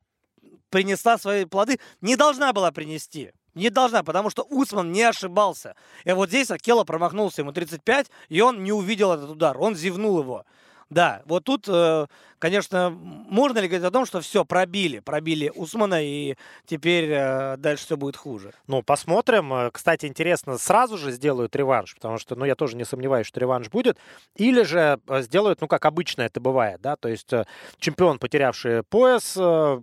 принесла 0.70 1.18
свои 1.18 1.44
плоды. 1.44 1.78
Не 2.00 2.16
должна 2.16 2.52
была 2.52 2.70
принести. 2.70 3.32
Не 3.54 3.68
должна, 3.68 4.04
потому 4.04 4.30
что 4.30 4.44
Усман 4.44 4.92
не 4.92 5.02
ошибался. 5.02 5.74
И 6.04 6.12
вот 6.12 6.28
здесь 6.28 6.50
Акела 6.50 6.84
промахнулся, 6.84 7.42
ему 7.42 7.52
35, 7.52 8.06
и 8.28 8.40
он 8.40 8.62
не 8.62 8.72
увидел 8.72 9.12
этот 9.12 9.30
удар. 9.30 9.58
Он 9.58 9.74
зевнул 9.74 10.20
его. 10.20 10.44
Да, 10.90 11.22
вот 11.24 11.44
тут, 11.44 11.66
э, 11.68 12.06
конечно, 12.40 12.90
можно 12.90 13.60
ли 13.60 13.68
говорить 13.68 13.86
о 13.86 13.92
том, 13.92 14.06
что 14.06 14.20
все, 14.20 14.44
пробили, 14.44 14.98
пробили 14.98 15.52
Усмана, 15.54 16.02
и 16.02 16.34
теперь 16.66 17.08
э, 17.12 17.56
дальше 17.58 17.84
все 17.84 17.96
будет 17.96 18.16
хуже? 18.16 18.52
Ну, 18.66 18.82
посмотрим. 18.82 19.52
Э, 19.52 19.70
кстати, 19.70 20.06
интересно, 20.06 20.58
сразу 20.58 20.98
же 20.98 21.12
сделают 21.12 21.54
реванш, 21.54 21.94
потому 21.94 22.18
что, 22.18 22.34
ну, 22.34 22.44
я 22.44 22.56
тоже 22.56 22.76
не 22.76 22.84
сомневаюсь, 22.84 23.28
что 23.28 23.38
реванш 23.38 23.68
будет, 23.70 23.98
или 24.34 24.62
же 24.62 24.98
сделают, 25.20 25.60
ну, 25.60 25.68
как 25.68 25.84
обычно 25.84 26.22
это 26.22 26.40
бывает, 26.40 26.80
да, 26.80 26.96
то 26.96 27.08
есть 27.08 27.30
чемпион, 27.78 28.18
потерявший 28.18 28.82
пояс, 28.82 29.34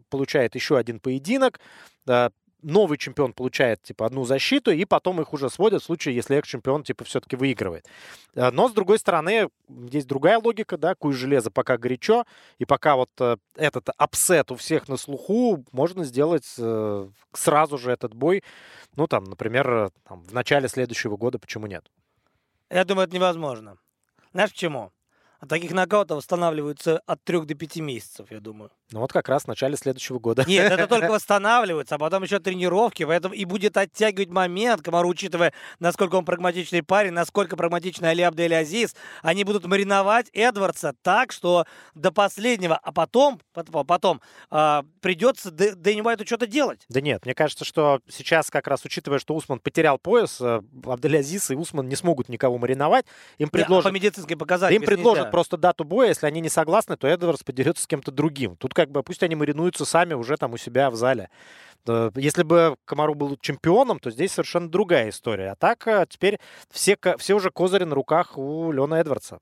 получает 0.10 0.56
еще 0.56 0.78
один 0.78 1.00
поединок, 1.00 1.62
новый 2.62 2.98
чемпион 2.98 3.34
получает, 3.34 3.82
типа, 3.84 4.06
одну 4.06 4.26
защиту, 4.26 4.72
и 4.72 4.86
потом 4.86 5.22
их 5.22 5.34
уже 5.34 5.50
сводят 5.50 5.82
в 5.82 5.86
случае, 5.86 6.16
если 6.16 6.38
экс-чемпион, 6.38 6.84
типа, 6.84 7.04
все-таки 7.04 7.36
выигрывает. 7.36 7.86
Э, 8.36 8.52
но, 8.52 8.70
с 8.70 8.74
другой 8.74 9.00
стороны, 9.00 9.50
есть 9.70 10.08
другая 10.08 10.40
логика, 10.40 10.78
да, 10.78 10.96
куй 10.96 11.14
железо 11.14 11.52
пока 11.52 11.78
горячо, 11.78 12.26
и 12.58 12.66
пока 12.66 12.96
вот 12.96 13.10
э, 13.20 13.38
этот 13.56 13.90
upset 13.98 14.52
у 14.52 14.56
всех 14.56 14.88
на 14.88 14.98
слуху, 14.98 15.64
можно 15.72 16.04
сделать 16.04 16.56
э, 16.58 17.10
сразу 17.34 17.78
же 17.78 17.92
этот 17.92 18.14
бой, 18.14 18.44
ну, 18.96 19.08
там, 19.08 19.26
например, 19.26 19.92
там, 20.08 20.24
в 20.24 20.34
начале 20.34 20.68
следующего 20.68 21.18
года, 21.18 21.40
почему 21.40 21.68
нет? 21.68 21.86
Я 22.70 22.84
думаю, 22.84 23.08
это 23.08 23.16
невозможно. 23.16 23.78
Знаешь 24.34 24.52
почему? 24.52 24.92
Таких 25.48 25.72
нокаутов 25.72 26.18
восстанавливаются 26.18 27.00
от 27.06 27.24
3 27.24 27.46
до 27.46 27.54
5 27.54 27.78
месяцев, 27.78 28.32
я 28.32 28.40
думаю. 28.40 28.72
Ну 28.94 29.02
вот 29.02 29.12
как 29.12 29.28
раз 29.28 29.44
в 29.44 29.48
начале 29.48 29.76
следующего 29.76 30.18
года. 30.18 30.46
Нет, 30.48 30.72
это 30.72 30.88
только 30.88 31.12
восстанавливается, 31.12 31.96
а 31.96 31.98
потом 31.98 32.24
еще 32.24 32.40
тренировки, 32.40 33.04
поэтому 33.04 33.34
и 33.34 33.44
будет 33.44 33.76
оттягивать 33.76 34.30
момент, 34.30 34.82
Камару, 34.82 35.10
учитывая, 35.10 35.52
насколько 35.80 36.16
он 36.16 36.24
прагматичный 36.24 36.84
парень, 36.84 37.12
насколько 37.12 37.58
прагматичный 37.58 38.12
Али 38.12 38.22
Абдель 38.22 38.56
Азиз, 38.56 38.96
они 39.24 39.44
будут 39.44 39.66
мариновать 39.66 40.30
Эдвардса 40.32 40.96
так, 41.02 41.34
что 41.34 41.66
до 41.96 42.14
последнего, 42.14 42.78
а 42.78 42.94
потом, 42.94 43.42
потом 43.54 44.22
а, 44.50 44.86
придется 45.02 45.52
Дэнни 45.52 46.02
Уайту 46.02 46.26
что-то 46.26 46.48
делать. 46.48 46.86
Да 46.88 47.02
нет, 47.02 47.26
мне 47.26 47.36
кажется, 47.36 47.66
что 47.66 48.00
сейчас 48.08 48.50
как 48.50 48.68
раз, 48.68 48.86
учитывая, 48.86 49.20
что 49.20 49.36
Усман 49.36 49.60
потерял 49.60 49.98
пояс, 49.98 50.40
э, 50.40 50.62
Абдель 50.86 51.18
Азиз 51.18 51.52
и 51.52 51.56
Усман 51.56 51.90
не 51.90 51.98
смогут 51.98 52.30
никого 52.30 52.58
мариновать, 52.58 53.06
им 53.38 53.50
предложат... 53.50 53.84
Да, 53.84 53.90
по 53.90 53.94
медицинской 53.94 54.38
показателям. 54.38 54.82
Им 54.82 54.88
предложат 54.88 55.24
нельзя. 55.24 55.32
просто 55.32 55.58
дату 55.58 55.84
боя, 55.84 56.08
если 56.08 56.26
они 56.26 56.40
не 56.40 56.50
согласны, 56.50 56.96
то 56.96 57.06
Эдвардс 57.06 57.44
подерется 57.44 57.84
с 57.84 57.88
кем-то 57.88 58.12
другим. 58.12 58.56
Тут 58.56 58.77
как 58.78 58.92
бы 58.92 59.02
пусть 59.02 59.24
они 59.24 59.34
маринуются 59.34 59.86
сами 59.86 60.14
уже 60.14 60.38
там 60.38 60.54
у 60.54 60.58
себя 60.58 60.92
в 60.92 60.96
зале. 60.96 61.32
Если 62.16 62.44
бы 62.44 62.78
Комару 62.86 63.16
был 63.16 63.36
чемпионом, 63.38 63.98
то 63.98 64.12
здесь 64.12 64.34
совершенно 64.34 64.70
другая 64.70 65.10
история. 65.10 65.54
А 65.54 65.56
так 65.56 65.88
э, 65.88 66.06
теперь 66.08 66.38
все, 66.70 66.96
все 67.18 67.34
уже 67.34 67.50
козыри 67.50 67.86
на 67.86 67.96
руках 67.96 68.38
у 68.38 68.72
Леона 68.72 68.96
Эдвардса. 68.96 69.40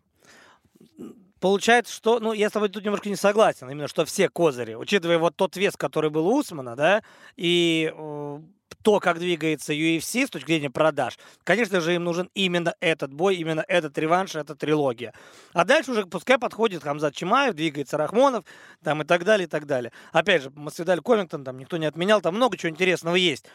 Получается, 1.41 1.93
что, 1.93 2.21
ну, 2.21 2.31
я 2.31 2.47
с 2.49 2.53
тобой 2.53 2.69
тут 2.69 2.85
немножко 2.85 3.09
не 3.09 3.17
согласен, 3.17 3.69
именно 3.69 3.89
что 3.89 4.05
все 4.05 4.29
козыри, 4.29 4.75
учитывая 4.75 5.17
вот 5.17 5.35
тот 5.35 5.57
вес, 5.57 5.75
который 5.75 6.09
был 6.09 6.27
у 6.27 6.39
Усмана, 6.39 6.77
да, 6.77 7.03
и 7.35 7.91
э, 7.93 8.39
то, 8.85 8.99
как 8.99 9.17
двигается 9.17 9.73
UFC 9.73 10.27
с 10.27 10.29
точки 10.29 10.45
зрения 10.45 10.69
продаж, 10.69 11.17
конечно 11.43 11.81
же, 11.81 11.95
им 11.95 12.03
нужен 12.03 12.29
именно 12.35 12.75
этот 12.79 13.11
бой, 13.11 13.35
именно 13.35 13.65
этот 13.67 13.97
реванш, 13.97 14.35
эта 14.35 14.53
трилогия. 14.53 15.11
А 15.53 15.65
дальше 15.65 15.89
уже 15.91 16.05
пускай 16.05 16.37
подходит 16.37 16.83
Хамзат 16.83 17.15
Чимаев, 17.15 17.55
двигается 17.55 17.97
Рахмонов, 17.97 18.45
там 18.83 19.01
и 19.01 19.05
так 19.05 19.23
далее, 19.23 19.47
и 19.47 19.49
так 19.49 19.65
далее. 19.65 19.91
Опять 20.11 20.43
же, 20.43 20.51
Масвидаль 20.51 21.01
Ковингтон, 21.01 21.43
там 21.43 21.57
никто 21.57 21.77
не 21.77 21.87
отменял, 21.87 22.21
там 22.21 22.35
много 22.35 22.57
чего 22.57 22.69
интересного 22.69 23.15
есть. 23.15 23.47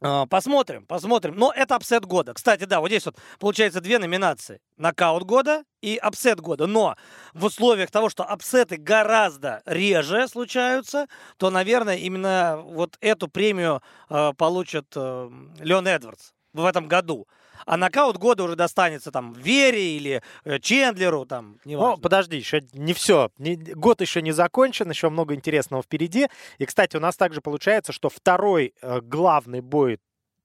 А, 0.00 0.26
посмотрим, 0.26 0.86
посмотрим. 0.86 1.34
Но 1.36 1.52
это 1.54 1.76
upset 1.76 2.04
года. 2.04 2.34
Кстати, 2.34 2.64
да, 2.64 2.80
вот 2.80 2.88
здесь 2.88 3.06
вот 3.06 3.16
получается 3.38 3.80
две 3.80 3.98
номинации. 3.98 4.60
Нокаут 4.76 5.24
года 5.24 5.64
и 5.80 5.96
upset 5.96 6.40
года. 6.40 6.66
Но 6.66 6.96
в 7.32 7.44
условиях 7.44 7.90
того, 7.90 8.08
что 8.08 8.24
upset 8.24 8.67
ы 8.67 8.76
гораздо 8.76 9.62
реже 9.66 10.28
случаются, 10.28 11.06
то, 11.36 11.50
наверное, 11.50 11.96
именно 11.96 12.60
вот 12.64 12.96
эту 13.00 13.28
премию 13.28 13.82
э, 14.10 14.32
получит 14.36 14.86
э, 14.96 15.30
Леон 15.60 15.86
Эдвардс 15.86 16.32
в 16.52 16.64
этом 16.64 16.88
году 16.88 17.26
а 17.66 17.76
нокаут 17.76 18.18
года 18.18 18.44
уже 18.44 18.56
достанется 18.56 19.10
там 19.10 19.32
Вере 19.32 19.96
или 19.96 20.22
э, 20.44 20.58
Чендлеру, 20.58 21.24
там, 21.24 21.58
неважно. 21.64 21.96
Ну, 21.96 22.02
подожди, 22.02 22.36
еще 22.36 22.62
не 22.72 22.94
все. 22.94 23.30
Год 23.38 24.00
еще 24.00 24.22
не 24.22 24.32
закончен, 24.32 24.88
еще 24.90 25.08
много 25.08 25.34
интересного 25.34 25.82
впереди. 25.82 26.28
И, 26.58 26.66
кстати, 26.66 26.96
у 26.96 27.00
нас 27.00 27.16
также 27.16 27.40
получается, 27.40 27.92
что 27.92 28.08
второй 28.08 28.74
э, 28.80 29.00
главный 29.00 29.60
бой 29.60 29.98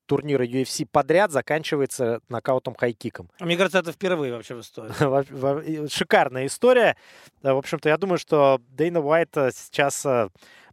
турнира 0.05 0.43
UFC 0.43 0.87
подряд 0.91 1.31
заканчивается 1.31 2.21
нокаутом 2.29 2.73
хайкиком. 2.73 3.29
Мне 3.39 3.55
кажется, 3.55 3.77
это 3.77 3.91
впервые 3.91 4.33
вообще 4.33 4.55
в 4.55 4.61
истории. 4.61 5.87
Шикарная 5.87 6.47
история. 6.47 6.97
В 7.43 7.55
общем-то, 7.55 7.89
я 7.89 7.97
думаю, 7.97 8.17
что 8.17 8.59
Дейна 8.69 9.01
Уайт 9.01 9.37
э, 9.37 9.51
сейчас 9.53 10.05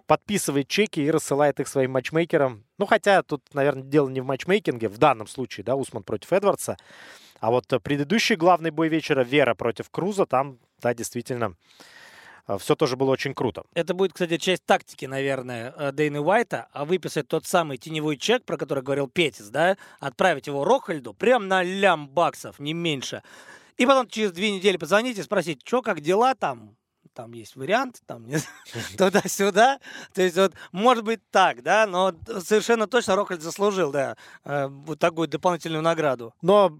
подписывает 0.07 0.69
чеки 0.69 1.01
и 1.01 1.11
рассылает 1.11 1.61
их 1.61 1.69
своим 1.69 1.93
матчмейкерам. 1.93 2.65
Ну, 2.79 2.87
хотя 2.87 3.23
тут, 3.23 3.43
наверное, 3.55 3.83
дело 3.83 4.09
не 4.09 4.21
в 4.21 4.27
матчмейкинге, 4.27 4.89
в 4.89 4.99
данном 4.99 5.27
случае, 5.27 5.65
да, 5.65 5.77
Усман 5.77 6.03
против 6.03 6.33
Эдвардса. 6.33 6.77
А 7.41 7.51
вот 7.51 7.67
предыдущий 7.83 8.37
главный 8.37 8.71
бой 8.71 8.89
вечера, 8.89 9.23
Вера 9.23 9.55
против 9.55 9.91
Круза, 9.91 10.27
там, 10.27 10.59
да, 10.81 10.95
действительно, 10.95 11.55
э, 12.49 12.57
все 12.59 12.75
тоже 12.75 12.97
было 12.97 13.11
очень 13.11 13.35
круто. 13.35 13.65
Это 13.75 13.95
будет, 13.95 14.13
кстати, 14.13 14.39
часть 14.39 14.65
тактики, 14.65 15.05
наверное, 15.05 15.75
э, 15.77 15.93
Дэйны 15.93 16.21
Уайта, 16.21 16.69
а 16.73 16.85
выписать 16.85 17.29
тот 17.29 17.47
самый 17.47 17.77
теневой 17.77 18.17
чек, 18.17 18.45
про 18.45 18.57
который 18.57 18.83
говорил 18.83 19.09
Петис, 19.09 19.49
да, 19.49 19.77
отправить 20.01 20.47
его 20.47 20.65
Рохальду 20.65 21.13
прям 21.13 21.49
на 21.49 21.63
лям 21.63 22.09
баксов, 22.09 22.59
не 22.59 22.73
меньше. 22.73 23.23
И 23.77 23.85
потом 23.85 24.09
через 24.09 24.33
две 24.33 24.53
недели 24.53 24.79
позвонить 24.79 25.19
и 25.19 25.23
спросить, 25.23 25.61
что, 25.63 25.83
как 25.83 26.01
дела 26.01 26.35
там, 26.35 26.77
там 27.17 27.33
есть 27.33 27.57
вариант, 27.57 28.03
там 28.07 28.27
туда-сюда. 28.99 29.81
То 30.12 30.23
есть 30.23 30.37
вот 30.37 30.53
может 30.71 31.03
быть 31.03 31.21
так, 31.31 31.62
да, 31.62 31.87
но 31.87 32.14
совершенно 32.45 32.87
точно 32.87 33.17
Рокольд 33.17 33.43
заслужил, 33.43 33.91
да, 33.91 34.17
э, 34.45 34.67
вот 34.69 34.99
такую 34.99 35.27
дополнительную 35.27 35.83
награду. 35.83 36.35
Но 36.43 36.79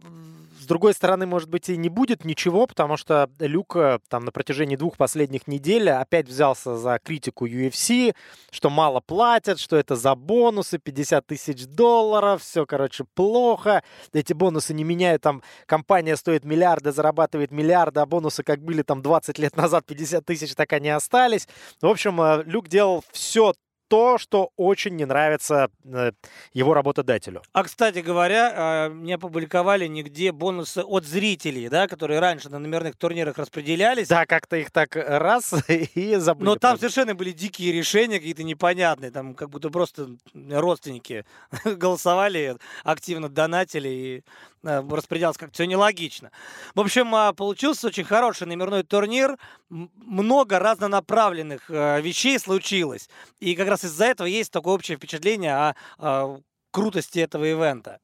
с 0.59 0.67
другой 0.67 0.95
стороны, 0.95 1.27
может 1.27 1.49
быть, 1.49 1.69
и 1.69 1.77
не 1.77 1.89
будет 1.89 2.25
ничего, 2.25 2.67
потому 2.67 2.97
что 2.97 3.29
Люк 3.39 3.77
там 4.09 4.25
на 4.25 4.33
протяжении 4.33 4.77
двух 4.77 4.97
последних 4.97 5.47
недель 5.47 5.91
опять 5.91 6.29
взялся 6.29 6.77
за 6.77 6.99
критику 7.03 7.47
UFC, 7.47 8.15
что 8.51 8.71
мало 8.71 9.01
платят, 9.01 9.59
что 9.59 9.77
это 9.77 9.97
за 9.97 10.15
бонусы, 10.15 10.79
50 10.79 11.27
тысяч 11.27 11.67
долларов, 11.67 12.43
все, 12.43 12.67
короче, 12.67 13.05
плохо. 13.15 13.83
Эти 14.13 14.33
бонусы 14.33 14.75
не 14.75 14.85
меняют, 14.85 15.23
там 15.23 15.43
компания 15.67 16.17
стоит 16.17 16.45
миллиарды, 16.45 16.93
зарабатывает 16.93 17.51
миллиарды, 17.51 18.01
а 18.01 18.07
бонусы 18.07 18.43
как 18.43 18.63
были 18.63 18.83
там 18.83 19.03
20 19.03 19.39
лет 19.39 19.57
назад, 19.57 19.85
50 19.87 20.25
тысяч, 20.25 20.55
так 20.55 20.73
они 20.73 20.91
остались. 20.91 21.49
В 21.81 21.87
общем, 21.87 22.21
э, 22.21 22.43
Люк 22.45 22.69
делал 22.69 23.05
все 23.13 23.55
то, 23.89 24.19
что 24.19 24.51
очень 24.57 24.97
не 24.97 25.05
нравится 25.05 25.71
э, 25.85 26.13
его 26.53 26.75
работодателю. 26.75 27.43
А, 27.53 27.65
кстати 27.65 28.01
говоря, 28.01 28.89
не 28.93 29.13
опубликовали 29.13 29.87
нигде 29.87 30.33
бонусы 30.33 30.83
от 30.83 31.05
зрителей, 31.05 31.69
да, 31.69 31.87
которые 31.89 32.21
раньше 32.21 32.49
на 32.49 32.59
номерных 32.59 32.97
турнирах 32.97 33.39
распределялись. 33.39 34.09
Да, 34.09 34.27
как-то 34.27 34.57
их 34.57 34.71
так 34.71 34.97
раз 34.97 35.53
и 35.69 36.17
забыли. 36.17 36.47
Но 36.47 36.57
там 36.57 36.79
совершенно 36.79 37.15
были 37.15 37.33
дикие 37.33 37.73
решения, 37.73 38.19
какие-то 38.19 38.43
непонятные, 38.43 39.11
там 39.11 39.35
как 39.35 39.51
будто 39.51 39.71
просто 39.71 40.17
родственники 40.35 41.25
голосовали, 41.65 42.57
активно 42.85 43.29
донатили 43.29 43.89
и 43.89 44.25
распределялось 44.67 45.37
как-то 45.37 45.55
все 45.55 45.67
нелогично. 45.67 46.31
В 46.75 46.81
общем, 46.81 47.15
а, 47.15 47.33
получился 47.33 47.87
очень 47.87 48.05
хороший 48.05 48.47
номерной 48.47 48.83
турнир. 48.83 49.39
Много 49.69 50.59
разнонаправленных 50.59 51.71
э, 51.71 52.01
вещей 52.01 52.39
случилось. 52.39 53.09
И 53.39 53.55
как 53.55 53.69
раз 53.69 53.85
из-за 53.85 54.07
этого 54.07 54.27
есть 54.27 54.53
такое 54.53 54.75
общее 54.75 54.97
впечатление 54.97 55.55
о, 55.55 55.75
о 55.99 56.41
крутости 56.71 57.19
этого 57.19 57.45
ивента. 57.45 58.01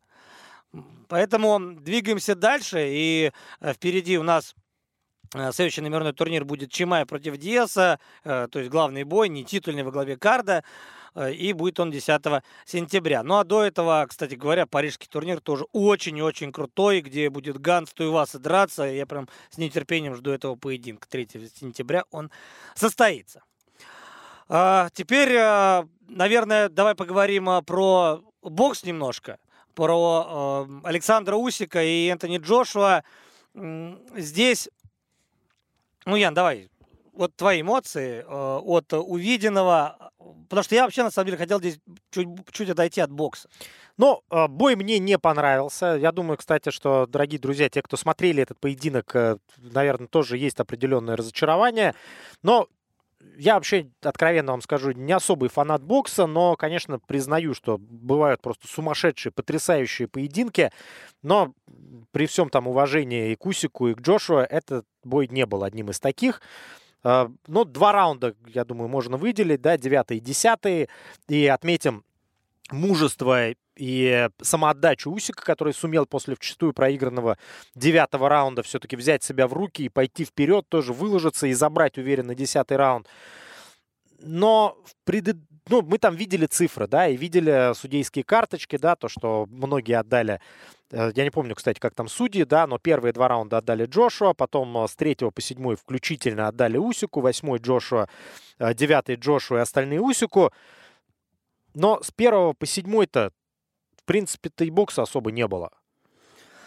Поэтому 1.08 1.74
двигаемся 1.74 2.34
дальше. 2.34 2.88
И 2.88 3.32
э, 3.60 3.72
впереди 3.74 4.18
у 4.18 4.22
нас 4.22 4.54
Следующий 5.52 5.80
номерной 5.80 6.12
турнир 6.12 6.44
будет 6.44 6.70
Чимай 6.70 7.06
против 7.06 7.38
Диаса, 7.38 7.98
то 8.22 8.50
есть 8.52 8.68
главный 8.68 9.04
бой, 9.04 9.30
не 9.30 9.46
титульный 9.46 9.82
во 9.82 9.90
главе 9.90 10.18
карда. 10.18 10.62
Э, 11.14 11.32
и 11.32 11.52
будет 11.52 11.80
он 11.80 11.90
10 11.90 12.42
сентября. 12.64 13.22
Ну 13.22 13.38
а 13.38 13.44
до 13.44 13.62
этого, 13.62 14.06
кстати 14.08 14.34
говоря, 14.34 14.66
парижский 14.66 15.08
турнир 15.08 15.40
тоже 15.40 15.64
очень 15.72 16.16
и 16.18 16.22
очень 16.22 16.52
крутой, 16.52 17.00
где 17.00 17.30
будет 17.30 17.60
Ганс 17.60 17.92
Туеваса 17.92 18.38
драться. 18.38 18.84
Я 18.84 19.06
прям 19.06 19.28
с 19.50 19.58
нетерпением 19.58 20.14
жду 20.14 20.30
этого 20.30 20.56
поединка. 20.56 21.08
3 21.08 21.28
сентября 21.54 22.04
он 22.10 22.30
состоится. 22.74 23.42
А, 24.48 24.88
теперь, 24.92 25.32
э, 25.32 25.84
наверное, 26.08 26.68
давай 26.68 26.94
поговорим 26.94 27.48
э, 27.50 27.62
про 27.62 28.22
бокс 28.42 28.84
немножко. 28.84 29.38
Про 29.74 30.68
Александра 30.84 31.36
Усика 31.36 31.82
и 31.82 32.08
Энтони 32.08 32.36
Джошуа. 32.36 33.04
Здесь, 33.54 34.68
ну, 36.04 36.14
Ян, 36.14 36.34
давай, 36.34 36.68
вот 37.12 37.36
твои 37.36 37.60
эмоции 37.60 38.24
э, 38.26 38.58
от 38.62 38.92
увиденного, 38.92 40.12
потому 40.48 40.62
что 40.62 40.74
я 40.74 40.84
вообще 40.84 41.02
на 41.02 41.10
самом 41.10 41.26
деле 41.26 41.38
хотел 41.38 41.58
здесь 41.58 41.78
чуть, 42.10 42.28
чуть 42.50 42.70
отойти 42.70 43.00
от 43.00 43.10
бокса. 43.10 43.48
Но 43.98 44.22
э, 44.30 44.48
бой 44.48 44.76
мне 44.76 44.98
не 44.98 45.18
понравился. 45.18 45.98
Я 46.00 46.12
думаю, 46.12 46.38
кстати, 46.38 46.70
что, 46.70 47.06
дорогие 47.06 47.38
друзья, 47.40 47.68
те, 47.68 47.82
кто 47.82 47.96
смотрели 47.96 48.42
этот 48.42 48.58
поединок, 48.58 49.14
э, 49.14 49.36
наверное, 49.58 50.08
тоже 50.08 50.38
есть 50.38 50.58
определенное 50.60 51.16
разочарование. 51.16 51.94
Но 52.42 52.68
я 53.36 53.54
вообще, 53.54 53.88
откровенно 54.02 54.52
вам 54.52 54.62
скажу, 54.62 54.92
не 54.92 55.12
особый 55.12 55.48
фанат 55.48 55.82
бокса, 55.82 56.26
но, 56.26 56.56
конечно, 56.56 56.98
признаю, 56.98 57.54
что 57.54 57.78
бывают 57.78 58.40
просто 58.40 58.66
сумасшедшие, 58.68 59.32
потрясающие 59.32 60.08
поединки. 60.08 60.70
Но 61.22 61.52
при 62.10 62.26
всем 62.26 62.50
там 62.50 62.66
уважении 62.68 63.32
и 63.32 63.36
к 63.36 63.46
Усику, 63.46 63.88
и 63.88 63.94
к 63.94 64.00
Джошуа, 64.00 64.44
этот 64.44 64.86
бой 65.04 65.28
не 65.28 65.46
был 65.46 65.64
одним 65.64 65.90
из 65.90 66.00
таких. 66.00 66.40
А, 67.04 67.30
ну, 67.46 67.64
два 67.64 67.92
раунда, 67.92 68.34
я 68.46 68.64
думаю, 68.64 68.88
можно 68.88 69.16
выделить, 69.16 69.60
да, 69.60 69.76
девятый 69.76 70.18
и 70.18 70.20
десятый. 70.20 70.88
И 71.28 71.46
отметим 71.46 72.04
мужество 72.70 73.54
и 73.76 74.28
самоотдачу 74.40 75.10
Усика, 75.10 75.42
который 75.44 75.72
сумел 75.72 76.06
после 76.06 76.34
вчастую 76.34 76.72
проигранного 76.72 77.38
девятого 77.74 78.28
раунда 78.28 78.62
все-таки 78.62 78.96
взять 78.96 79.22
себя 79.22 79.46
в 79.48 79.52
руки 79.52 79.84
и 79.84 79.88
пойти 79.88 80.24
вперед, 80.24 80.68
тоже 80.68 80.92
выложиться 80.92 81.46
и 81.46 81.52
забрать 81.52 81.98
уверенно 81.98 82.34
десятый 82.34 82.76
раунд. 82.76 83.08
Но 84.20 84.76
в 84.84 84.94
пред... 85.04 85.36
ну, 85.68 85.82
мы 85.82 85.98
там 85.98 86.14
видели 86.16 86.46
цифры, 86.46 86.86
да, 86.86 87.08
и 87.08 87.16
видели 87.16 87.72
судейские 87.74 88.24
карточки, 88.24 88.76
да, 88.76 88.96
то, 88.96 89.08
что 89.08 89.46
многие 89.50 89.98
отдали 89.98 90.40
Э, 90.92 91.10
я 91.14 91.24
не 91.24 91.30
помню, 91.30 91.54
кстати, 91.54 91.80
как 91.80 91.94
там 91.94 92.06
судьи, 92.08 92.44
да, 92.44 92.66
но 92.66 92.78
первые 92.78 93.12
два 93.12 93.28
раунда 93.28 93.58
отдали 93.58 93.86
Джошуа, 93.86 94.34
потом 94.34 94.76
э, 94.78 94.86
с 94.86 94.94
третьего 94.94 95.30
по 95.30 95.40
седьмой 95.40 95.76
включительно 95.76 96.48
отдали 96.48 96.76
Усику, 96.76 97.20
восьмой 97.20 97.58
Джошуа, 97.58 98.08
э, 98.58 98.74
девятый 98.74 99.16
Джошуа 99.16 99.58
и 99.58 99.60
остальные 99.60 100.00
Усику. 100.00 100.52
Но 101.74 102.00
с 102.02 102.10
первого 102.10 102.52
по 102.52 102.66
седьмой-то, 102.66 103.32
в 103.96 104.04
принципе-то 104.04 104.64
и 104.64 104.70
бокса 104.70 105.02
особо 105.02 105.32
не 105.32 105.48
было. 105.48 105.70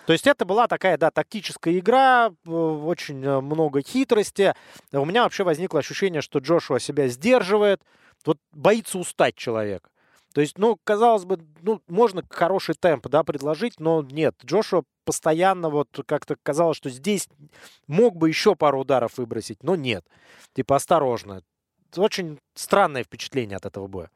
То 0.07 0.13
есть 0.13 0.27
это 0.27 0.45
была 0.45 0.67
такая, 0.67 0.97
да, 0.97 1.09
тактическая 1.09 1.77
игра, 1.77 2.31
очень 2.45 3.17
много 3.41 3.81
хитрости. 3.81 4.53
У 4.91 5.03
меня 5.03 5.23
вообще 5.23 5.43
возникло 5.43 5.79
ощущение, 5.79 6.21
что 6.21 6.39
Джошуа 6.39 6.79
себя 6.79 7.07
сдерживает. 7.07 7.81
Вот 8.25 8.39
боится 8.51 8.97
устать 8.97 9.35
человек. 9.35 9.89
То 10.33 10.41
есть, 10.41 10.57
ну, 10.57 10.77
казалось 10.83 11.23
бы, 11.23 11.39
ну, 11.61 11.81
можно 11.87 12.21
хороший 12.29 12.75
темп, 12.75 13.07
да, 13.07 13.23
предложить, 13.23 13.79
но 13.79 14.01
нет. 14.01 14.35
Джошуа 14.43 14.83
постоянно 15.05 15.69
вот 15.69 15.87
как-то 16.05 16.35
казалось, 16.43 16.75
что 16.75 16.89
здесь 16.89 17.29
мог 17.87 18.17
бы 18.17 18.27
еще 18.27 18.55
пару 18.55 18.81
ударов 18.81 19.17
выбросить, 19.17 19.63
но 19.63 19.75
нет. 19.77 20.05
Типа, 20.53 20.75
осторожно. 20.75 21.41
Очень 21.95 22.39
странное 22.53 23.03
впечатление 23.05 23.55
от 23.55 23.65
этого 23.65 23.87
боя. 23.87 24.11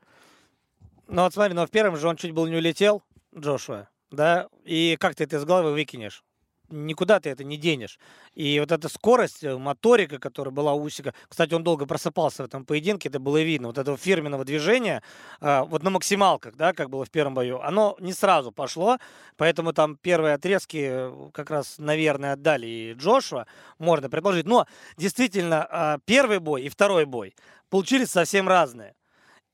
Ну 1.08 1.24
вот 1.24 1.34
смотри, 1.34 1.54
но 1.54 1.66
в 1.66 1.72
первом 1.72 1.96
же 1.96 2.08
он 2.08 2.18
чуть 2.18 2.34
было 2.34 2.48
не 2.48 2.58
улетел, 2.58 3.02
Джошуа, 3.36 3.88
да, 4.12 4.50
и 4.66 4.98
как 5.00 5.16
ты 5.16 5.24
это 5.24 5.38
из 5.38 5.46
головы 5.46 5.72
выкинешь? 5.72 6.24
Никуда 6.72 7.20
ты 7.20 7.30
это 7.30 7.44
не 7.44 7.58
денешь. 7.58 8.00
И 8.34 8.60
вот 8.60 8.72
эта 8.72 8.90
скорость, 8.90 9.44
э, 9.44 9.58
моторика, 9.58 10.20
которая 10.20 10.54
была 10.54 10.74
у 10.74 10.84
Усика, 10.84 11.14
кстати, 11.28 11.54
он 11.54 11.64
долго 11.64 11.86
просыпался 11.86 12.44
в 12.44 12.46
этом 12.46 12.66
поединке, 12.66 13.10
это 13.10 13.20
было 13.20 13.42
видно, 13.42 13.68
вот 13.68 13.78
этого 13.78 13.98
фирменного 13.98 14.46
движения, 14.46 15.02
э, 15.42 15.62
вот 15.62 15.84
на 15.84 15.90
максималках, 15.90 16.56
да, 16.56 16.74
как 16.74 16.90
было 16.90 17.06
в 17.06 17.12
первом 17.12 17.34
бою, 17.34 17.62
оно 17.62 17.96
не 18.00 18.14
сразу 18.14 18.52
пошло, 18.52 18.98
поэтому 19.38 19.74
там 19.74 19.98
первые 19.98 20.36
отрезки 20.36 21.10
как 21.34 21.50
раз, 21.50 21.76
наверное, 21.78 22.34
отдали 22.34 22.68
и 22.68 22.94
Джошуа, 22.94 23.46
можно 23.78 24.10
предположить. 24.10 24.46
Но 24.46 24.68
действительно, 24.98 26.00
первый 26.06 26.40
бой 26.40 26.64
и 26.64 26.70
второй 26.70 27.06
бой 27.06 27.36
получились 27.70 28.10
совсем 28.10 28.48
разные. 28.48 28.96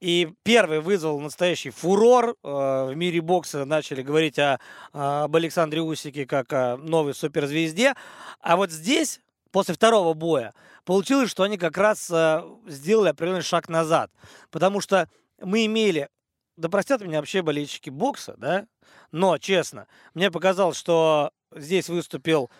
И 0.05 0.31
первый 0.43 0.81
вызвал 0.81 1.19
настоящий 1.19 1.71
фурор. 1.71 2.35
Э, 2.43 2.89
в 2.91 2.93
мире 2.95 3.21
бокса 3.21 3.65
начали 3.65 4.03
говорить 4.03 4.37
о, 4.37 4.59
об 4.93 5.35
Александре 5.35 5.81
Усике 5.81 6.27
как 6.27 6.53
о 6.53 6.77
новой 6.77 7.15
суперзвезде. 7.15 7.95
А 8.39 8.55
вот 8.55 8.69
здесь, 8.69 9.19
после 9.49 9.73
второго 9.73 10.13
боя, 10.13 10.53
получилось, 10.83 11.31
что 11.31 11.41
они 11.41 11.57
как 11.57 11.75
раз 11.79 12.07
э, 12.11 12.43
сделали 12.67 13.09
определенный 13.09 13.41
шаг 13.41 13.67
назад. 13.67 14.11
Потому 14.51 14.79
что 14.79 15.09
мы 15.41 15.65
имели, 15.65 16.09
да 16.55 16.69
простят 16.69 17.01
меня 17.01 17.17
вообще 17.17 17.41
болельщики 17.41 17.89
бокса, 17.89 18.35
да, 18.37 18.67
но, 19.11 19.39
честно, 19.39 19.87
мне 20.13 20.29
показалось, 20.29 20.77
что 20.77 21.31
здесь 21.51 21.89
выступил 21.89 22.51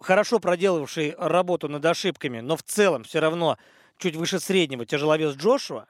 хорошо 0.00 0.40
проделавший 0.40 1.14
работу 1.18 1.68
над 1.68 1.84
ошибками, 1.84 2.40
но 2.40 2.56
в 2.56 2.62
целом 2.62 3.04
все 3.04 3.20
равно 3.20 3.58
чуть 3.98 4.16
выше 4.16 4.40
среднего 4.40 4.86
тяжеловес 4.86 5.36
Джошуа, 5.36 5.86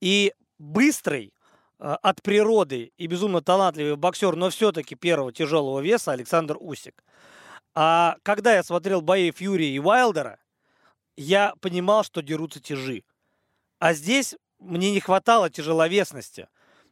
и 0.00 0.32
быстрый, 0.58 1.32
э, 1.78 1.96
от 2.02 2.22
природы 2.22 2.92
и 2.96 3.06
безумно 3.06 3.40
талантливый 3.40 3.96
боксер, 3.96 4.36
но 4.36 4.50
все-таки 4.50 4.94
первого 4.94 5.32
тяжелого 5.32 5.80
веса 5.80 6.12
Александр 6.12 6.56
Усик. 6.60 7.04
А 7.74 8.16
когда 8.22 8.54
я 8.54 8.62
смотрел 8.62 9.00
бои 9.00 9.30
Фьюри 9.30 9.66
и 9.66 9.78
Уайлдера, 9.78 10.38
я 11.16 11.54
понимал, 11.60 12.04
что 12.04 12.22
дерутся 12.22 12.60
тяжи. 12.60 13.04
А 13.78 13.92
здесь 13.92 14.34
мне 14.58 14.90
не 14.90 15.00
хватало 15.00 15.50
тяжеловесности. 15.50 16.48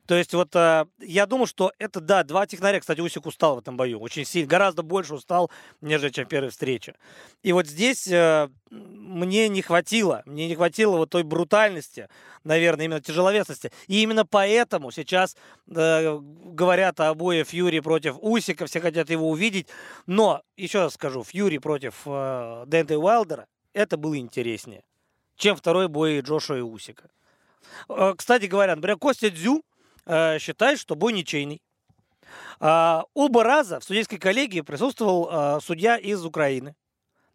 То 0.06 0.14
есть 0.14 0.32
вот 0.34 0.54
э, 0.54 0.86
я 1.00 1.26
думал, 1.26 1.46
что 1.46 1.72
это, 1.78 2.00
да, 2.00 2.22
два 2.22 2.46
технаря. 2.46 2.80
Кстати, 2.80 3.00
Усик 3.00 3.26
устал 3.26 3.56
в 3.56 3.58
этом 3.58 3.76
бою. 3.76 4.00
Очень 4.00 4.24
сильно, 4.24 4.48
гораздо 4.48 4.82
больше 4.82 5.14
устал, 5.14 5.50
нежели 5.80 6.10
чем 6.10 6.26
первой 6.26 6.50
встрече. 6.50 6.94
И 7.42 7.52
вот 7.52 7.66
здесь 7.66 8.06
э, 8.08 8.48
мне 8.70 9.48
не 9.48 9.62
хватило. 9.62 10.22
Мне 10.26 10.46
не 10.48 10.54
хватило 10.54 10.96
вот 10.96 11.10
той 11.10 11.24
брутальности, 11.24 12.08
наверное, 12.44 12.86
именно 12.86 13.00
тяжеловесности. 13.00 13.72
И 13.88 14.02
именно 14.02 14.24
поэтому 14.24 14.92
сейчас 14.92 15.36
э, 15.68 16.18
говорят 16.20 17.00
о 17.00 17.14
бое 17.14 17.44
Фьюри 17.44 17.80
против 17.80 18.16
Усика. 18.20 18.66
Все 18.66 18.80
хотят 18.80 19.10
его 19.10 19.28
увидеть. 19.28 19.66
Но, 20.06 20.42
еще 20.56 20.80
раз 20.80 20.94
скажу, 20.94 21.24
Фьюри 21.24 21.58
против 21.58 22.02
э, 22.06 22.64
Дэнта 22.66 22.98
Уайлдера 22.98 23.46
это 23.72 23.98
было 23.98 24.16
интереснее, 24.16 24.84
чем 25.36 25.54
второй 25.54 25.88
бой 25.88 26.20
Джошуа 26.20 26.56
и 26.56 26.60
Усика. 26.62 27.10
Кстати 28.16 28.46
говоря, 28.46 28.74
например, 28.74 28.96
Костя 28.96 29.30
Дзю 29.30 29.62
э, 30.06 30.38
считает, 30.38 30.78
что 30.78 30.94
бой 30.94 31.12
ничейный. 31.12 31.60
Э, 32.60 33.02
оба 33.14 33.44
раза 33.44 33.80
в 33.80 33.84
судейской 33.84 34.18
коллегии 34.18 34.60
присутствовал 34.62 35.28
э, 35.30 35.60
судья 35.60 35.96
из 35.96 36.24
Украины. 36.24 36.74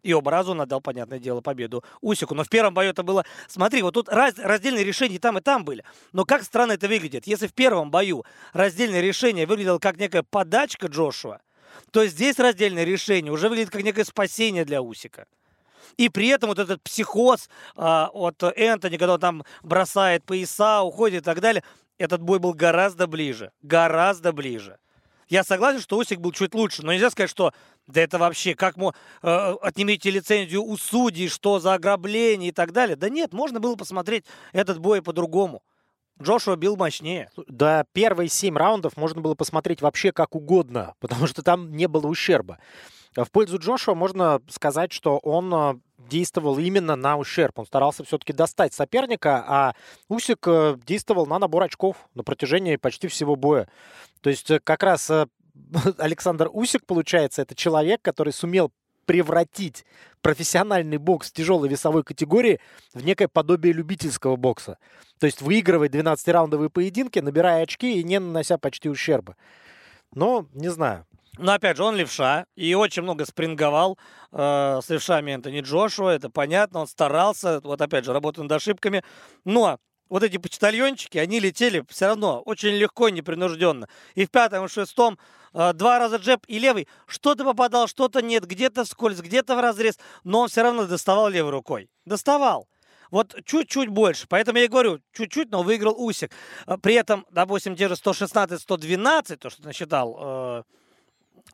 И 0.02 0.12
оба 0.12 0.32
раза 0.32 0.50
он 0.50 0.60
отдал, 0.60 0.80
понятное 0.80 1.20
дело, 1.20 1.40
победу 1.40 1.84
Усику. 2.00 2.34
Но 2.34 2.42
в 2.42 2.48
первом 2.48 2.74
бою 2.74 2.90
это 2.90 3.04
было... 3.04 3.24
Смотри, 3.46 3.82
вот 3.82 3.94
тут 3.94 4.08
раз, 4.08 4.36
раздельные 4.36 4.84
решения 4.84 5.20
там, 5.20 5.38
и 5.38 5.40
там 5.40 5.64
были. 5.64 5.84
Но 6.12 6.24
как 6.24 6.42
странно 6.42 6.72
это 6.72 6.88
выглядит. 6.88 7.26
Если 7.26 7.46
в 7.46 7.54
первом 7.54 7.90
бою 7.90 8.24
раздельное 8.52 9.00
решение 9.00 9.46
выглядело 9.46 9.78
как 9.78 9.98
некая 9.98 10.24
подачка 10.24 10.88
Джошуа, 10.88 11.40
то 11.92 12.04
здесь 12.06 12.38
раздельное 12.38 12.84
решение 12.84 13.32
уже 13.32 13.48
выглядит 13.48 13.70
как 13.70 13.82
некое 13.82 14.04
спасение 14.04 14.64
для 14.64 14.82
Усика. 14.82 15.26
И 15.96 16.08
при 16.08 16.28
этом 16.28 16.48
вот 16.48 16.58
этот 16.58 16.82
психоз 16.82 17.48
а, 17.76 18.08
от 18.12 18.42
Энтони, 18.42 18.96
когда 18.96 19.14
он 19.14 19.20
там 19.20 19.44
бросает 19.62 20.24
пояса, 20.24 20.82
уходит 20.82 21.22
и 21.22 21.24
так 21.24 21.40
далее, 21.40 21.62
этот 21.98 22.22
бой 22.22 22.38
был 22.38 22.54
гораздо 22.54 23.06
ближе. 23.06 23.52
Гораздо 23.62 24.32
ближе. 24.32 24.78
Я 25.28 25.44
согласен, 25.44 25.80
что 25.80 25.96
Усик 25.96 26.20
был 26.20 26.32
чуть 26.32 26.54
лучше, 26.54 26.82
но 26.82 26.92
нельзя 26.92 27.10
сказать, 27.10 27.30
что 27.30 27.52
да 27.86 28.02
это 28.02 28.18
вообще, 28.18 28.54
как 28.54 28.76
мы 28.76 28.92
э, 29.22 29.54
отнимите 29.62 30.10
лицензию 30.10 30.62
у 30.62 30.76
судей, 30.76 31.28
что 31.28 31.58
за 31.58 31.74
ограбление 31.74 32.50
и 32.50 32.52
так 32.52 32.72
далее. 32.72 32.96
Да 32.96 33.08
нет, 33.08 33.32
можно 33.32 33.58
было 33.58 33.74
посмотреть 33.76 34.24
этот 34.52 34.78
бой 34.78 35.00
по-другому. 35.00 35.62
Джошуа 36.20 36.56
бил 36.56 36.76
мощнее. 36.76 37.30
Да, 37.48 37.84
первые 37.92 38.28
семь 38.28 38.56
раундов 38.56 38.96
можно 38.96 39.20
было 39.20 39.34
посмотреть 39.34 39.80
вообще 39.80 40.12
как 40.12 40.34
угодно, 40.34 40.94
потому 41.00 41.26
что 41.26 41.42
там 41.42 41.72
не 41.72 41.88
было 41.88 42.06
ущерба. 42.06 42.58
В 43.16 43.30
пользу 43.30 43.58
Джошуа 43.58 43.94
можно 43.94 44.40
сказать, 44.48 44.92
что 44.92 45.18
он 45.18 45.54
э, 45.54 45.74
действовал 46.08 46.58
именно 46.58 46.96
на 46.96 47.16
ущерб. 47.16 47.58
Он 47.58 47.66
старался 47.66 48.04
все-таки 48.04 48.32
достать 48.32 48.74
соперника, 48.74 49.44
а 49.46 49.74
Усик 50.08 50.46
э, 50.46 50.76
действовал 50.86 51.26
на 51.26 51.38
набор 51.38 51.64
очков 51.64 51.96
на 52.14 52.22
протяжении 52.22 52.76
почти 52.76 53.08
всего 53.08 53.36
боя. 53.36 53.68
То 54.20 54.30
есть 54.30 54.50
э, 54.50 54.60
как 54.60 54.82
раз 54.82 55.10
э, 55.10 55.26
Александр 55.98 56.48
Усик, 56.52 56.86
получается, 56.86 57.42
это 57.42 57.54
человек, 57.54 58.02
который 58.02 58.32
сумел 58.32 58.72
превратить 59.06 59.84
профессиональный 60.20 60.98
бокс 60.98 61.32
тяжелой 61.32 61.68
весовой 61.68 62.04
категории 62.04 62.60
в 62.94 63.04
некое 63.04 63.28
подобие 63.28 63.72
любительского 63.72 64.36
бокса. 64.36 64.78
То 65.18 65.26
есть 65.26 65.42
выигрывать 65.42 65.92
12-раундовые 65.92 66.70
поединки, 66.70 67.18
набирая 67.18 67.62
очки 67.62 67.98
и 67.98 68.04
не 68.04 68.20
нанося 68.20 68.58
почти 68.58 68.88
ущерба. 68.88 69.36
Но, 70.14 70.46
не 70.52 70.68
знаю, 70.68 71.06
но 71.38 71.52
опять 71.52 71.76
же, 71.78 71.84
он 71.84 71.96
левша 71.96 72.46
и 72.56 72.74
очень 72.74 73.02
много 73.02 73.24
спринговал 73.24 73.98
э, 74.32 74.80
с 74.82 74.88
левшами 74.90 75.32
Энтони 75.32 75.60
Джошуа, 75.60 76.10
это 76.10 76.28
понятно, 76.28 76.80
он 76.80 76.86
старался, 76.86 77.60
вот 77.64 77.80
опять 77.80 78.04
же, 78.04 78.12
работал 78.12 78.42
над 78.42 78.52
ошибками. 78.52 79.02
Но 79.44 79.78
вот 80.10 80.22
эти 80.22 80.36
почтальончики, 80.36 81.16
они 81.16 81.40
летели 81.40 81.82
все 81.88 82.08
равно 82.08 82.42
очень 82.42 82.74
легко 82.74 83.08
и 83.08 83.12
непринужденно. 83.12 83.88
И 84.14 84.26
в 84.26 84.30
пятом, 84.30 84.64
и 84.64 84.68
в 84.68 84.70
шестом 84.70 85.18
э, 85.54 85.72
два 85.72 85.98
раза 85.98 86.16
джеб 86.16 86.40
и 86.48 86.58
левый. 86.58 86.86
Что-то 87.06 87.44
попадал, 87.44 87.88
что-то 87.88 88.20
нет, 88.20 88.44
где-то 88.44 88.84
вскользь, 88.84 89.20
где-то 89.20 89.56
в 89.56 89.60
разрез, 89.60 89.98
но 90.24 90.40
он 90.40 90.48
все 90.50 90.62
равно 90.62 90.84
доставал 90.84 91.30
левой 91.30 91.50
рукой. 91.50 91.88
Доставал. 92.04 92.68
Вот 93.10 93.34
чуть-чуть 93.46 93.88
больше. 93.88 94.26
Поэтому 94.28 94.58
я 94.58 94.64
и 94.64 94.68
говорю, 94.68 95.00
чуть-чуть, 95.14 95.50
но 95.50 95.62
выиграл 95.62 95.94
Усик. 95.96 96.30
Э, 96.66 96.76
при 96.76 96.92
этом, 96.92 97.24
допустим, 97.30 97.74
те 97.74 97.88
же 97.88 97.94
116-112, 97.94 99.36
то, 99.36 99.48
что 99.48 99.62
насчитал 99.64 100.18
э, 100.20 100.62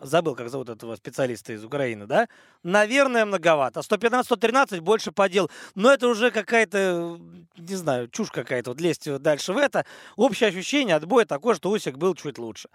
забыл, 0.00 0.34
как 0.34 0.48
зовут 0.48 0.68
этого 0.68 0.96
специалиста 0.96 1.52
из 1.52 1.64
Украины, 1.64 2.06
да? 2.06 2.28
Наверное, 2.62 3.24
многовато. 3.24 3.80
115-113 3.80 4.80
больше 4.80 5.12
по 5.12 5.28
делу. 5.28 5.50
Но 5.74 5.92
это 5.92 6.08
уже 6.08 6.30
какая-то, 6.30 7.18
не 7.56 7.74
знаю, 7.74 8.08
чушь 8.08 8.30
какая-то. 8.30 8.70
Вот 8.70 8.80
лезть 8.80 9.10
дальше 9.20 9.52
в 9.52 9.58
это. 9.58 9.84
Общее 10.16 10.48
ощущение 10.48 10.96
от 10.96 11.06
боя 11.06 11.24
такое, 11.24 11.54
что 11.54 11.70
Усик 11.70 11.96
был 11.96 12.14
чуть 12.14 12.38
лучше. 12.38 12.68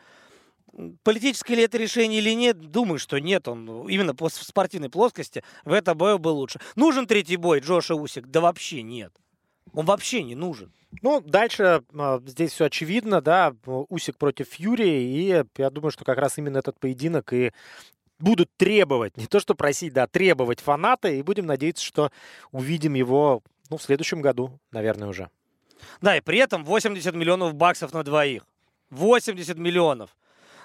Политическое 1.03 1.55
ли 1.55 1.63
это 1.63 1.77
решение 1.77 2.19
или 2.19 2.33
нет, 2.33 2.59
думаю, 2.59 2.97
что 2.97 3.19
нет. 3.19 3.47
Он 3.47 3.87
именно 3.87 4.15
по 4.15 4.29
спортивной 4.29 4.89
плоскости 4.89 5.43
в 5.65 5.71
этом 5.71 5.97
бою 5.97 6.17
был 6.17 6.35
лучше. 6.35 6.59
Нужен 6.75 7.05
третий 7.05 7.37
бой 7.37 7.59
Джоша 7.59 7.95
Усик? 7.95 8.27
Да 8.27 8.41
вообще 8.41 8.81
нет. 8.81 9.13
Он 9.71 9.85
вообще 9.85 10.23
не 10.23 10.35
нужен. 10.35 10.71
Ну, 11.01 11.21
дальше 11.21 11.83
э, 11.91 12.19
здесь 12.25 12.51
все 12.51 12.65
очевидно, 12.65 13.21
да, 13.21 13.55
Усик 13.65 14.17
против 14.17 14.47
Фьюри, 14.49 14.87
и 14.87 15.43
я 15.57 15.69
думаю, 15.69 15.91
что 15.91 16.05
как 16.05 16.17
раз 16.17 16.37
именно 16.37 16.59
этот 16.59 16.79
поединок 16.79 17.33
и 17.33 17.51
будут 18.19 18.49
требовать, 18.57 19.17
не 19.17 19.25
то 19.25 19.39
что 19.39 19.55
просить, 19.55 19.93
да, 19.93 20.07
требовать 20.07 20.59
фанаты, 20.59 21.17
и 21.17 21.23
будем 21.23 21.45
надеяться, 21.45 21.83
что 21.83 22.11
увидим 22.51 22.93
его, 22.93 23.41
ну, 23.69 23.77
в 23.77 23.83
следующем 23.83 24.21
году, 24.21 24.59
наверное, 24.71 25.07
уже. 25.07 25.29
Да, 26.01 26.15
и 26.15 26.21
при 26.21 26.39
этом 26.39 26.63
80 26.63 27.13
миллионов 27.15 27.55
баксов 27.55 27.93
на 27.93 28.03
двоих. 28.03 28.43
80 28.91 29.57
миллионов. 29.57 30.15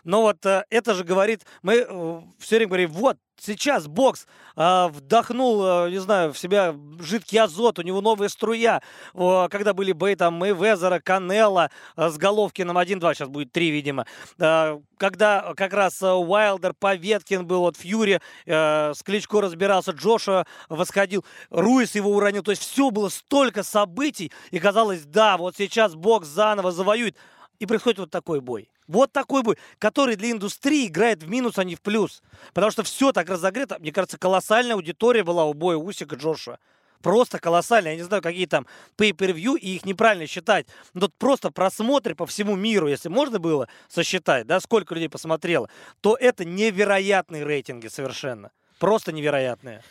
Но 0.09 0.22
вот 0.22 0.46
э, 0.46 0.64
это 0.70 0.94
же 0.94 1.04
говорит, 1.04 1.44
мы 1.61 1.84
э, 1.86 2.20
все 2.38 2.56
время 2.56 2.68
говорим, 2.68 2.92
вот, 2.92 3.18
сейчас 3.38 3.86
бокс 3.86 4.26
э, 4.56 4.86
вдохнул, 4.88 5.62
э, 5.62 5.90
не 5.90 5.98
знаю, 5.98 6.32
в 6.32 6.38
себя 6.38 6.74
жидкий 6.98 7.38
азот, 7.38 7.78
у 7.78 7.82
него 7.82 8.00
новая 8.00 8.30
струя. 8.30 8.80
Э, 9.12 9.48
когда 9.50 9.74
были 9.74 9.92
бои 9.92 10.14
там 10.14 10.32
Мэйвезера, 10.32 10.98
Канелла 11.00 11.70
э, 11.94 12.09
с 12.09 12.16
Головкиным 12.16 12.78
1-2, 12.78 13.14
сейчас 13.14 13.28
будет 13.28 13.52
3, 13.52 13.68
видимо. 13.68 14.06
Э, 14.38 14.80
когда 14.96 15.52
как 15.54 15.74
раз 15.74 16.00
э, 16.00 16.11
Уайлдер, 16.11 16.72
Поветкин 16.72 17.46
был, 17.46 17.61
вот 17.61 17.76
Фьюри 17.76 18.22
э, 18.46 18.94
с 18.94 19.02
Кличко 19.02 19.42
разбирался, 19.42 19.90
Джошуа 19.90 20.46
восходил, 20.70 21.22
Руис 21.50 21.94
его 21.94 22.12
уронил. 22.12 22.42
То 22.42 22.52
есть 22.52 22.62
все 22.62 22.90
было 22.90 23.11
столько 23.11 23.62
событий, 23.62 24.32
и 24.52 24.59
казалось, 24.59 25.04
да, 25.04 25.36
вот 25.36 25.56
сейчас 25.59 25.94
бокс 25.94 26.28
заново 26.28 26.72
завоюет. 26.72 27.14
И 27.59 27.66
происходит 27.66 27.98
вот 27.98 28.11
такой 28.11 28.40
бой. 28.40 28.70
Вот 28.89 29.12
такой 29.12 29.43
бой, 29.43 29.59
который 29.78 30.16
для 30.16 30.30
индустрии 30.30 30.86
играет 30.86 31.22
в 31.22 31.28
минус, 31.28 31.59
а 31.59 31.64
не 31.64 31.76
в 31.76 31.82
плюс. 31.82 32.22
Потому 32.55 32.72
что 32.72 32.82
все 32.82 33.12
так 33.12 33.28
разогрето. 33.28 33.78
Мне 33.78 33.93
кажется, 33.93 34.18
колоссальная 34.18 34.74
аудитория 34.74 35.22
была 35.22 35.45
у 35.45 35.53
боя 35.53 35.76
Усика 35.76 36.16
Джошуа. 36.16 36.59
Просто 37.03 37.39
колоссальная. 37.39 37.93
Я 37.93 37.99
не 37.99 38.03
знаю, 38.03 38.22
какие 38.22 38.47
там 38.47 38.66
pay-per-view, 38.97 39.57
и 39.59 39.76
их 39.76 39.84
неправильно 39.84 40.26
считать. 40.26 40.66
Но 40.95 41.03
тут 41.03 41.14
просто 41.16 41.51
просмотры 41.51 42.14
по 42.14 42.26
всему 42.26 42.57
миру, 42.57 42.89
если 42.89 43.09
можно 43.09 43.39
было 43.39 43.68
сосчитать, 43.89 44.47
да, 44.47 44.59
сколько 44.59 44.95
людей 44.95 45.09
посмотрело, 45.09 45.68
то 46.01 46.16
это 46.16 46.45
невероятные 46.45 47.45
рейтинги 47.45 47.89
совершенно. 47.89 48.51
Просто 48.78 49.12
невероятные. 49.12 49.82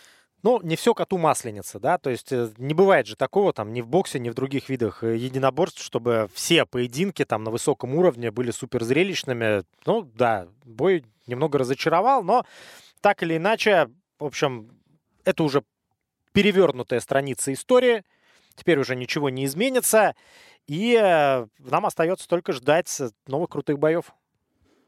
Ну, 0.47 0.61
не 0.63 0.77
все 0.77 0.93
коту 0.93 1.17
масленица, 1.17 1.77
да, 1.77 1.97
то 1.97 2.09
есть 2.09 2.31
э, 2.31 2.49
не 2.57 2.73
бывает 2.73 3.05
же 3.05 3.17
такого 3.17 3.51
там 3.51 3.73
ни 3.73 3.81
в 3.81 3.89
боксе, 3.89 4.17
ни 4.17 4.29
в 4.29 4.33
других 4.33 4.69
видах 4.69 5.03
э, 5.03 5.17
единоборств, 5.17 5.83
чтобы 5.83 6.29
все 6.33 6.65
поединки 6.65 7.25
там 7.25 7.43
на 7.43 7.51
высоком 7.51 7.95
уровне 7.95 8.31
были 8.31 8.51
супер 8.51 8.85
зрелищными. 8.85 9.65
Ну, 9.85 10.03
да, 10.03 10.47
бой 10.63 11.03
немного 11.25 11.57
разочаровал, 11.57 12.23
но 12.23 12.45
так 13.01 13.23
или 13.23 13.35
иначе, 13.35 13.89
в 14.19 14.23
общем, 14.23 14.71
это 15.25 15.43
уже 15.43 15.63
перевернутая 16.31 17.01
страница 17.01 17.51
истории, 17.51 18.05
теперь 18.55 18.79
уже 18.79 18.95
ничего 18.95 19.29
не 19.29 19.43
изменится, 19.43 20.15
и 20.65 20.97
э, 20.97 21.45
нам 21.59 21.85
остается 21.85 22.25
только 22.25 22.53
ждать 22.53 23.01
новых 23.27 23.49
крутых 23.49 23.79
боев. 23.79 24.13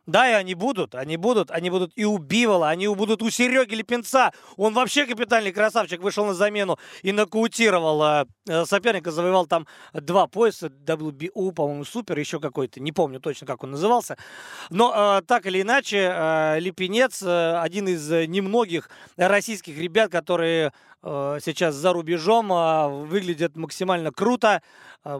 Да, 0.09 0.27
и 0.27 0.33
они 0.33 0.55
будут, 0.55 0.95
они 0.95 1.17
будут, 1.17 1.51
они 1.51 1.69
будут 1.69 1.91
и 1.95 2.03
у 2.03 2.17
Бивола, 2.17 2.69
они 2.69 2.87
будут 2.87 3.21
у 3.21 3.29
Сереги 3.29 3.75
Лепенца. 3.75 4.31
Он 4.57 4.73
вообще 4.73 5.05
капитальный 5.05 5.51
красавчик, 5.51 6.01
вышел 6.01 6.25
на 6.25 6.33
замену 6.33 6.79
и 7.03 7.11
нокаутировал 7.11 8.01
э, 8.03 8.25
э 8.47 8.65
соперника, 8.65 9.11
завоевал 9.11 9.45
там 9.45 9.67
два 9.93 10.25
пояса, 10.25 10.67
WBO, 10.67 11.51
по-моему, 11.51 11.85
супер, 11.85 12.17
еще 12.17 12.39
какой-то, 12.39 12.79
не 12.79 12.91
помню 12.91 13.19
точно, 13.19 13.45
как 13.45 13.63
он 13.63 13.71
назывался. 13.71 14.17
Но 14.71 15.19
э, 15.19 15.21
так 15.27 15.45
или 15.45 15.61
иначе, 15.61 16.11
э, 16.11 16.59
Лепенец 16.59 17.21
э, 17.21 17.59
один 17.59 17.87
из 17.87 18.09
немногих 18.09 18.89
российских 19.15 19.77
ребят, 19.77 20.11
которые 20.11 20.73
э, 21.03 21.39
сейчас 21.45 21.75
за 21.75 21.93
рубежом 21.93 22.51
э, 22.51 23.05
выглядят 23.05 23.55
максимально 23.55 24.11
круто. 24.11 24.63
Э, 25.05 25.19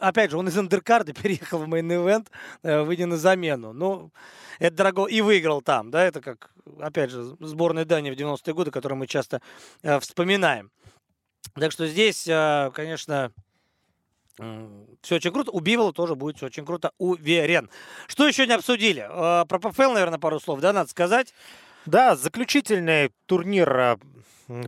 опять 0.00 0.30
же, 0.30 0.38
он 0.38 0.48
из 0.48 0.58
undercard 0.58 1.07
а 1.07 1.12
переехал 1.22 1.58
в 1.58 1.68
main 1.68 1.92
event, 1.92 2.28
э, 2.62 2.82
выйдя 2.82 3.06
на 3.06 3.16
замену. 3.16 3.72
Ну, 3.72 4.10
это 4.58 4.76
дорого. 4.76 5.06
И 5.06 5.20
выиграл 5.20 5.62
там, 5.62 5.90
да, 5.90 6.04
это 6.04 6.20
как, 6.20 6.50
опять 6.80 7.10
же, 7.10 7.36
сборная 7.40 7.84
Дании 7.84 8.10
в 8.10 8.16
90-е 8.16 8.54
годы, 8.54 8.70
которую 8.70 8.98
мы 8.98 9.06
часто 9.06 9.40
э, 9.82 9.98
вспоминаем. 10.00 10.70
Так 11.54 11.72
что 11.72 11.86
здесь, 11.86 12.26
э, 12.28 12.70
конечно, 12.74 13.32
все 15.02 15.16
очень 15.16 15.32
круто. 15.32 15.50
У 15.50 15.60
Бивола 15.60 15.92
тоже 15.92 16.14
будет 16.14 16.36
все 16.36 16.46
очень 16.46 16.64
круто, 16.64 16.92
уверен. 16.98 17.68
Что 18.06 18.26
еще 18.26 18.46
не 18.46 18.54
обсудили? 18.54 19.06
Э, 19.08 19.44
про 19.46 19.58
PFL, 19.58 19.92
наверное, 19.92 20.18
пару 20.18 20.40
слов, 20.40 20.60
да, 20.60 20.72
надо 20.72 20.88
сказать? 20.90 21.34
Да, 21.86 22.16
заключительный 22.16 23.10
турнир 23.26 23.76
э, 23.76 23.96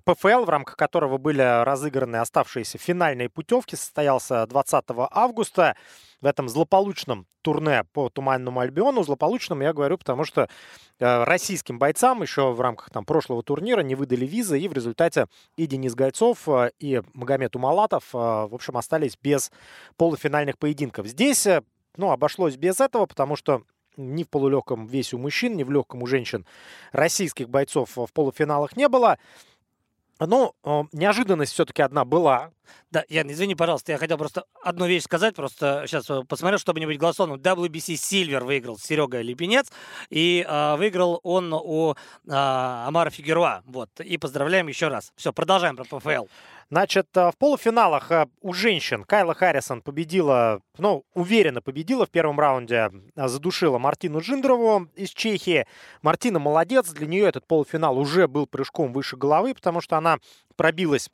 ПФЛ, 0.04 0.44
в 0.44 0.48
рамках 0.48 0.76
которого 0.76 1.18
были 1.18 1.64
разыграны 1.64 2.16
оставшиеся 2.16 2.78
финальные 2.78 3.28
путевки, 3.28 3.74
состоялся 3.74 4.46
20 4.46 4.84
августа 5.10 5.76
в 6.20 6.26
этом 6.26 6.48
злополучном 6.48 7.26
турне 7.42 7.84
по 7.92 8.08
Туманному 8.08 8.60
Альбиону. 8.60 9.02
Злополучном 9.02 9.60
я 9.60 9.72
говорю, 9.72 9.98
потому 9.98 10.24
что 10.24 10.48
э, 11.00 11.24
российским 11.24 11.80
бойцам 11.80 12.22
еще 12.22 12.52
в 12.52 12.60
рамках 12.60 12.90
там, 12.90 13.04
прошлого 13.04 13.42
турнира 13.42 13.80
не 13.80 13.96
выдали 13.96 14.24
визы, 14.24 14.60
и 14.60 14.68
в 14.68 14.72
результате 14.72 15.26
и 15.56 15.66
Денис 15.66 15.96
Гайцов, 15.96 16.48
э, 16.48 16.70
и 16.78 17.02
Магомед 17.12 17.56
Умалатов, 17.56 18.04
э, 18.14 18.18
в 18.18 18.54
общем, 18.54 18.76
остались 18.76 19.18
без 19.20 19.50
полуфинальных 19.96 20.58
поединков. 20.58 21.08
Здесь 21.08 21.48
ну, 21.96 22.12
обошлось 22.12 22.56
без 22.56 22.80
этого, 22.80 23.06
потому 23.06 23.34
что 23.34 23.62
ни 23.96 24.22
в 24.22 24.28
полулегком 24.28 24.86
весе 24.86 25.16
у 25.16 25.18
мужчин, 25.18 25.56
ни 25.56 25.64
в 25.64 25.70
легком 25.70 26.02
у 26.02 26.06
женщин 26.06 26.46
российских 26.92 27.48
бойцов 27.48 27.96
в 27.96 28.12
полуфиналах 28.12 28.76
не 28.76 28.88
было. 28.88 29.18
Ну, 30.26 30.54
неожиданность 30.92 31.52
все-таки 31.52 31.82
одна 31.82 32.04
была. 32.04 32.50
Да, 32.90 33.04
Ян, 33.08 33.30
извини, 33.30 33.54
пожалуйста, 33.54 33.92
я 33.92 33.98
хотел 33.98 34.18
просто 34.18 34.44
одну 34.62 34.86
вещь 34.86 35.04
сказать, 35.04 35.34
просто 35.34 35.84
сейчас 35.86 36.08
э, 36.10 36.22
посмотрел, 36.28 36.58
чтобы 36.58 36.80
не 36.80 36.86
быть 36.86 36.98
голословным. 36.98 37.40
WBC 37.40 37.94
Silver 37.94 38.44
выиграл 38.44 38.78
Серега 38.78 39.20
Липенец, 39.22 39.72
и 40.10 40.44
э, 40.46 40.76
выиграл 40.76 41.20
он 41.22 41.52
у 41.54 41.92
э, 41.92 41.94
Амара 42.26 43.10
Фигеруа. 43.10 43.62
Вот, 43.66 43.88
и 44.00 44.18
поздравляем 44.18 44.68
еще 44.68 44.88
раз. 44.88 45.12
Все, 45.16 45.32
продолжаем 45.32 45.76
про 45.76 45.84
ПФЛ. 45.84 46.26
Значит, 46.72 47.14
э, 47.18 47.30
в 47.30 47.36
полуфиналах 47.36 48.10
э, 48.10 48.28
у 48.40 48.54
женщин 48.54 49.04
Кайла 49.04 49.34
Харрисон 49.34 49.82
победила, 49.82 50.62
ну, 50.78 51.04
уверенно 51.12 51.60
победила 51.60 52.06
в 52.06 52.10
первом 52.10 52.40
раунде, 52.40 52.90
э, 53.14 53.28
задушила 53.28 53.76
Мартину 53.76 54.20
Джиндрову 54.20 54.88
из 54.94 55.10
Чехии. 55.10 55.66
Мартина 56.00 56.38
молодец, 56.38 56.88
для 56.88 57.06
нее 57.06 57.26
этот 57.26 57.46
полуфинал 57.46 57.98
уже 57.98 58.26
был 58.26 58.46
прыжком 58.46 58.94
выше 58.94 59.18
головы, 59.18 59.52
потому 59.52 59.82
что 59.82 59.98
она 59.98 60.16
пробилась 60.56 61.10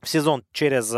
в 0.00 0.08
сезон 0.08 0.42
через 0.52 0.90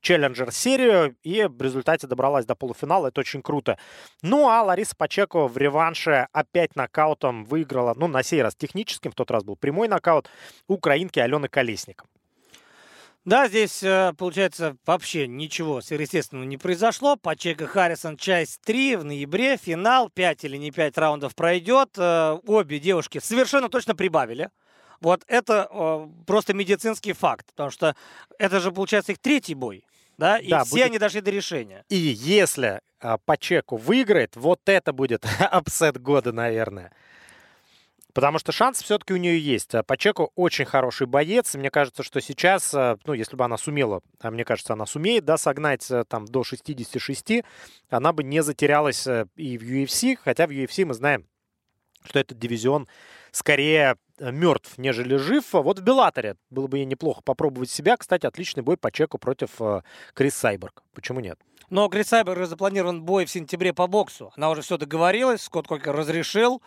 Челленджер-серию 0.00 1.14
и 1.22 1.44
в 1.44 1.60
результате 1.60 2.06
добралась 2.06 2.46
до 2.46 2.54
полуфинала. 2.54 3.08
Это 3.08 3.20
очень 3.20 3.42
круто. 3.42 3.76
Ну, 4.22 4.48
а 4.48 4.62
Лариса 4.62 4.96
Пачеко 4.96 5.46
в 5.46 5.58
реванше 5.58 6.26
опять 6.32 6.74
нокаутом 6.74 7.44
выиграла, 7.44 7.92
ну, 7.98 8.06
на 8.06 8.22
сей 8.22 8.40
раз 8.40 8.56
техническим, 8.56 9.10
в 9.10 9.14
тот 9.14 9.30
раз 9.30 9.44
был 9.44 9.56
прямой 9.56 9.88
нокаут, 9.88 10.30
украинки 10.68 11.18
Алены 11.18 11.48
Колесник. 11.48 12.02
Да, 13.26 13.48
здесь, 13.48 13.82
э, 13.82 14.12
получается, 14.16 14.76
вообще 14.86 15.26
ничего 15.26 15.80
сверхъестественного 15.80 16.46
не 16.46 16.56
произошло. 16.56 17.16
Пачека 17.16 17.66
Харрисон, 17.66 18.16
часть 18.16 18.60
3 18.60 18.94
в 18.94 19.04
ноябре, 19.04 19.56
финал, 19.56 20.08
5 20.10 20.44
или 20.44 20.56
не 20.56 20.70
5 20.70 20.96
раундов 20.96 21.34
пройдет. 21.34 21.90
Э, 21.98 22.38
обе 22.46 22.78
девушки 22.78 23.18
совершенно 23.18 23.68
точно 23.68 23.96
прибавили. 23.96 24.50
Вот 25.00 25.24
это 25.26 26.08
просто 26.26 26.54
медицинский 26.54 27.12
факт, 27.12 27.46
потому 27.50 27.70
что 27.70 27.96
это 28.38 28.60
же, 28.60 28.70
получается, 28.70 29.10
их 29.12 29.18
третий 29.18 29.54
бой. 29.54 29.84
Да, 30.16 30.38
и 30.38 30.48
да, 30.48 30.64
все 30.64 30.76
будет... 30.76 30.86
они 30.86 30.98
дошли 30.98 31.20
до 31.20 31.30
решения. 31.32 31.84
И 31.88 31.96
если 31.96 32.80
а, 33.00 33.18
Пачеку 33.18 33.76
выиграет, 33.76 34.36
вот 34.36 34.60
это 34.66 34.92
будет 34.92 35.26
upset 35.40 36.00
года, 36.00 36.32
наверное. 36.32 36.92
Потому 38.16 38.38
что 38.38 38.50
шанс 38.50 38.82
все-таки 38.82 39.12
у 39.12 39.18
нее 39.18 39.38
есть. 39.38 39.74
А 39.74 39.82
Пачеко 39.82 40.30
очень 40.36 40.64
хороший 40.64 41.06
боец. 41.06 41.54
Мне 41.54 41.70
кажется, 41.70 42.02
что 42.02 42.22
сейчас, 42.22 42.72
э, 42.72 42.96
ну, 43.04 43.12
если 43.12 43.36
бы 43.36 43.44
она 43.44 43.58
сумела, 43.58 44.00
а 44.22 44.30
мне 44.30 44.42
кажется, 44.42 44.72
она 44.72 44.86
сумеет, 44.86 45.26
да, 45.26 45.36
согнать 45.36 45.90
э, 45.90 46.02
там 46.08 46.24
до 46.24 46.42
66, 46.42 47.44
она 47.90 48.14
бы 48.14 48.24
не 48.24 48.42
затерялась 48.42 49.06
э, 49.06 49.26
и 49.36 49.58
в 49.58 49.62
UFC, 49.64 50.16
хотя 50.16 50.46
в 50.46 50.50
UFC 50.50 50.86
мы 50.86 50.94
знаем, 50.94 51.26
что 52.04 52.18
этот 52.18 52.38
дивизион 52.38 52.88
скорее 53.32 53.96
мертв, 54.18 54.78
нежели 54.78 55.16
жив. 55.16 55.44
Вот 55.52 55.80
в 55.80 55.82
Беллаторе 55.82 56.36
было 56.48 56.68
бы 56.68 56.78
ей 56.78 56.86
неплохо 56.86 57.20
попробовать 57.20 57.68
себя. 57.68 57.98
Кстати, 57.98 58.24
отличный 58.24 58.62
бой 58.62 58.78
по 58.78 58.90
чеку 58.90 59.18
против 59.18 59.60
Крис 60.14 60.34
Сайберг. 60.36 60.84
Почему 60.94 61.20
нет? 61.20 61.38
Но 61.68 61.86
Крис 61.90 62.06
Сайберг 62.08 62.46
запланирован 62.46 63.02
бой 63.02 63.26
в 63.26 63.30
сентябре 63.30 63.74
по 63.74 63.86
боксу. 63.86 64.32
Она 64.36 64.48
уже 64.48 64.62
все 64.62 64.78
договорилась, 64.78 65.42
Скотт 65.42 65.68
Кокер 65.68 65.94
разрешил. 65.94 66.62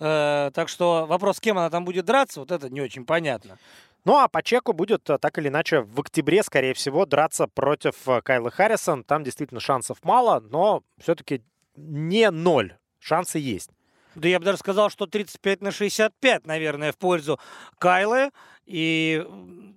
Э, 0.00 0.50
так 0.54 0.68
что 0.68 1.06
вопрос, 1.06 1.38
с 1.38 1.40
кем 1.40 1.58
она 1.58 1.70
там 1.70 1.84
будет 1.84 2.04
драться, 2.04 2.40
вот 2.40 2.50
это 2.50 2.70
не 2.70 2.80
очень 2.80 3.04
понятно. 3.04 3.58
Ну 4.04 4.16
а 4.16 4.28
по 4.28 4.42
чеку 4.42 4.72
будет 4.72 5.08
э, 5.10 5.18
так 5.18 5.38
или 5.38 5.48
иначе 5.48 5.80
в 5.80 6.00
октябре, 6.00 6.42
скорее 6.42 6.74
всего, 6.74 7.04
драться 7.04 7.46
против 7.46 8.08
э, 8.08 8.20
Кайлы 8.22 8.50
Харрисон. 8.50 9.04
Там 9.04 9.24
действительно 9.24 9.60
шансов 9.60 9.98
мало, 10.02 10.40
но 10.40 10.82
все-таки 10.98 11.42
не 11.76 12.30
ноль. 12.30 12.76
Шансы 13.00 13.38
есть. 13.38 13.70
Да 14.14 14.28
я 14.28 14.38
бы 14.38 14.44
даже 14.44 14.58
сказал, 14.58 14.90
что 14.90 15.06
35 15.06 15.62
на 15.62 15.70
65, 15.70 16.46
наверное, 16.46 16.92
в 16.92 16.98
пользу 16.98 17.38
Кайлы. 17.78 18.30
И 18.66 19.26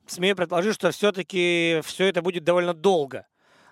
смею 0.07 0.35
предположить, 0.35 0.75
что 0.75 0.91
все-таки 0.91 1.81
все 1.83 2.05
это 2.05 2.21
будет 2.21 2.43
довольно 2.43 2.73
долго. 2.73 3.25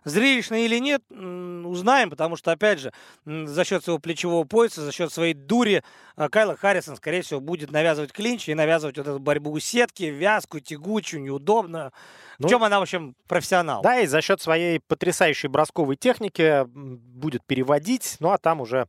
Зрелищно 0.03 0.55
или 0.55 0.79
нет, 0.79 1.01
узнаем, 1.09 2.09
потому 2.09 2.35
что, 2.35 2.51
опять 2.51 2.79
же, 2.79 2.93
за 3.25 3.63
счет 3.63 3.83
своего 3.83 3.99
плечевого 3.99 4.43
пояса, 4.45 4.81
за 4.81 4.91
счет 4.91 5.11
своей 5.11 5.33
дури 5.33 5.83
э, 6.15 6.29
Кайла 6.29 6.55
Харрисон, 6.55 6.95
скорее 6.95 7.21
всего, 7.21 7.39
будет 7.39 7.71
навязывать 7.71 8.11
клинч 8.11 8.49
и 8.49 8.53
навязывать 8.53 8.97
вот 8.97 9.07
эту 9.07 9.19
борьбу 9.19 9.51
у 9.51 9.59
сетки, 9.59 10.03
вязкую, 10.03 10.61
тягучую, 10.61 11.23
неудобную. 11.23 11.91
Ну, 12.37 12.47
в 12.47 12.49
чем 12.49 12.63
она, 12.63 12.79
в 12.79 12.83
общем, 12.83 13.15
профессионал. 13.27 13.81
Да, 13.81 13.99
и 13.99 14.07
за 14.07 14.21
счет 14.21 14.41
своей 14.41 14.79
потрясающей 14.79 15.49
бросковой 15.49 15.95
техники 15.97 16.65
будет 16.65 17.43
переводить, 17.45 18.15
ну 18.19 18.31
а 18.31 18.37
там 18.37 18.61
уже 18.61 18.87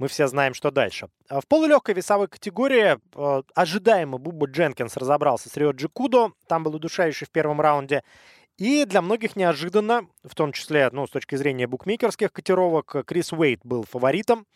мы 0.00 0.08
все 0.08 0.26
знаем, 0.28 0.54
что 0.54 0.70
дальше. 0.70 1.08
А 1.28 1.42
в 1.42 1.46
полулегкой 1.46 1.94
весовой 1.94 2.26
категории 2.26 2.96
э, 2.96 3.42
ожидаемо 3.54 4.16
Буба 4.16 4.46
Дженкинс 4.46 4.96
разобрался 4.96 5.50
с 5.50 5.56
Рёдзи 5.58 5.72
Кудо. 5.72 6.32
Там 6.48 6.62
был 6.62 6.74
удушающий 6.74 7.26
в 7.26 7.30
первом 7.30 7.60
раунде. 7.60 8.02
И 8.60 8.84
для 8.84 9.00
многих 9.00 9.36
неожиданно, 9.36 10.06
в 10.22 10.34
том 10.34 10.52
числе 10.52 10.90
ну, 10.92 11.06
с 11.06 11.10
точки 11.10 11.34
зрения 11.34 11.66
букмекерских 11.66 12.30
котировок, 12.30 12.94
Крис 13.06 13.32
Уэйд 13.32 13.60
был 13.64 13.84
фаворитом 13.84 14.46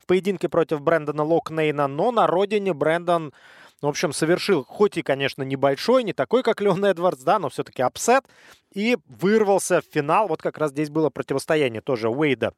в 0.00 0.06
поединке 0.06 0.48
против 0.48 0.80
Брэндона 0.80 1.22
Лафнейна, 1.22 1.86
но 1.86 2.10
на 2.10 2.26
родине 2.26 2.74
Брэндон, 2.74 3.32
в 3.80 3.86
общем, 3.86 4.12
совершил, 4.12 4.64
хоть 4.64 4.96
и, 4.96 5.02
конечно, 5.02 5.44
небольшой, 5.44 6.02
не 6.02 6.12
такой, 6.12 6.42
как 6.42 6.60
Леон 6.60 6.84
Эдвардс, 6.84 7.22
да, 7.22 7.38
но 7.38 7.48
все-таки 7.48 7.80
upset, 7.80 8.24
и 8.72 8.98
вырвался 9.06 9.82
в 9.82 9.84
финал. 9.84 10.26
Вот 10.26 10.42
как 10.42 10.58
раз 10.58 10.72
здесь 10.72 10.90
было 10.90 11.08
противостояние 11.08 11.80
тоже 11.80 12.08
Уэйда 12.08 12.54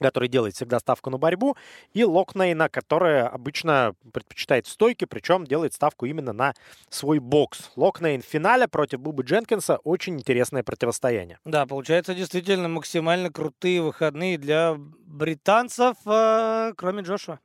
который 0.00 0.28
делает 0.28 0.54
всегда 0.54 0.78
ставку 0.80 1.10
на 1.10 1.18
борьбу, 1.18 1.56
и 1.92 2.04
Локнейна, 2.04 2.68
которая 2.68 3.28
обычно 3.28 3.94
предпочитает 4.12 4.66
стойки, 4.66 5.04
причем 5.04 5.46
делает 5.46 5.74
ставку 5.74 6.06
именно 6.06 6.32
на 6.32 6.54
свой 6.88 7.18
бокс. 7.18 7.70
Локнейн 7.76 8.22
в 8.22 8.24
финале 8.24 8.66
против 8.68 9.00
Бубы 9.00 9.22
Дженкинса 9.22 9.76
очень 9.78 10.18
интересное 10.18 10.62
противостояние. 10.62 11.38
Да, 11.44 11.66
получается 11.66 12.14
действительно 12.14 12.68
максимально 12.68 13.30
крутые 13.30 13.82
выходные 13.82 14.38
для 14.38 14.76
британцев, 14.76 15.96
э, 16.06 16.72
кроме 16.76 17.02
Джошуа. 17.02 17.38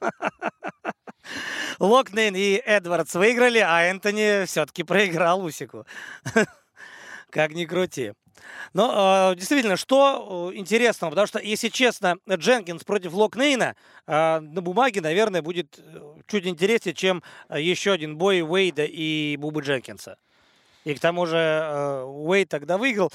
Локнейн 1.78 2.34
и 2.34 2.60
Эдвардс 2.64 3.14
выиграли, 3.14 3.58
а 3.58 3.82
Энтони 3.82 4.44
все-таки 4.46 4.82
проиграл 4.82 5.44
Усику. 5.44 5.86
Как 7.30 7.52
ни 7.52 7.64
крути. 7.64 8.12
Но 8.72 9.32
э, 9.32 9.36
действительно, 9.36 9.76
что 9.76 10.50
э, 10.52 10.56
интересного, 10.56 11.10
потому 11.10 11.26
что, 11.26 11.38
если 11.38 11.68
честно, 11.68 12.16
Дженкинс 12.28 12.84
против 12.84 13.12
Локнейна 13.12 13.76
э, 14.06 14.40
на 14.40 14.62
бумаге, 14.62 15.00
наверное, 15.00 15.42
будет 15.42 15.78
э, 15.78 16.00
чуть 16.26 16.46
интереснее, 16.46 16.94
чем 16.94 17.22
э, 17.48 17.60
еще 17.60 17.92
один 17.92 18.16
бой 18.16 18.42
Уэйда 18.42 18.84
и 18.84 19.36
Бубы 19.36 19.62
Дженкинса. 19.62 20.16
И 20.84 20.94
к 20.94 21.00
тому 21.00 21.26
же 21.26 21.36
э, 21.36 22.02
Уэйд 22.04 22.48
тогда 22.48 22.76
выиграл. 22.76 23.12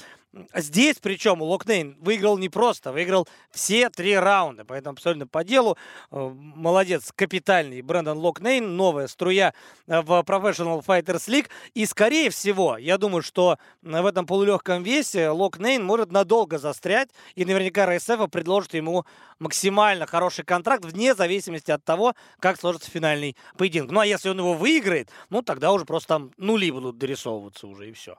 Здесь, 0.54 0.96
причем, 1.00 1.40
Локнейн 1.40 1.96
выиграл 2.00 2.36
не 2.36 2.50
просто, 2.50 2.92
выиграл 2.92 3.26
все 3.50 3.88
три 3.88 4.14
раунда, 4.14 4.66
поэтому 4.66 4.92
абсолютно 4.92 5.26
по 5.26 5.42
делу. 5.42 5.78
Э, 6.10 6.30
молодец, 6.34 7.12
капитальный 7.14 7.80
Брэндон 7.80 8.18
Локнейн, 8.18 8.76
новая 8.76 9.06
струя 9.06 9.54
э, 9.86 10.00
в 10.02 10.10
Professional 10.26 10.84
Fighters 10.84 11.28
League. 11.28 11.48
И, 11.72 11.86
скорее 11.86 12.28
всего, 12.28 12.76
я 12.76 12.98
думаю, 12.98 13.22
что 13.22 13.56
в 13.80 14.06
этом 14.06 14.26
полулегком 14.26 14.82
весе 14.82 15.30
Локнейн 15.30 15.82
может 15.82 16.12
надолго 16.12 16.58
застрять, 16.58 17.08
и 17.34 17.46
наверняка 17.46 17.86
РСФ 17.86 18.28
предложит 18.30 18.74
ему 18.74 19.06
максимально 19.38 20.06
хороший 20.06 20.44
контракт, 20.44 20.84
вне 20.84 21.14
зависимости 21.14 21.70
от 21.70 21.82
того, 21.84 22.14
как 22.38 22.60
сложится 22.60 22.90
финальный 22.90 23.34
поединок. 23.56 23.90
Ну, 23.92 24.00
а 24.00 24.06
если 24.06 24.28
он 24.28 24.38
его 24.38 24.52
выиграет, 24.52 25.08
ну, 25.30 25.40
тогда 25.40 25.72
уже 25.72 25.86
просто 25.86 26.08
там 26.08 26.32
нули 26.36 26.70
будут 26.70 26.98
дорисовываться 26.98 27.66
уже, 27.66 27.88
и 27.88 27.92
все. 27.92 28.18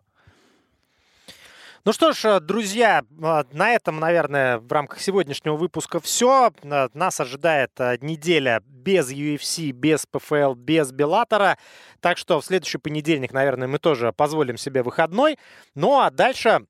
Ну 1.85 1.93
что 1.93 2.11
ж, 2.11 2.25
э, 2.25 2.39
друзья, 2.41 3.03
э, 3.09 3.43
на 3.53 3.71
этом, 3.71 3.99
наверное, 3.99 4.57
в 4.59 4.71
рамках 4.71 4.99
сегодняшнего 4.99 5.55
выпуска 5.55 6.01
все. 6.01 6.51
Э, 6.61 6.89
нас 6.93 7.19
ожидает 7.21 7.71
неделя 8.01 8.61
без 8.65 9.09
UFC, 9.11 9.71
без 9.71 10.05
ПФЛ, 10.05 10.55
без 10.55 10.91
Беллатора. 10.91 11.57
Так 12.01 12.17
что 12.17 12.41
в 12.41 12.45
следующий 12.45 12.79
понедельник, 12.79 13.31
наверное, 13.31 13.67
мы 13.67 13.79
тоже 13.79 14.11
позволим 14.11 14.57
себе 14.57 14.83
выходной. 14.83 15.37
Ну 15.73 15.99
а 15.99 16.11
дальше 16.11 16.65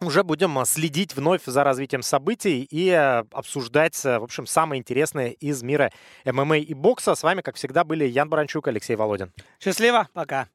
уже 0.00 0.22
будем 0.22 0.64
следить 0.64 1.14
вновь 1.14 1.42
за 1.44 1.62
развитием 1.62 2.02
событий 2.02 2.62
и 2.70 2.90
обсуждать, 2.90 4.02
в 4.02 4.22
общем, 4.22 4.46
самое 4.46 4.78
интересное 4.80 5.30
из 5.30 5.62
мира 5.62 5.90
ММА 6.24 6.58
и 6.58 6.72
бокса. 6.72 7.16
С 7.16 7.22
вами, 7.22 7.42
как 7.42 7.56
всегда, 7.56 7.82
были 7.84 8.04
Ян 8.04 8.28
Баранчук, 8.28 8.68
Алексей 8.68 8.94
Володин. 8.94 9.32
Счастливо, 9.58 10.08
пока. 10.14 10.46